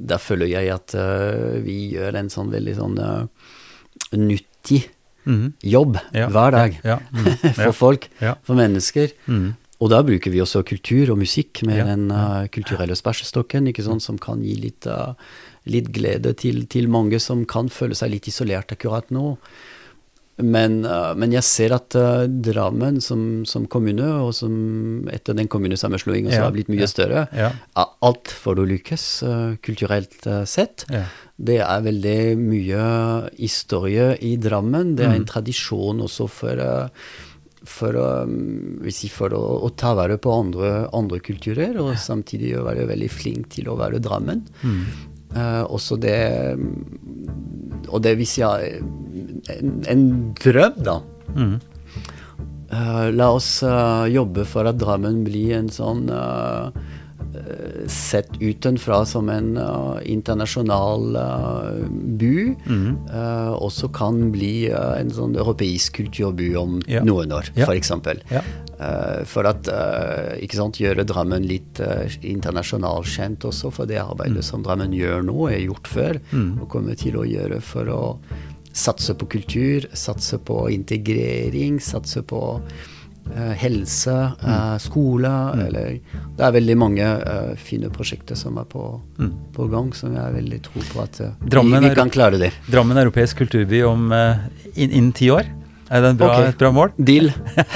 Der 0.10 0.20
føler 0.20 0.50
jeg 0.52 0.68
at 0.74 0.92
uh, 1.00 1.62
vi 1.64 1.94
gjør 1.94 2.18
en 2.20 2.32
sånn 2.34 2.50
veldig 2.52 2.74
sånn 2.76 2.98
uh, 3.00 3.54
nyttig 4.20 4.82
mm. 5.24 5.46
jobb 5.64 5.96
Ja, 6.12 6.28
hver 6.34 6.52
dag 6.58 6.76
Ja, 6.84 6.98
ja, 6.98 7.00
mm, 7.16 7.30
for 7.62 7.78
folk, 7.78 8.10
for 8.20 8.60
mennesker. 8.60 9.16
Mm. 9.32 9.54
Og 9.80 9.92
da 9.94 10.02
bruker 10.08 10.34
vi 10.34 10.44
også 10.44 10.66
kultur 10.68 11.14
og 11.14 11.22
musikk 11.24 11.64
med 11.68 11.86
den 11.88 12.10
uh, 12.12 12.50
kulturelle 12.52 13.00
spersestokken, 13.00 13.72
sånn, 13.88 14.04
som 14.04 14.20
kan 14.20 14.44
gi 14.44 14.58
litt, 14.60 14.90
litt 15.72 15.88
glede 15.96 16.36
til, 16.36 16.66
til 16.68 16.92
mange 16.92 17.22
som 17.24 17.48
kan 17.48 17.72
føle 17.72 17.96
seg 17.96 18.12
litt 18.12 18.28
isolert 18.32 18.76
akkurat 18.76 19.08
nå. 19.16 19.38
Men, 20.38 20.82
uh, 20.84 21.14
men 21.16 21.32
jeg 21.32 21.46
ser 21.48 21.72
at 21.78 21.96
uh, 21.96 22.26
Drammen 22.28 22.98
som, 23.00 23.46
som 23.48 23.68
kommune, 23.72 24.04
og 24.20 24.34
som 24.36 25.08
etter 25.08 25.38
den 25.38 25.48
kommunesammenslåingen 25.48 26.28
som 26.28 26.42
Ja, 26.42 26.48
har 26.50 26.56
blitt 26.58 26.68
mye 26.68 26.84
ja, 26.84 26.90
større, 26.92 27.22
ja. 27.32 27.54
er 27.56 27.94
alt 28.04 28.34
for 28.36 28.60
å 28.60 28.66
lykkes 28.68 29.06
uh, 29.24 29.54
kulturelt 29.64 30.28
sett. 30.44 30.84
Det 31.40 31.62
er 31.64 31.86
veldig 31.88 32.18
mye 32.42 32.84
historie 33.40 34.10
i 34.28 34.36
Drammen. 34.36 34.96
Det 35.00 35.06
er 35.08 35.14
en 35.16 35.24
Mm. 35.24 35.30
tradisjon 35.32 36.04
også 36.04 36.28
for, 36.28 36.60
for, 37.64 37.96
um, 38.28 38.84
si 38.92 39.08
for 39.08 39.32
å, 39.36 39.42
å 39.66 39.72
ta 39.76 39.94
vare 39.96 40.20
på 40.20 40.32
andre, 40.36 40.90
andre 40.96 41.20
kulturer, 41.24 41.80
og 41.80 41.96
samtidig 41.96 42.54
være 42.60 42.88
veldig 42.92 43.10
flink 43.12 43.50
til 43.56 43.72
å 43.72 43.80
være 43.80 44.04
Drammen. 44.04 44.44
Mm. 44.64 44.86
Uh, 45.36 45.64
også 45.68 45.98
det 46.00 46.20
Og 47.92 48.00
det 48.04 48.14
hvis 48.20 48.38
ja, 48.40 48.54
en, 49.54 49.84
en 49.91 50.34
drøm, 50.41 50.84
da. 50.84 51.00
Mm. 51.36 51.56
Uh, 52.76 53.08
la 53.14 53.30
oss 53.32 53.62
uh, 53.64 54.06
jobbe 54.10 54.43
for 54.50 54.66
at 54.68 54.80
Drammen 54.82 55.24
blir 55.28 55.54
en 55.60 55.70
sånn 55.72 56.08
uh, 56.10 56.72
Sett 57.91 58.30
utenfra 58.39 59.02
som 59.06 59.28
en 59.30 59.58
internasjonal 60.08 61.18
by. 62.16 62.30
Mm. 62.64 62.93
Også 63.60 63.89
kan 63.91 64.30
bli 64.32 64.70
en 64.72 65.12
sånn 65.12 65.36
europeisk 65.36 65.98
kulturby 66.00 66.54
om 66.56 66.78
Ja. 66.88 67.04
noen 67.04 67.34
år, 67.36 67.50
Ja. 67.58 67.66
for 67.66 67.76
eksempel. 67.76 68.22
Ja. 68.32 68.39
For 69.28 69.43
at 69.52 69.68
ikke 70.39 70.56
sant, 70.56 70.80
gjøre 70.80 71.04
Drammen 71.06 71.43
litt 71.46 71.82
internasjonalt 72.24 73.06
kjent 73.12 73.43
også, 73.43 73.72
for 73.72 73.86
det 73.86 74.00
arbeidet 74.00 74.43
som 74.48 74.64
Drammen 74.64 74.96
gjør 74.96 75.26
nå, 75.28 75.52
er 75.52 75.60
gjort 75.68 75.88
før, 75.91 76.22
Mm. 76.32 76.62
og 76.62 76.70
kommer 76.70 76.96
til 76.96 77.16
å 77.20 77.28
gjøre 77.28 77.62
for 77.62 77.86
å 77.86 78.18
satse 78.76 79.14
på 79.16 79.28
kultur, 79.32 79.86
satse 79.96 80.38
på 80.44 80.66
integrering, 80.74 81.78
satse 81.80 82.20
på 82.28 82.40
eh, 83.32 83.54
helse, 83.62 84.16
eh, 84.44 84.74
skole 84.84 85.32
eller 85.66 85.94
Det 86.36 86.44
er 86.44 86.52
veldig 86.58 86.76
mange 86.78 87.06
eh, 87.08 87.54
fine 87.56 87.88
prosjekter 87.96 88.36
som 88.36 88.58
er 88.60 88.68
på, 88.68 88.84
på 89.56 89.68
gang, 89.72 89.94
som 89.96 90.12
jeg 90.18 90.36
veldig 90.36 90.60
tro 90.68 90.84
på 90.92 91.04
at 91.06 91.22
eh, 91.24 91.32
vi, 91.40 91.54
Drammen 91.56 91.86
vi 91.88 91.94
er- 91.94 91.96
kan 92.02 92.12
klare 92.12 92.38
det. 92.42 92.52
Drammen 92.68 93.00
europeisk 93.00 93.40
kulturby 93.46 93.80
om 93.88 94.12
eh, 94.12 94.44
inn- 94.76 94.92
innen 94.92 95.14
ti 95.16 95.32
år. 95.32 95.48
Er 95.88 96.02
det 96.02 96.10
en 96.16 96.18
bra, 96.20 96.32
okay. 96.34 96.50
et 96.52 96.58
bra 96.60 96.72
mål? 96.74 96.92
Deal. 96.98 97.28